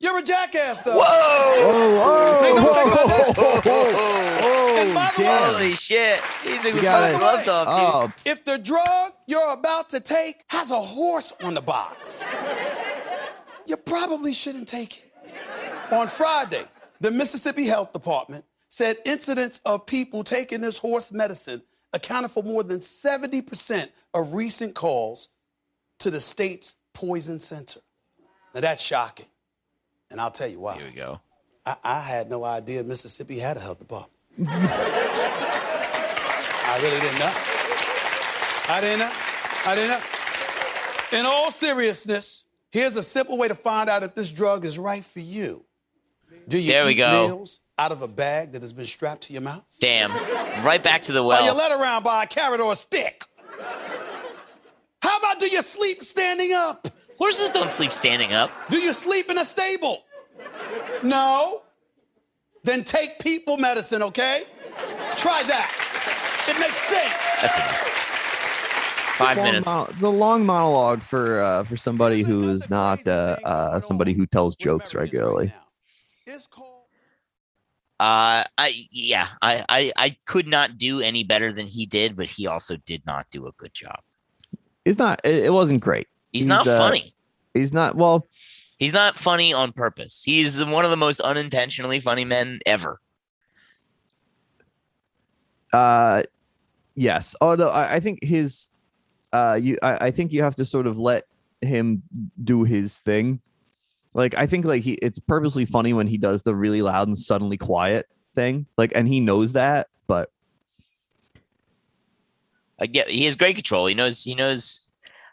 You're 0.00 0.18
a 0.18 0.22
jackass, 0.22 0.80
though. 0.82 0.94
Oh, 0.96 2.38
Make 2.42 2.54
no 2.54 2.60
oh, 2.60 2.64
mistake 2.64 2.86
about 2.92 3.36
that. 3.36 4.40
oh, 4.42 4.76
And 4.78 4.94
by 4.94 5.10
the 5.16 5.22
way, 5.22 5.28
Holy 5.28 5.74
shit. 5.74 6.20
He 6.44 6.54
took 6.58 6.74
the 6.76 6.82
got 6.82 7.02
fucking 7.02 7.18
gloves 7.18 7.48
off, 7.48 7.66
dude. 7.66 8.12
oh, 8.28 8.30
if 8.30 8.44
the 8.44 8.58
drug 8.58 9.12
you're 9.26 9.52
about 9.52 9.88
to 9.90 10.00
take 10.00 10.44
has 10.48 10.70
a 10.70 10.80
horse 10.80 11.32
on 11.42 11.54
the 11.54 11.60
box, 11.60 12.24
you 13.66 13.76
probably 13.76 14.32
shouldn't 14.32 14.68
take 14.68 14.98
it. 14.98 15.12
On 15.92 16.06
Friday, 16.06 16.64
the 17.00 17.10
Mississippi 17.10 17.66
Health 17.66 17.92
Department 17.92 18.44
said 18.68 18.98
incidents 19.04 19.60
of 19.64 19.84
people 19.86 20.22
taking 20.22 20.60
this 20.60 20.78
horse 20.78 21.10
medicine 21.10 21.62
accounted 21.92 22.30
for 22.30 22.42
more 22.42 22.62
than 22.62 22.78
70% 22.80 23.88
of 24.14 24.34
recent 24.34 24.74
calls 24.74 25.28
to 25.98 26.10
the 26.10 26.20
state's 26.20 26.74
poison 26.94 27.40
center. 27.40 27.80
Now 28.54 28.60
that's 28.60 28.82
shocking. 28.84 29.26
And 30.10 30.20
I'll 30.20 30.30
tell 30.30 30.48
you 30.48 30.60
why. 30.60 30.76
Here 30.76 30.86
we 30.86 30.92
go. 30.92 31.20
I, 31.66 31.76
I 31.84 32.00
had 32.00 32.30
no 32.30 32.44
idea 32.44 32.82
Mississippi 32.84 33.38
had 33.38 33.56
a 33.56 33.60
health 33.60 33.78
department. 33.78 34.12
I 36.70 36.78
really 36.82 37.00
didn't 37.00 37.18
know. 37.18 37.32
I 38.70 38.80
didn't 38.80 38.98
know. 39.00 39.12
I 39.66 39.74
didn't 39.74 39.90
know. 39.90 41.18
In 41.18 41.26
all 41.26 41.50
seriousness, 41.50 42.44
here's 42.70 42.96
a 42.96 43.02
simple 43.02 43.38
way 43.38 43.48
to 43.48 43.54
find 43.54 43.88
out 43.88 44.02
if 44.02 44.14
this 44.14 44.30
drug 44.30 44.64
is 44.64 44.78
right 44.78 45.04
for 45.04 45.20
you. 45.20 45.64
Do 46.46 46.58
you 46.58 46.72
There 46.72 46.84
we 46.84 46.92
eat 46.92 46.96
go. 46.96 47.26
meals 47.26 47.60
out 47.78 47.92
of 47.92 48.02
a 48.02 48.08
bag 48.08 48.52
that 48.52 48.62
has 48.62 48.72
been 48.72 48.86
strapped 48.86 49.22
to 49.24 49.32
your 49.32 49.42
mouth? 49.42 49.64
Damn. 49.80 50.12
Right 50.64 50.82
back 50.82 51.02
to 51.02 51.12
the 51.12 51.22
well. 51.22 51.42
Are 51.42 51.46
you 51.46 51.52
led 51.56 51.72
around 51.72 52.02
by 52.02 52.24
a 52.24 52.26
carrot 52.26 52.60
or 52.60 52.72
a 52.72 52.76
stick? 52.76 53.24
How 55.02 55.18
about 55.18 55.40
do 55.40 55.46
you 55.46 55.62
sleep 55.62 56.04
standing 56.04 56.52
up? 56.52 56.88
Horses 57.18 57.50
don't 57.50 57.72
sleep 57.72 57.92
standing 57.92 58.32
up. 58.32 58.50
Do 58.70 58.78
you 58.78 58.92
sleep 58.92 59.28
in 59.28 59.38
a 59.38 59.44
stable? 59.44 60.04
No? 61.02 61.62
Then 62.64 62.84
take 62.84 63.18
people 63.18 63.56
medicine, 63.56 64.02
okay? 64.04 64.44
Try 65.16 65.42
that. 65.42 65.74
It 66.48 66.58
makes 66.60 66.78
sense. 66.78 67.14
That's 67.42 67.56
enough. 67.56 67.94
Five 69.16 69.36
Long 69.36 69.46
minutes. 69.46 69.66
mono- 69.66 69.86
it's 69.90 70.02
a 70.02 70.08
long 70.08 70.46
monologue 70.46 71.02
for 71.02 71.40
uh, 71.40 71.64
for 71.64 71.76
somebody 71.76 72.22
who 72.22 72.48
is 72.50 72.70
not 72.70 73.04
uh, 73.08 73.36
uh, 73.44 73.80
somebody 73.80 74.12
who 74.12 74.26
tells 74.26 74.54
jokes 74.54 74.94
regularly. 74.94 75.52
Uh, 78.00 78.44
I 78.56 78.74
yeah, 78.92 79.26
I, 79.42 79.64
I 79.68 79.92
I 79.96 80.16
could 80.26 80.46
not 80.46 80.78
do 80.78 81.00
any 81.00 81.24
better 81.24 81.52
than 81.52 81.66
he 81.66 81.84
did, 81.84 82.16
but 82.16 82.28
he 82.28 82.46
also 82.46 82.76
did 82.76 83.04
not 83.06 83.26
do 83.30 83.48
a 83.48 83.52
good 83.52 83.74
job. 83.74 83.98
It's 84.84 84.98
not. 84.98 85.20
It, 85.24 85.46
it 85.46 85.52
wasn't 85.52 85.80
great. 85.80 86.06
He's, 86.32 86.46
not 86.46 86.66
uh, 86.66 86.78
funny. 86.78 87.12
He's 87.54 87.72
not. 87.72 87.96
Well, 87.96 88.26
He's 88.78 88.92
not 88.92 89.16
funny 89.16 89.52
on 89.52 89.72
purpose. 89.72 90.22
He's 90.24 90.56
the, 90.56 90.66
one 90.66 90.84
of 90.84 90.92
the 90.92 90.96
most 90.96 91.20
unintentionally 91.20 91.98
funny 91.98 92.24
men 92.24 92.60
ever. 92.64 93.00
uh, 95.72 96.22
yes. 96.94 97.34
Although 97.40 97.70
I, 97.70 97.94
I 97.94 98.00
think 98.00 98.22
his, 98.22 98.68
uh, 99.32 99.58
you, 99.60 99.78
I, 99.82 100.06
I 100.06 100.10
think 100.12 100.32
you 100.32 100.42
have 100.42 100.54
to 100.56 100.64
sort 100.64 100.86
of 100.86 100.96
let 100.96 101.24
him 101.60 102.02
do 102.44 102.62
his 102.62 102.98
thing. 102.98 103.40
Like 104.14 104.34
I 104.36 104.46
think 104.46 104.64
like 104.64 104.82
he, 104.82 104.92
it's 104.94 105.18
purposely 105.18 105.66
funny 105.66 105.92
when 105.92 106.06
he 106.06 106.16
does 106.16 106.44
the 106.44 106.54
really 106.54 106.80
loud 106.80 107.08
and 107.08 107.18
suddenly 107.18 107.56
quiet 107.56 108.06
thing. 108.34 108.66
Like, 108.76 108.92
and 108.94 109.08
he 109.08 109.20
knows 109.20 109.52
that, 109.54 109.88
but 110.06 110.30
I 112.80 112.86
get 112.86 113.10
he 113.10 113.24
has 113.24 113.36
great 113.36 113.56
control. 113.56 113.86
He 113.86 113.94
knows 113.94 114.22
he 114.22 114.34
knows. 114.34 114.87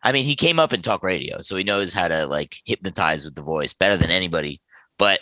I 0.05 0.11
mean, 0.11 0.23
he 0.23 0.35
came 0.35 0.59
up 0.59 0.71
in 0.71 0.83
talk 0.83 1.01
radio, 1.01 1.41
so 1.41 1.55
he 1.55 1.63
knows 1.63 1.91
how 1.91 2.07
to 2.07 2.27
like 2.27 2.57
hypnotize 2.63 3.25
with 3.25 3.33
the 3.33 3.41
voice 3.41 3.73
better 3.73 3.97
than 3.97 4.11
anybody. 4.11 4.61
But 4.99 5.19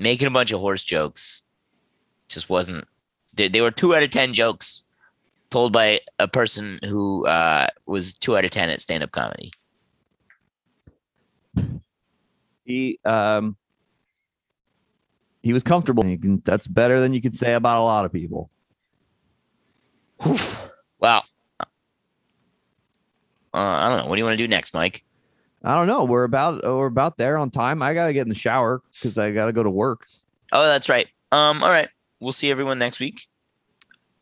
making 0.00 0.26
a 0.26 0.30
bunch 0.32 0.50
of 0.50 0.58
horse 0.58 0.82
jokes 0.82 1.44
just 2.28 2.50
wasn't. 2.50 2.84
They, 3.32 3.46
they 3.46 3.60
were 3.60 3.70
two 3.70 3.94
out 3.94 4.02
of 4.02 4.10
ten 4.10 4.34
jokes 4.34 4.82
told 5.50 5.72
by 5.72 6.00
a 6.18 6.26
person 6.26 6.80
who 6.82 7.26
uh, 7.28 7.68
was 7.86 8.14
two 8.14 8.36
out 8.36 8.44
of 8.44 8.50
ten 8.50 8.70
at 8.70 8.82
stand 8.82 9.04
up 9.04 9.12
comedy. 9.12 9.52
he, 12.64 12.98
um, 13.04 13.56
he 15.44 15.52
was 15.52 15.62
comfortable. 15.62 16.02
Can, 16.02 16.42
that's 16.44 16.66
better 16.66 17.00
than 17.00 17.12
you 17.12 17.22
could 17.22 17.36
say 17.36 17.54
about 17.54 17.80
a 17.80 17.84
lot 17.84 18.04
of 18.04 18.12
people. 18.12 18.50
Wow. 20.98 21.22
Uh, 23.54 23.58
I 23.58 23.88
don't 23.88 23.98
know. 23.98 24.08
What 24.08 24.16
do 24.16 24.18
you 24.18 24.24
want 24.24 24.36
to 24.36 24.44
do 24.44 24.48
next, 24.48 24.74
Mike? 24.74 25.04
I 25.62 25.76
don't 25.76 25.86
know. 25.86 26.04
We're 26.04 26.24
about 26.24 26.62
we're 26.62 26.86
about 26.86 27.16
there 27.16 27.38
on 27.38 27.50
time. 27.50 27.80
I 27.82 27.94
gotta 27.94 28.12
get 28.12 28.22
in 28.22 28.28
the 28.28 28.34
shower 28.34 28.82
because 28.92 29.16
I 29.16 29.30
gotta 29.30 29.52
go 29.52 29.62
to 29.62 29.70
work. 29.70 30.06
Oh, 30.52 30.66
that's 30.66 30.88
right. 30.88 31.08
Um, 31.32 31.62
all 31.62 31.70
right. 31.70 31.88
We'll 32.20 32.32
see 32.32 32.50
everyone 32.50 32.78
next 32.78 33.00
week. 33.00 33.26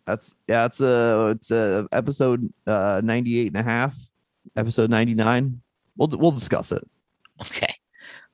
That's 0.06 0.36
yeah. 0.46 0.66
It's 0.66 0.80
a 0.80 1.30
it's 1.34 1.50
a 1.50 1.88
episode 1.90 2.52
uh 2.66 3.00
98 3.02 3.48
and 3.48 3.56
a 3.56 3.62
half. 3.62 3.96
Episode 4.54 4.90
99. 4.90 5.60
We'll 5.96 6.08
we'll 6.08 6.30
discuss 6.30 6.70
it. 6.70 6.86
Okay. 7.40 7.74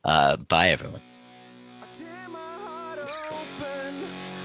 Uh, 0.05 0.37
bye, 0.37 0.71
everyone. 0.71 1.01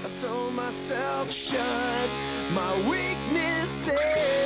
I 0.04 0.06
sew 0.06 0.50
myself 0.50 1.32
shut. 1.32 2.10
My 2.52 2.88
weakness 2.88 3.88
is 3.88 4.43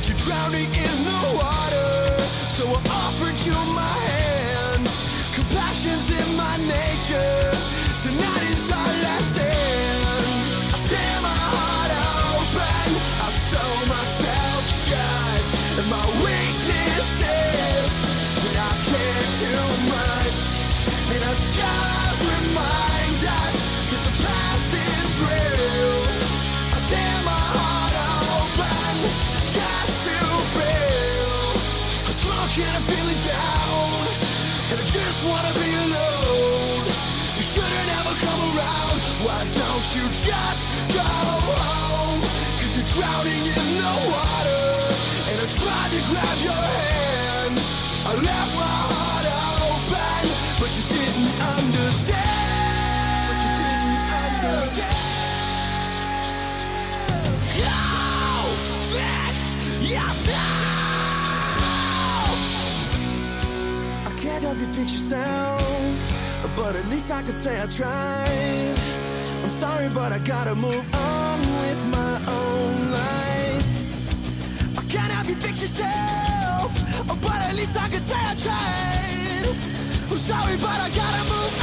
you're 0.09 0.19
drowning 0.19 0.67
in 0.67 1.05
the 1.05 1.21
water. 1.35 2.21
So 2.51 2.67
I 2.69 2.81
offered 2.91 3.39
you 3.47 3.53
my 3.75 3.97
hand. 4.11 4.87
Compassion's 5.33 6.11
in 6.11 6.37
my 6.37 6.57
nature. 6.59 7.54
Just 35.15 35.29
wanna 35.29 35.55
be 35.55 35.71
alone. 35.87 36.83
You 37.37 37.43
shouldn't 37.43 37.91
ever 37.99 38.15
come 38.27 38.41
around. 38.51 38.99
Why 39.23 39.41
don't 39.61 39.87
you 39.95 40.05
just 40.11 40.63
go 40.91 41.07
home? 41.07 42.21
Cause 42.59 42.75
you're 42.75 42.91
drowning 42.97 43.45
in 43.47 43.69
the 43.79 43.95
water. 44.11 44.67
And 45.31 45.37
I 45.39 45.47
tried 45.61 45.91
to 45.95 46.01
grab 46.11 46.39
your 46.43 46.65
hand. 46.79 47.55
I 48.07 48.15
left 48.27 48.57
my 48.57 48.94
fix 64.85 64.93
yourself, 64.93 66.53
but 66.57 66.77
at 66.77 66.87
least 66.89 67.11
I 67.11 67.23
could 67.23 67.39
say 67.39 67.59
I 67.59 67.67
tried. 67.67 68.77
I'm 69.43 69.51
sorry, 69.51 69.89
but 69.89 70.13
I 70.13 70.19
gotta 70.19 70.55
move 70.55 70.85
on 70.95 71.41
with 71.41 71.81
my 71.89 72.17
own 72.29 72.91
life. 72.91 74.79
I 74.79 74.83
can't 74.93 75.11
help 75.11 75.29
you 75.29 75.37
fix 75.37 75.63
yourself, 75.63 76.69
but 77.23 77.39
at 77.49 77.55
least 77.55 77.81
I 77.81 77.89
can 77.89 78.03
say 78.03 78.21
I 78.33 78.35
tried. 78.47 79.57
I'm 80.11 80.19
sorry, 80.19 80.57
but 80.59 80.79
I 80.87 80.91
gotta 80.91 81.25
move 81.33 81.54